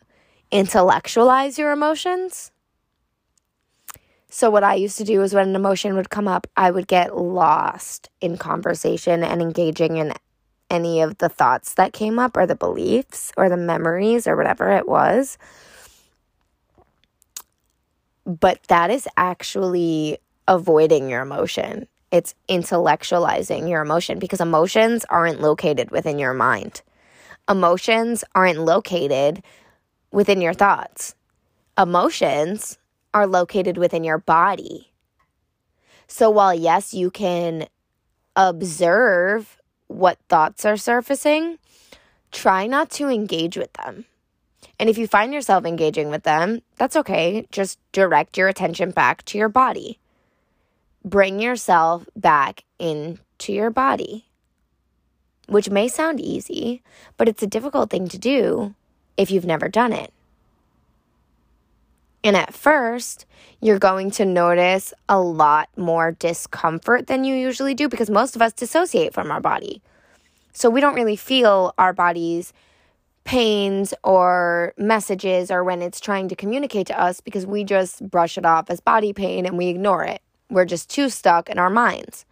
intellectualize 0.51 1.57
your 1.57 1.71
emotions. 1.71 2.51
So, 4.29 4.49
what 4.49 4.63
I 4.63 4.73
used 4.73 4.97
to 4.97 5.03
do 5.03 5.21
is 5.21 5.33
when 5.33 5.49
an 5.49 5.55
emotion 5.55 5.95
would 5.95 6.09
come 6.09 6.27
up, 6.27 6.47
I 6.57 6.71
would 6.71 6.87
get 6.87 7.15
lost 7.15 8.09
in 8.19 8.37
conversation 8.37 9.23
and 9.23 9.41
engaging 9.43 9.97
in 9.97 10.13
any 10.71 11.01
of 11.01 11.19
the 11.19 11.29
thoughts 11.29 11.75
that 11.75 11.93
came 11.93 12.17
up, 12.17 12.35
or 12.35 12.47
the 12.47 12.55
beliefs, 12.55 13.31
or 13.37 13.47
the 13.47 13.57
memories, 13.57 14.25
or 14.25 14.35
whatever 14.35 14.71
it 14.71 14.87
was. 14.87 15.37
But 18.25 18.63
that 18.63 18.89
is 18.89 19.07
actually 19.17 20.17
avoiding 20.47 21.09
your 21.09 21.21
emotion. 21.21 21.87
It's 22.11 22.35
intellectualizing 22.47 23.69
your 23.69 23.81
emotion 23.81 24.19
because 24.19 24.39
emotions 24.39 25.05
aren't 25.09 25.41
located 25.41 25.91
within 25.91 26.19
your 26.19 26.33
mind. 26.33 26.81
Emotions 27.49 28.23
aren't 28.35 28.59
located 28.59 29.43
within 30.11 30.39
your 30.39 30.53
thoughts. 30.53 31.15
Emotions 31.77 32.77
are 33.13 33.27
located 33.27 33.77
within 33.77 34.03
your 34.03 34.19
body. 34.19 34.91
So 36.07 36.29
while, 36.29 36.53
yes, 36.53 36.93
you 36.93 37.09
can 37.09 37.67
observe 38.35 39.59
what 39.87 40.19
thoughts 40.29 40.65
are 40.65 40.77
surfacing, 40.77 41.57
try 42.31 42.67
not 42.67 42.89
to 42.91 43.09
engage 43.09 43.57
with 43.57 43.73
them. 43.73 44.05
And 44.83 44.89
if 44.89 44.97
you 44.97 45.07
find 45.07 45.33
yourself 45.33 45.63
engaging 45.63 46.09
with 46.09 46.23
them, 46.23 46.61
that's 46.75 46.97
okay. 46.97 47.47
Just 47.53 47.79
direct 47.93 48.37
your 48.37 48.49
attention 48.49 48.91
back 48.91 49.23
to 49.27 49.37
your 49.37 49.47
body. 49.47 49.97
bring 51.03 51.39
yourself 51.39 52.05
back 52.15 52.63
into 52.79 53.53
your 53.53 53.69
body, 53.69 54.25
which 55.47 55.69
may 55.69 55.87
sound 55.87 56.19
easy, 56.19 56.81
but 57.17 57.27
it's 57.27 57.43
a 57.43 57.47
difficult 57.47 57.89
thing 57.89 58.07
to 58.07 58.17
do 58.17 58.73
if 59.17 59.29
you've 59.29 59.45
never 59.45 59.67
done 59.67 59.93
it. 59.93 60.13
And 62.23 62.37
at 62.37 62.53
first, 62.53 63.25
you're 63.59 63.79
going 63.79 64.11
to 64.11 64.25
notice 64.25 64.93
a 65.09 65.19
lot 65.19 65.69
more 65.75 66.13
discomfort 66.13 67.07
than 67.07 67.25
you 67.25 67.35
usually 67.35 67.73
do 67.73 67.89
because 67.89 68.09
most 68.09 68.35
of 68.35 68.41
us 68.41 68.53
dissociate 68.53 69.13
from 69.13 69.29
our 69.29 69.41
body. 69.41 69.81
So 70.53 70.69
we 70.69 70.79
don't 70.79 70.95
really 70.95 71.17
feel 71.17 71.73
our 71.77 71.91
body's 71.91 72.53
pains 73.23 73.93
or 74.03 74.73
messages 74.77 75.49
or 75.49 75.63
when 75.63 75.81
it's 75.81 75.99
trying 75.99 76.27
to 76.29 76.35
communicate 76.35 76.87
to 76.87 76.99
us 76.99 77.21
because 77.21 77.45
we 77.45 77.63
just 77.63 78.07
brush 78.09 78.37
it 78.37 78.45
off 78.45 78.69
as 78.69 78.79
body 78.79 79.13
pain 79.13 79.45
and 79.45 79.57
we 79.57 79.67
ignore 79.67 80.03
it. 80.03 80.21
We're 80.49 80.65
just 80.65 80.89
too 80.89 81.09
stuck 81.09 81.49
in 81.49 81.57
our 81.57 81.69
minds. 81.69 82.25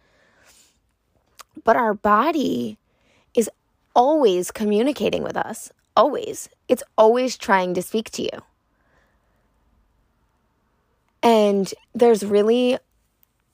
But 1.64 1.76
our 1.76 1.94
body 1.94 2.78
is 3.34 3.50
always 3.94 4.50
communicating 4.50 5.22
with 5.22 5.36
us, 5.36 5.72
always. 5.96 6.48
It's 6.68 6.82
always 6.96 7.36
trying 7.36 7.74
to 7.74 7.82
speak 7.82 8.10
to 8.12 8.22
you. 8.22 8.42
And 11.22 11.72
there's 11.94 12.24
really, 12.24 12.78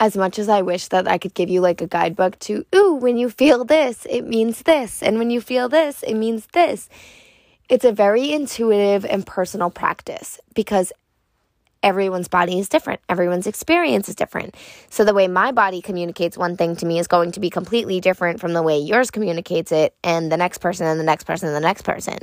as 0.00 0.16
much 0.16 0.38
as 0.38 0.48
I 0.48 0.62
wish 0.62 0.88
that 0.88 1.06
I 1.06 1.18
could 1.18 1.34
give 1.34 1.50
you 1.50 1.60
like 1.60 1.80
a 1.80 1.86
guidebook 1.86 2.38
to, 2.40 2.64
ooh, 2.74 2.94
when 2.94 3.18
you 3.18 3.28
feel 3.28 3.64
this, 3.64 4.06
it 4.08 4.22
means 4.22 4.62
this. 4.62 5.02
And 5.02 5.18
when 5.18 5.30
you 5.30 5.40
feel 5.40 5.68
this, 5.68 6.02
it 6.02 6.14
means 6.14 6.46
this. 6.52 6.88
It's 7.68 7.84
a 7.84 7.92
very 7.92 8.32
intuitive 8.32 9.04
and 9.04 9.26
personal 9.26 9.70
practice 9.70 10.40
because 10.54 10.92
everyone's 11.82 12.28
body 12.28 12.58
is 12.58 12.68
different. 12.68 13.00
Everyone's 13.08 13.46
experience 13.46 14.08
is 14.08 14.14
different. 14.14 14.56
So 14.90 15.04
the 15.04 15.14
way 15.14 15.28
my 15.28 15.52
body 15.52 15.80
communicates 15.80 16.36
one 16.36 16.56
thing 16.56 16.76
to 16.76 16.86
me 16.86 16.98
is 16.98 17.06
going 17.06 17.32
to 17.32 17.40
be 17.40 17.50
completely 17.50 18.00
different 18.00 18.40
from 18.40 18.52
the 18.52 18.62
way 18.62 18.78
yours 18.78 19.10
communicates 19.10 19.70
it 19.70 19.94
and 20.02 20.32
the 20.32 20.36
next 20.36 20.58
person 20.58 20.86
and 20.86 20.98
the 20.98 21.04
next 21.04 21.24
person 21.24 21.48
and 21.48 21.56
the 21.56 21.60
next 21.60 21.82
person. 21.82 22.18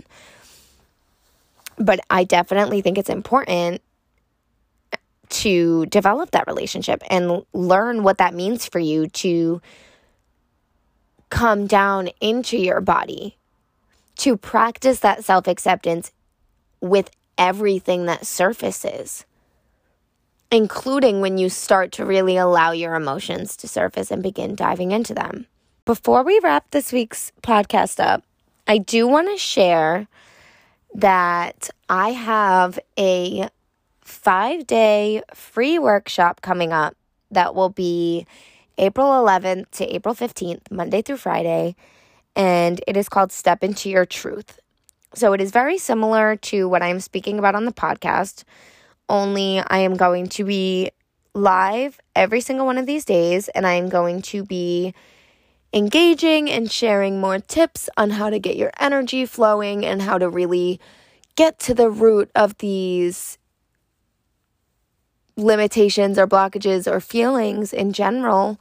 But 1.78 2.00
I 2.10 2.24
definitely 2.24 2.82
think 2.82 2.98
it's 2.98 3.10
important 3.10 3.82
to 5.28 5.86
develop 5.88 6.32
that 6.32 6.48
relationship 6.48 7.02
and 7.10 7.44
learn 7.54 8.04
what 8.04 8.20
that 8.20 8.34
means 8.34 8.68
for 8.68 8.80
you 8.80 9.08
to 9.08 9.62
come 11.30 11.68
down 11.68 12.10
into 12.22 12.58
your 12.58 12.80
body, 12.80 13.38
to 14.18 14.38
practice 14.38 15.00
that 15.00 15.24
self 15.24 15.48
acceptance 15.48 16.12
with 16.82 17.10
everything 17.38 18.06
that 18.06 18.26
surfaces, 18.26 19.26
including 20.52 21.22
when 21.22 21.38
you 21.38 21.50
start 21.50 21.92
to 21.94 22.06
really 22.06 22.38
allow 22.38 22.72
your 22.72 22.96
emotions 22.96 23.58
to 23.58 23.68
surface 23.68 24.12
and 24.12 24.24
begin 24.24 24.56
diving 24.56 24.92
into 24.92 25.14
them. 25.14 25.48
Before 25.86 26.24
we 26.24 26.40
wrap 26.44 26.72
this 26.72 26.92
week's 26.92 27.32
podcast 27.44 28.04
up, 28.04 28.24
I 28.68 28.78
do 28.80 29.08
want 29.08 29.30
to 29.30 29.38
share 29.38 30.08
that 30.96 31.70
I 31.90 32.10
have 32.12 32.80
a 32.98 33.50
five 34.02 34.66
day 34.66 35.22
free 35.34 35.78
workshop 35.78 36.42
coming 36.42 36.72
up 36.72 36.96
that 37.32 37.54
will 37.54 37.70
be 37.70 38.26
April 38.78 39.08
11th 39.08 39.70
to 39.72 39.94
April 39.94 40.16
15th, 40.16 40.72
Monday 40.72 41.02
through 41.02 41.18
Friday. 41.18 41.76
And 42.36 42.82
it 42.88 42.98
is 42.98 43.10
called 43.10 43.32
Step 43.32 43.64
Into 43.64 43.90
Your 43.90 44.06
Truth. 44.06 44.60
So 45.14 45.34
it 45.34 45.42
is 45.42 45.52
very 45.52 45.78
similar 45.78 46.36
to 46.38 46.68
what 46.68 46.84
I'm 46.84 47.00
speaking 47.00 47.40
about 47.40 47.56
on 47.56 47.66
the 47.66 47.72
podcast, 47.72 48.44
only 49.08 49.60
I 49.60 49.78
am 49.80 49.96
going 49.96 50.28
to 50.30 50.44
be 50.44 50.92
live 51.34 52.00
every 52.16 52.42
single 52.42 52.66
one 52.66 52.78
of 52.78 52.86
these 52.86 53.06
days 53.06 53.50
and 53.50 53.68
I 53.68 53.74
am 53.74 53.90
going 53.90 54.22
to 54.24 54.44
be 54.44 54.94
engaging 55.74 56.50
and 56.50 56.72
sharing 56.72 57.20
more 57.20 57.40
tips 57.40 57.90
on 57.98 58.12
how 58.12 58.30
to 58.30 58.40
get 58.40 58.56
your 58.56 58.72
energy 58.80 59.26
flowing 59.26 59.86
and 59.86 60.02
how 60.02 60.18
to 60.18 60.30
really 60.30 60.80
get 61.36 61.60
to 61.60 61.74
the 61.74 61.90
root 61.90 62.32
of 62.34 62.58
these 62.60 63.38
limitations 65.36 66.18
or 66.18 66.26
blockages 66.26 66.90
or 66.90 67.02
feelings 67.02 67.74
in 67.74 67.92
general. 67.92 68.60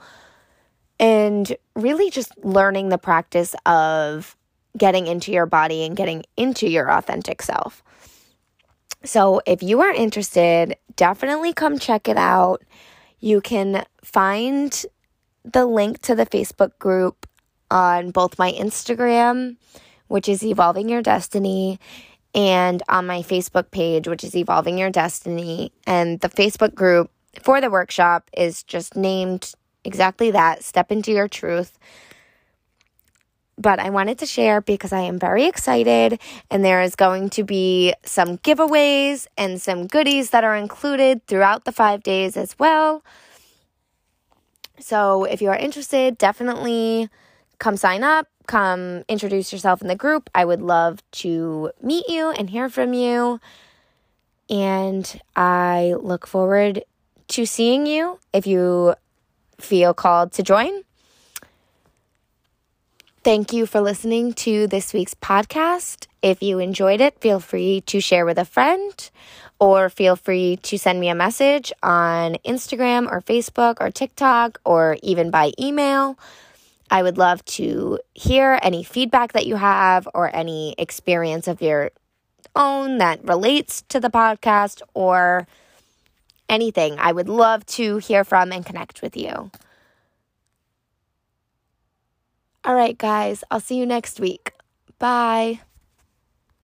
And 1.00 1.56
really 1.74 2.10
just 2.10 2.32
learning 2.44 2.88
the 2.88 2.98
practice 2.98 3.54
of 3.66 4.36
getting 4.76 5.06
into 5.06 5.32
your 5.32 5.46
body 5.46 5.84
and 5.84 5.96
getting 5.96 6.24
into 6.36 6.68
your 6.68 6.90
authentic 6.90 7.42
self. 7.42 7.82
So, 9.04 9.42
if 9.46 9.62
you 9.62 9.80
are 9.82 9.92
interested, 9.92 10.76
definitely 10.96 11.52
come 11.52 11.78
check 11.78 12.08
it 12.08 12.16
out. 12.16 12.62
You 13.20 13.40
can 13.40 13.84
find 14.02 14.84
the 15.44 15.66
link 15.66 16.00
to 16.02 16.14
the 16.14 16.26
Facebook 16.26 16.78
group 16.78 17.28
on 17.70 18.10
both 18.10 18.38
my 18.38 18.52
Instagram, 18.52 19.56
which 20.08 20.28
is 20.28 20.42
Evolving 20.42 20.88
Your 20.88 21.02
Destiny, 21.02 21.78
and 22.34 22.82
on 22.88 23.06
my 23.06 23.20
Facebook 23.20 23.70
page, 23.70 24.08
which 24.08 24.24
is 24.24 24.34
Evolving 24.34 24.78
Your 24.78 24.90
Destiny. 24.90 25.72
And 25.86 26.20
the 26.20 26.28
Facebook 26.28 26.74
group 26.74 27.10
for 27.42 27.60
the 27.60 27.70
workshop 27.70 28.30
is 28.36 28.62
just 28.62 28.96
named 28.96 29.52
exactly 29.84 30.30
that 30.30 30.64
Step 30.64 30.90
into 30.90 31.12
Your 31.12 31.28
Truth. 31.28 31.78
But 33.56 33.78
I 33.78 33.90
wanted 33.90 34.18
to 34.18 34.26
share 34.26 34.60
because 34.60 34.92
I 34.92 35.00
am 35.02 35.18
very 35.18 35.44
excited, 35.44 36.20
and 36.50 36.64
there 36.64 36.82
is 36.82 36.96
going 36.96 37.30
to 37.30 37.44
be 37.44 37.94
some 38.04 38.38
giveaways 38.38 39.28
and 39.38 39.62
some 39.62 39.86
goodies 39.86 40.30
that 40.30 40.42
are 40.42 40.56
included 40.56 41.24
throughout 41.26 41.64
the 41.64 41.72
five 41.72 42.02
days 42.02 42.36
as 42.36 42.58
well. 42.58 43.04
So 44.80 45.24
if 45.24 45.40
you 45.40 45.50
are 45.50 45.56
interested, 45.56 46.18
definitely 46.18 47.08
come 47.58 47.76
sign 47.76 48.02
up 48.02 48.26
come 48.46 49.04
introduce 49.08 49.52
yourself 49.52 49.82
in 49.82 49.88
the 49.88 49.96
group. 49.96 50.30
I 50.34 50.44
would 50.44 50.60
love 50.60 51.02
to 51.12 51.70
meet 51.82 52.08
you 52.08 52.30
and 52.30 52.50
hear 52.50 52.68
from 52.68 52.92
you. 52.92 53.40
And 54.50 55.20
I 55.34 55.94
look 55.98 56.26
forward 56.26 56.84
to 57.28 57.46
seeing 57.46 57.86
you 57.86 58.18
if 58.32 58.46
you 58.46 58.94
feel 59.58 59.94
called 59.94 60.32
to 60.32 60.42
join. 60.42 60.82
Thank 63.22 63.54
you 63.54 63.64
for 63.64 63.80
listening 63.80 64.34
to 64.34 64.66
this 64.66 64.92
week's 64.92 65.14
podcast. 65.14 66.08
If 66.20 66.42
you 66.42 66.58
enjoyed 66.58 67.00
it, 67.00 67.20
feel 67.20 67.40
free 67.40 67.80
to 67.86 67.98
share 68.00 68.26
with 68.26 68.38
a 68.38 68.44
friend 68.44 69.10
or 69.58 69.88
feel 69.88 70.14
free 70.14 70.56
to 70.56 70.78
send 70.78 71.00
me 71.00 71.08
a 71.08 71.14
message 71.14 71.72
on 71.82 72.34
Instagram 72.44 73.10
or 73.10 73.22
Facebook 73.22 73.76
or 73.80 73.90
TikTok 73.90 74.60
or 74.64 74.98
even 75.02 75.30
by 75.30 75.52
email. 75.58 76.18
I 76.90 77.02
would 77.02 77.16
love 77.16 77.44
to 77.46 77.98
hear 78.12 78.58
any 78.62 78.84
feedback 78.84 79.32
that 79.32 79.46
you 79.46 79.56
have 79.56 80.06
or 80.12 80.34
any 80.36 80.74
experience 80.76 81.48
of 81.48 81.62
your 81.62 81.92
own 82.54 82.98
that 82.98 83.24
relates 83.24 83.82
to 83.88 84.00
the 84.00 84.10
podcast 84.10 84.82
or 84.92 85.46
anything. 86.48 86.96
I 86.98 87.12
would 87.12 87.28
love 87.28 87.64
to 87.66 87.98
hear 87.98 88.24
from 88.24 88.52
and 88.52 88.64
connect 88.64 89.02
with 89.02 89.16
you. 89.16 89.50
All 92.64 92.74
right, 92.74 92.96
guys, 92.96 93.44
I'll 93.50 93.60
see 93.60 93.76
you 93.76 93.86
next 93.86 94.20
week. 94.20 94.52
Bye. 94.98 95.60